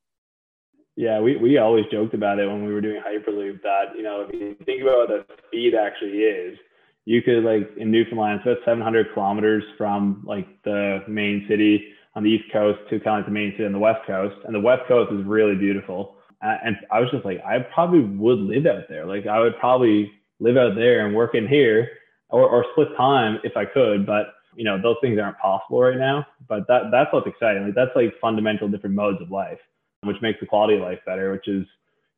Yeah 0.95 1.20
we, 1.20 1.38
we 1.38 1.57
always 1.57 1.86
joked 1.91 2.13
about 2.13 2.39
it 2.39 2.47
when 2.47 2.65
we 2.65 2.74
were 2.74 2.82
doing 2.82 3.01
hyperloop 3.01 3.61
that 3.61 3.95
you 3.95 4.03
know 4.03 4.22
if 4.28 4.34
you 4.34 4.55
think 4.65 4.82
about 4.82 5.09
what 5.09 5.28
the 5.28 5.36
speed 5.47 5.76
actually 5.76 6.20
is 6.20 6.57
you 7.05 7.22
could 7.22 7.43
like 7.43 7.70
in 7.78 7.91
newfoundland 7.91 8.41
it's 8.43 8.47
about 8.47 8.65
700 8.65 9.13
kilometers 9.13 9.63
from 9.78 10.24
like 10.26 10.47
the 10.63 11.03
main 11.07 11.45
city 11.47 11.93
on 12.15 12.24
the 12.24 12.32
east 12.32 12.51
coast 12.51 12.80
to 12.89 12.99
kind 12.99 13.20
of 13.20 13.20
like 13.20 13.26
the 13.28 13.32
main 13.32 13.51
city 13.51 13.65
on 13.65 13.72
the 13.72 13.80
west 13.80 13.99
coast. 14.07 14.36
And 14.45 14.55
the 14.55 14.59
west 14.59 14.82
coast 14.88 15.13
is 15.13 15.24
really 15.24 15.55
beautiful 15.55 16.16
and 16.41 16.77
I 16.91 16.99
was 16.99 17.09
just 17.11 17.25
like, 17.25 17.41
I 17.45 17.59
probably 17.59 18.01
would 18.01 18.39
live 18.39 18.65
out 18.65 18.83
there. 18.89 19.05
Like 19.05 19.27
I 19.27 19.39
would 19.39 19.57
probably 19.59 20.11
live 20.39 20.57
out 20.57 20.75
there 20.75 21.05
and 21.05 21.15
work 21.15 21.35
in 21.35 21.47
here 21.47 21.89
or, 22.29 22.47
or 22.47 22.65
split 22.71 22.89
time 22.95 23.39
if 23.43 23.57
I 23.57 23.65
could. 23.65 24.05
But 24.05 24.27
you 24.55 24.63
know, 24.63 24.81
those 24.81 24.97
things 25.01 25.19
aren't 25.19 25.38
possible 25.39 25.81
right 25.81 25.97
now. 25.97 26.25
But 26.47 26.67
that 26.67 26.89
that's 26.91 27.11
what's 27.13 27.27
exciting. 27.27 27.63
Like 27.63 27.75
that's 27.75 27.95
like 27.95 28.13
fundamental 28.21 28.67
different 28.67 28.95
modes 28.95 29.21
of 29.21 29.31
life, 29.31 29.59
which 30.03 30.21
makes 30.21 30.39
the 30.39 30.45
quality 30.45 30.75
of 30.75 30.81
life 30.81 30.99
better. 31.05 31.31
Which 31.31 31.47
is, 31.47 31.65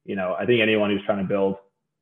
you 0.06 0.16
know, 0.16 0.36
I 0.40 0.46
think 0.46 0.62
anyone 0.62 0.90
who's 0.90 1.06
trying 1.06 1.20
to 1.20 1.28
build 1.28 1.56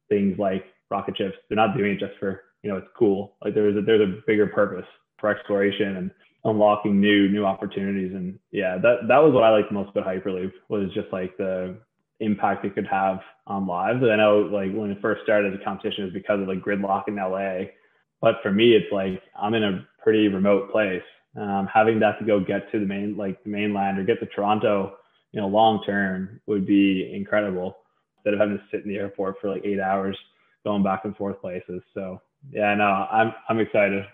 things 0.10 0.38
like 0.40 0.66
rocket 0.90 1.18
ships, 1.18 1.36
they're 1.50 1.56
not 1.56 1.76
doing 1.78 1.94
it 1.94 2.00
just 2.00 2.18
for 2.20 2.44
you 2.64 2.70
know 2.70 2.78
it's 2.78 2.88
cool. 2.98 3.36
Like 3.44 3.54
there's 3.54 3.76
a 3.76 3.82
there's 3.82 4.02
a 4.02 4.22
bigger 4.26 4.48
purpose 4.48 4.86
for 5.20 5.30
exploration 5.30 5.98
and 5.98 6.12
unlocking 6.44 7.00
new 7.00 7.30
new 7.30 7.46
opportunities. 7.46 8.14
And 8.14 8.40
yeah, 8.52 8.78
that 8.78 9.08
that 9.08 9.20
was 9.20 9.34
what 9.34 9.44
I 9.44 9.50
liked 9.50 9.72
most 9.72 9.90
about 9.90 10.08
Hyperloop 10.08 10.52
was 10.70 10.92
just 10.94 11.12
like 11.12 11.36
the 11.38 11.78
impact 12.20 12.66
it 12.66 12.76
could 12.76 12.88
have 12.88 13.20
on 13.46 13.68
lives. 13.68 14.02
And 14.02 14.12
I 14.12 14.16
know 14.16 14.40
like 14.40 14.74
when 14.74 14.92
it 14.92 15.02
first 15.02 15.24
started 15.24 15.54
the 15.54 15.64
competition, 15.64 16.04
it 16.04 16.06
was 16.06 16.14
because 16.14 16.42
of 16.42 16.48
like 16.48 16.60
gridlock 16.60 17.08
in 17.08 17.16
LA. 17.16 17.72
But 18.22 18.36
for 18.42 18.52
me, 18.52 18.74
it's 18.74 18.92
like 18.92 19.22
I'm 19.40 19.54
in 19.54 19.64
a 19.64 19.88
pretty 20.04 20.28
remote 20.28 20.72
place. 20.72 21.04
Um, 21.36 21.68
having 21.72 22.00
that 22.00 22.18
to 22.20 22.26
go 22.26 22.40
get 22.40 22.72
to 22.72 22.80
the 22.80 22.86
main 22.86 23.16
like 23.16 23.44
the 23.44 23.50
mainland 23.50 24.00
or 24.00 24.04
get 24.04 24.20
to 24.20 24.26
Toronto, 24.26 24.96
you 25.32 25.40
know, 25.40 25.48
long 25.48 25.84
term 25.86 26.42
would 26.48 26.66
be 26.66 27.12
incredible 27.14 27.78
instead 28.18 28.34
of 28.34 28.40
having 28.40 28.58
to 28.58 28.64
sit 28.72 28.84
in 28.84 28.90
the 28.90 28.98
airport 28.98 29.36
for 29.40 29.50
like 29.50 29.64
eight 29.64 29.80
hours 29.80 30.18
going 30.64 30.84
back 30.84 31.06
and 31.06 31.16
forth 31.16 31.40
places. 31.40 31.82
So 31.94 32.22
yeah, 32.52 32.74
no, 32.76 32.86
I'm 32.86 33.34
I'm 33.50 33.60
excited. 33.60 34.06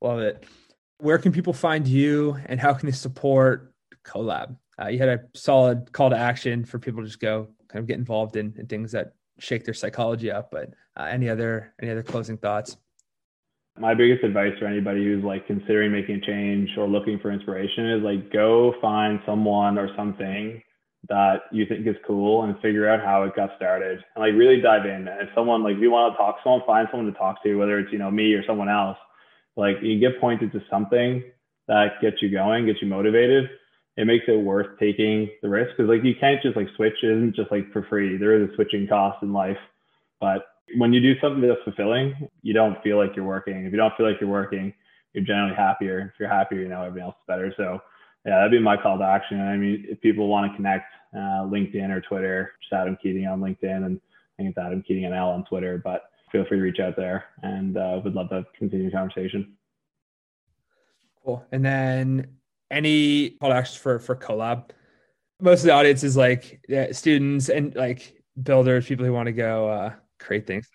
Love 0.00 0.18
it. 0.18 0.44
Where 0.98 1.18
can 1.18 1.32
people 1.32 1.52
find 1.52 1.86
you 1.86 2.36
and 2.46 2.58
how 2.58 2.74
can 2.74 2.86
they 2.86 2.92
support 2.92 3.72
CoLab? 4.04 4.56
Uh, 4.82 4.88
you 4.88 4.98
had 4.98 5.08
a 5.08 5.20
solid 5.34 5.92
call 5.92 6.10
to 6.10 6.16
action 6.16 6.64
for 6.64 6.78
people 6.78 7.02
to 7.02 7.06
just 7.06 7.20
go 7.20 7.48
kind 7.68 7.80
of 7.80 7.86
get 7.86 7.98
involved 7.98 8.36
in, 8.36 8.54
in 8.58 8.66
things 8.66 8.92
that 8.92 9.12
shake 9.38 9.64
their 9.64 9.74
psychology 9.74 10.30
up. 10.30 10.50
But 10.50 10.70
uh, 10.98 11.04
any 11.04 11.28
other 11.28 11.74
any 11.80 11.90
other 11.90 12.02
closing 12.02 12.36
thoughts? 12.36 12.76
My 13.78 13.94
biggest 13.94 14.22
advice 14.24 14.52
for 14.58 14.66
anybody 14.66 15.04
who's 15.04 15.24
like 15.24 15.46
considering 15.46 15.92
making 15.92 16.16
a 16.16 16.20
change 16.20 16.70
or 16.76 16.86
looking 16.86 17.18
for 17.20 17.30
inspiration 17.30 17.90
is 17.90 18.02
like 18.02 18.30
go 18.32 18.74
find 18.80 19.20
someone 19.24 19.78
or 19.78 19.94
something 19.96 20.62
that 21.08 21.42
you 21.50 21.66
think 21.66 21.86
is 21.86 21.96
cool 22.06 22.42
and 22.44 22.54
figure 22.60 22.88
out 22.88 23.02
how 23.02 23.24
it 23.24 23.34
got 23.34 23.50
started 23.56 24.04
and 24.14 24.22
like 24.22 24.34
really 24.34 24.60
dive 24.60 24.84
in. 24.84 25.08
And 25.08 25.20
if 25.22 25.28
someone 25.34 25.62
like 25.62 25.76
if 25.76 25.80
you 25.80 25.90
want 25.90 26.12
to 26.12 26.16
talk 26.18 26.36
to 26.36 26.42
someone, 26.44 26.62
find 26.66 26.88
someone 26.90 27.12
to 27.12 27.18
talk 27.18 27.42
to, 27.44 27.54
whether 27.54 27.78
it's 27.78 27.92
you 27.92 27.98
know 27.98 28.10
me 28.10 28.34
or 28.34 28.44
someone 28.46 28.68
else. 28.68 28.98
Like 29.56 29.76
you 29.82 29.98
get 29.98 30.20
pointed 30.20 30.52
to 30.52 30.62
something 30.70 31.22
that 31.68 32.00
gets 32.00 32.20
you 32.20 32.30
going, 32.30 32.66
gets 32.66 32.82
you 32.82 32.88
motivated. 32.88 33.48
It 33.96 34.06
makes 34.06 34.24
it 34.26 34.40
worth 34.40 34.78
taking 34.78 35.28
the 35.42 35.48
risk 35.48 35.76
because 35.76 35.88
like 35.88 36.04
you 36.04 36.14
can't 36.18 36.40
just 36.42 36.56
like 36.56 36.68
switch. 36.76 36.94
It 37.02 37.10
isn't 37.10 37.36
just 37.36 37.50
like 37.50 37.70
for 37.72 37.84
free. 37.84 38.16
There 38.16 38.40
is 38.40 38.50
a 38.50 38.54
switching 38.54 38.88
cost 38.88 39.22
in 39.22 39.32
life, 39.32 39.58
but 40.20 40.46
when 40.76 40.92
you 40.92 41.00
do 41.00 41.18
something 41.20 41.42
that's 41.46 41.62
fulfilling, 41.64 42.28
you 42.42 42.54
don't 42.54 42.82
feel 42.82 42.96
like 42.96 43.14
you're 43.14 43.26
working. 43.26 43.66
If 43.66 43.72
you 43.72 43.76
don't 43.76 43.94
feel 43.96 44.08
like 44.08 44.20
you're 44.20 44.30
working, 44.30 44.72
you're 45.12 45.24
generally 45.24 45.54
happier. 45.54 46.12
If 46.14 46.18
you're 46.18 46.28
happier, 46.28 46.60
you 46.60 46.68
know 46.68 46.82
everything 46.82 47.06
else 47.06 47.16
is 47.16 47.26
better. 47.26 47.52
So 47.56 47.80
yeah, 48.24 48.36
that'd 48.36 48.52
be 48.52 48.60
my 48.60 48.76
call 48.76 48.98
to 48.98 49.04
action. 49.04 49.40
I 49.40 49.56
mean, 49.56 49.84
if 49.88 50.00
people 50.00 50.28
want 50.28 50.50
to 50.50 50.56
connect, 50.56 50.86
uh, 51.14 51.44
LinkedIn 51.44 51.90
or 51.90 52.00
Twitter, 52.00 52.52
just 52.62 52.72
Adam 52.72 52.96
Keating 53.02 53.26
on 53.26 53.40
LinkedIn, 53.40 53.84
and 53.84 54.00
I 54.00 54.42
think 54.42 54.50
it's 54.50 54.58
Adam 54.58 54.82
Keating 54.86 55.04
and 55.04 55.14
L 55.14 55.30
on 55.30 55.44
Twitter. 55.44 55.80
But 55.82 56.04
feel 56.30 56.44
free 56.46 56.58
to 56.58 56.62
reach 56.62 56.80
out 56.80 56.96
there, 56.96 57.24
and 57.42 57.76
uh, 57.76 58.00
would 58.02 58.14
love 58.14 58.30
to 58.30 58.46
continue 58.56 58.86
the 58.86 58.96
conversation. 58.96 59.54
Cool. 61.24 61.44
And 61.52 61.64
then 61.64 62.28
any 62.72 63.36
actions 63.42 63.76
for 63.76 63.98
for 63.98 64.16
CoLab? 64.16 64.70
Most 65.40 65.60
of 65.60 65.66
the 65.66 65.72
audience 65.72 66.02
is 66.02 66.16
like 66.16 66.60
yeah, 66.68 66.92
students 66.92 67.48
and 67.48 67.74
like 67.74 68.22
builders, 68.42 68.86
people 68.86 69.04
who 69.04 69.12
want 69.12 69.26
to 69.26 69.32
go 69.32 69.68
uh, 69.68 69.92
create 70.18 70.46
things. 70.46 70.68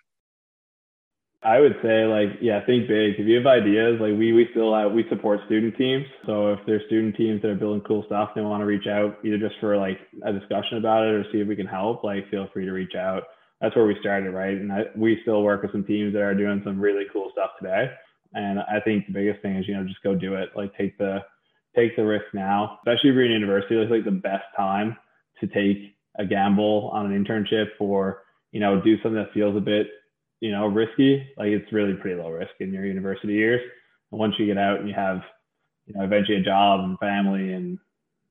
I 1.42 1.60
would 1.60 1.76
say 1.82 2.04
like 2.04 2.38
yeah, 2.40 2.64
think 2.66 2.88
big. 2.88 3.14
If 3.18 3.26
you 3.26 3.36
have 3.36 3.46
ideas, 3.46 4.00
like 4.00 4.18
we 4.18 4.32
we 4.32 4.48
still 4.50 4.74
have, 4.74 4.92
we 4.92 5.04
support 5.08 5.40
student 5.46 5.76
teams. 5.76 6.04
So 6.26 6.52
if 6.52 6.60
there's 6.66 6.84
student 6.86 7.16
teams 7.16 7.42
that 7.42 7.50
are 7.50 7.54
building 7.54 7.82
cool 7.86 8.02
stuff, 8.06 8.30
they 8.34 8.40
want 8.40 8.60
to 8.60 8.66
reach 8.66 8.88
out 8.88 9.18
either 9.24 9.38
just 9.38 9.54
for 9.60 9.76
like 9.76 9.98
a 10.24 10.32
discussion 10.32 10.78
about 10.78 11.06
it 11.06 11.14
or 11.14 11.24
see 11.30 11.38
if 11.38 11.46
we 11.46 11.54
can 11.54 11.66
help. 11.66 12.02
Like 12.02 12.28
feel 12.28 12.48
free 12.52 12.64
to 12.64 12.72
reach 12.72 12.96
out. 12.96 13.24
That's 13.60 13.74
where 13.76 13.86
we 13.86 13.96
started, 14.00 14.32
right? 14.32 14.56
And 14.56 14.72
I, 14.72 14.84
we 14.96 15.18
still 15.22 15.42
work 15.42 15.62
with 15.62 15.72
some 15.72 15.84
teams 15.84 16.12
that 16.12 16.22
are 16.22 16.34
doing 16.34 16.60
some 16.64 16.80
really 16.80 17.04
cool 17.12 17.30
stuff 17.32 17.50
today. 17.60 17.90
And 18.34 18.60
I 18.60 18.80
think 18.84 19.06
the 19.06 19.12
biggest 19.12 19.40
thing 19.40 19.56
is 19.56 19.68
you 19.68 19.74
know 19.74 19.84
just 19.84 20.02
go 20.02 20.16
do 20.16 20.34
it. 20.34 20.50
Like 20.56 20.76
take 20.76 20.98
the 20.98 21.20
take 21.76 21.96
the 21.96 22.04
risk 22.04 22.26
now, 22.34 22.78
especially 22.80 23.10
if 23.10 23.14
you're 23.14 23.24
in 23.24 23.32
university. 23.32 23.76
It's 23.76 23.90
like 23.90 24.04
the 24.04 24.10
best 24.10 24.44
time 24.56 24.96
to 25.40 25.46
take 25.46 25.96
a 26.18 26.24
gamble 26.24 26.90
on 26.92 27.12
an 27.12 27.24
internship 27.24 27.68
or 27.78 28.22
you 28.52 28.60
know 28.60 28.80
do 28.80 28.96
something 29.02 29.14
that 29.14 29.32
feels 29.32 29.56
a 29.56 29.60
bit 29.60 29.88
you 30.40 30.52
know, 30.52 30.66
risky. 30.66 31.26
Like 31.36 31.48
it's 31.48 31.72
really 31.72 31.94
pretty 31.94 32.20
low 32.20 32.30
risk 32.30 32.52
in 32.60 32.72
your 32.72 32.86
university 32.86 33.34
years. 33.34 33.60
And 34.10 34.20
once 34.20 34.34
you 34.38 34.46
get 34.46 34.58
out 34.58 34.80
and 34.80 34.88
you 34.88 34.94
have, 34.94 35.20
you 35.86 35.94
know, 35.94 36.04
eventually 36.04 36.38
a 36.38 36.42
job 36.42 36.80
and 36.80 36.98
family 36.98 37.52
and 37.52 37.78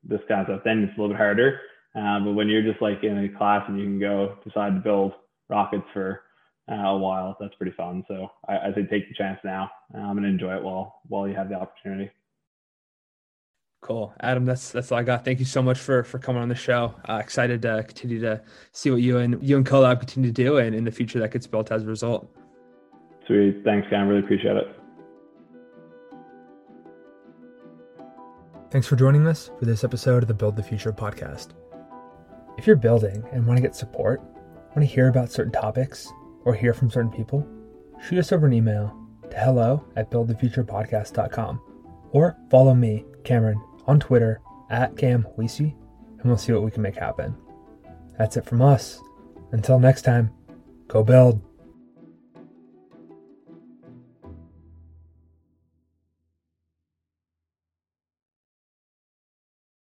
this 0.04 0.22
kind 0.28 0.42
of 0.42 0.48
stuff, 0.48 0.62
then 0.64 0.84
it's 0.84 0.98
a 0.98 1.02
little 1.02 1.14
bit 1.14 1.18
harder. 1.18 1.60
Uh, 1.96 2.20
but 2.20 2.34
when 2.34 2.48
you're 2.48 2.62
just 2.62 2.82
like 2.82 3.04
in 3.04 3.18
a 3.18 3.38
class 3.38 3.64
and 3.68 3.78
you 3.78 3.86
can 3.86 4.00
go 4.00 4.38
decide 4.46 4.76
to 4.76 4.82
build 4.82 5.14
rockets 5.50 5.86
for 5.94 6.22
uh, 6.72 6.76
a 6.76 6.98
while, 6.98 7.36
that's 7.40 7.56
pretty 7.56 7.76
fun. 7.76 8.04
So 8.08 8.28
I, 8.48 8.58
I 8.58 8.74
say 8.76 8.86
take 8.86 9.08
the 9.08 9.16
chance 9.18 9.40
now 9.44 9.70
um, 9.96 10.18
and 10.18 10.26
enjoy 10.26 10.56
it 10.56 10.64
while 10.64 11.02
while 11.08 11.28
you 11.28 11.36
have 11.36 11.50
the 11.50 11.56
opportunity. 11.56 12.12
Cool, 13.82 14.14
Adam. 14.20 14.46
That's 14.46 14.72
that's 14.72 14.92
all 14.92 14.98
I 14.98 15.04
got. 15.04 15.24
Thank 15.24 15.40
you 15.40 15.46
so 15.46 15.62
much 15.62 15.78
for 15.78 16.04
for 16.04 16.18
coming 16.18 16.42
on 16.42 16.50
the 16.50 16.56
show. 16.56 16.96
Uh, 17.08 17.20
excited 17.24 17.62
to 17.62 17.84
continue 17.88 18.20
to 18.22 18.42
see 18.72 18.90
what 18.90 19.02
you 19.02 19.18
and 19.18 19.42
you 19.42 19.56
and 19.56 19.66
CoLab 19.66 20.00
continue 20.00 20.30
to 20.30 20.34
do, 20.34 20.58
and 20.58 20.76
in 20.76 20.84
the 20.84 20.92
future 20.92 21.20
that 21.20 21.32
gets 21.32 21.46
built 21.46 21.72
as 21.72 21.84
a 21.84 21.86
result. 21.86 22.28
Sweet. 23.28 23.62
Thanks, 23.64 23.88
Cam. 23.90 24.08
Really 24.08 24.24
appreciate 24.24 24.58
it. 24.58 24.68
Thanks 28.72 28.88
for 28.88 28.96
joining 28.96 29.28
us 29.28 29.52
for 29.60 29.66
this 29.66 29.84
episode 29.84 30.24
of 30.24 30.28
the 30.28 30.34
Build 30.34 30.56
the 30.56 30.64
Future 30.64 30.92
podcast. 30.92 31.50
If 32.58 32.66
you're 32.66 32.76
building 32.76 33.24
and 33.32 33.46
want 33.46 33.58
to 33.58 33.62
get 33.62 33.76
support, 33.76 34.22
want 34.22 34.80
to 34.80 34.86
hear 34.86 35.08
about 35.08 35.32
certain 35.32 35.54
topics, 35.54 36.12
or 36.46 36.54
hear 36.54 36.74
from 36.74 36.90
certain 36.90 37.12
people, 37.12 37.48
shoot 38.04 38.18
us 38.18 38.32
over 38.32 38.48
an 38.48 38.54
email 38.54 38.94
to 39.30 39.38
hello 39.38 39.86
at 39.96 40.10
buildthefuturepodcast.com 40.10 41.62
or 42.18 42.36
follow 42.50 42.74
me, 42.74 43.06
Cameron, 43.24 43.64
on 43.86 44.00
Twitter 44.00 44.42
at 44.70 44.98
Cam 44.98 45.26
and 45.28 46.26
we'll 46.26 46.38
see 46.38 46.52
what 46.52 46.64
we 46.64 46.72
can 46.72 46.82
make 46.82 46.96
happen. 46.96 47.36
That's 48.18 48.38
it 48.38 48.46
from 48.46 48.62
us. 48.62 49.00
Until 49.52 49.80
next 49.80 50.02
time, 50.02 50.32
go 50.88 51.04
build. 51.04 51.47